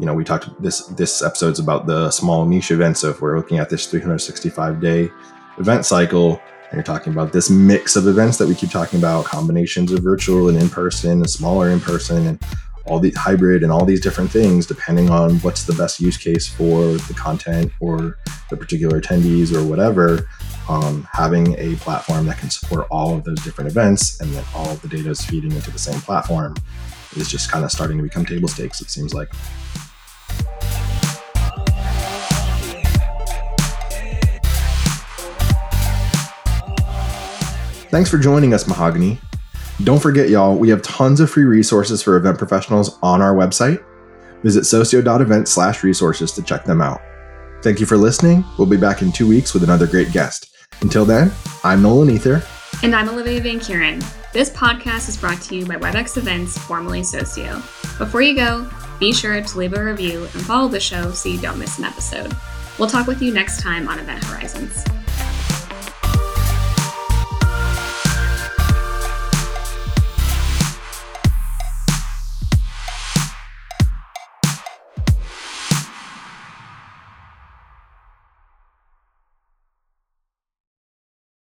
you 0.00 0.06
know, 0.06 0.14
we 0.14 0.24
talked 0.24 0.48
this 0.60 0.86
this 0.88 1.22
episode's 1.22 1.60
about 1.60 1.86
the 1.86 2.10
small 2.10 2.46
niche 2.46 2.72
events. 2.72 3.00
So 3.00 3.10
if 3.10 3.20
we're 3.20 3.36
looking 3.36 3.58
at 3.58 3.70
this 3.70 3.86
365 3.86 4.80
day 4.80 5.10
event 5.58 5.86
cycle, 5.86 6.40
and 6.70 6.74
you're 6.74 6.82
talking 6.82 7.12
about 7.12 7.32
this 7.32 7.48
mix 7.48 7.94
of 7.94 8.08
events 8.08 8.38
that 8.38 8.48
we 8.48 8.54
keep 8.54 8.70
talking 8.70 8.98
about, 8.98 9.24
combinations 9.24 9.92
of 9.92 10.02
virtual 10.02 10.48
and 10.48 10.60
in 10.60 10.68
person, 10.68 11.12
and 11.12 11.30
smaller 11.30 11.68
in 11.68 11.80
person, 11.80 12.26
and 12.26 12.42
all 12.90 12.98
the 12.98 13.12
hybrid 13.12 13.62
and 13.62 13.70
all 13.70 13.84
these 13.84 14.00
different 14.00 14.28
things 14.28 14.66
depending 14.66 15.10
on 15.10 15.36
what's 15.38 15.62
the 15.62 15.72
best 15.74 16.00
use 16.00 16.16
case 16.16 16.48
for 16.48 16.82
the 17.06 17.14
content 17.14 17.70
or 17.78 18.18
the 18.50 18.56
particular 18.56 19.00
attendees 19.00 19.54
or 19.54 19.64
whatever 19.64 20.28
um, 20.68 21.06
having 21.12 21.56
a 21.56 21.76
platform 21.76 22.26
that 22.26 22.36
can 22.38 22.50
support 22.50 22.88
all 22.90 23.14
of 23.14 23.22
those 23.22 23.38
different 23.44 23.70
events 23.70 24.20
and 24.20 24.32
that 24.32 24.44
all 24.56 24.68
of 24.68 24.82
the 24.82 24.88
data 24.88 25.08
is 25.08 25.24
feeding 25.24 25.52
into 25.52 25.70
the 25.70 25.78
same 25.78 26.00
platform 26.00 26.52
is 27.14 27.28
just 27.28 27.48
kind 27.48 27.64
of 27.64 27.70
starting 27.70 27.96
to 27.96 28.02
become 28.02 28.26
table 28.26 28.48
stakes 28.48 28.80
it 28.80 28.90
seems 28.90 29.14
like. 29.14 29.32
Thanks 37.90 38.10
for 38.10 38.18
joining 38.18 38.52
us 38.52 38.64
Mahoganey 38.64 39.18
don't 39.84 40.00
forget, 40.00 40.28
y'all, 40.28 40.56
we 40.56 40.68
have 40.68 40.82
tons 40.82 41.20
of 41.20 41.30
free 41.30 41.44
resources 41.44 42.02
for 42.02 42.16
event 42.16 42.38
professionals 42.38 42.98
on 43.02 43.22
our 43.22 43.34
website. 43.34 43.82
Visit 44.42 44.64
socio.event 44.64 45.48
slash 45.48 45.82
resources 45.82 46.32
to 46.32 46.42
check 46.42 46.64
them 46.64 46.80
out. 46.80 47.00
Thank 47.62 47.78
you 47.78 47.86
for 47.86 47.96
listening. 47.96 48.44
We'll 48.58 48.66
be 48.66 48.76
back 48.76 49.02
in 49.02 49.12
two 49.12 49.28
weeks 49.28 49.52
with 49.52 49.62
another 49.62 49.86
great 49.86 50.12
guest. 50.12 50.54
Until 50.80 51.04
then, 51.04 51.30
I'm 51.62 51.82
Nolan 51.82 52.10
Ether. 52.10 52.42
And 52.82 52.94
I'm 52.94 53.08
Olivia 53.10 53.40
Van 53.40 53.60
Kuren. 53.60 54.02
This 54.32 54.48
podcast 54.50 55.08
is 55.08 55.16
brought 55.16 55.42
to 55.42 55.56
you 55.56 55.66
by 55.66 55.76
WebEx 55.76 56.16
Events, 56.16 56.56
formerly 56.56 57.02
Socio. 57.02 57.56
Before 57.98 58.22
you 58.22 58.34
go, 58.34 58.70
be 58.98 59.12
sure 59.12 59.40
to 59.40 59.58
leave 59.58 59.74
a 59.74 59.84
review 59.84 60.22
and 60.22 60.42
follow 60.42 60.68
the 60.68 60.80
show 60.80 61.10
so 61.10 61.28
you 61.28 61.40
don't 61.40 61.58
miss 61.58 61.78
an 61.78 61.84
episode. 61.84 62.34
We'll 62.78 62.88
talk 62.88 63.06
with 63.06 63.20
you 63.20 63.32
next 63.34 63.60
time 63.60 63.88
on 63.88 63.98
Event 63.98 64.24
Horizons. 64.24 64.84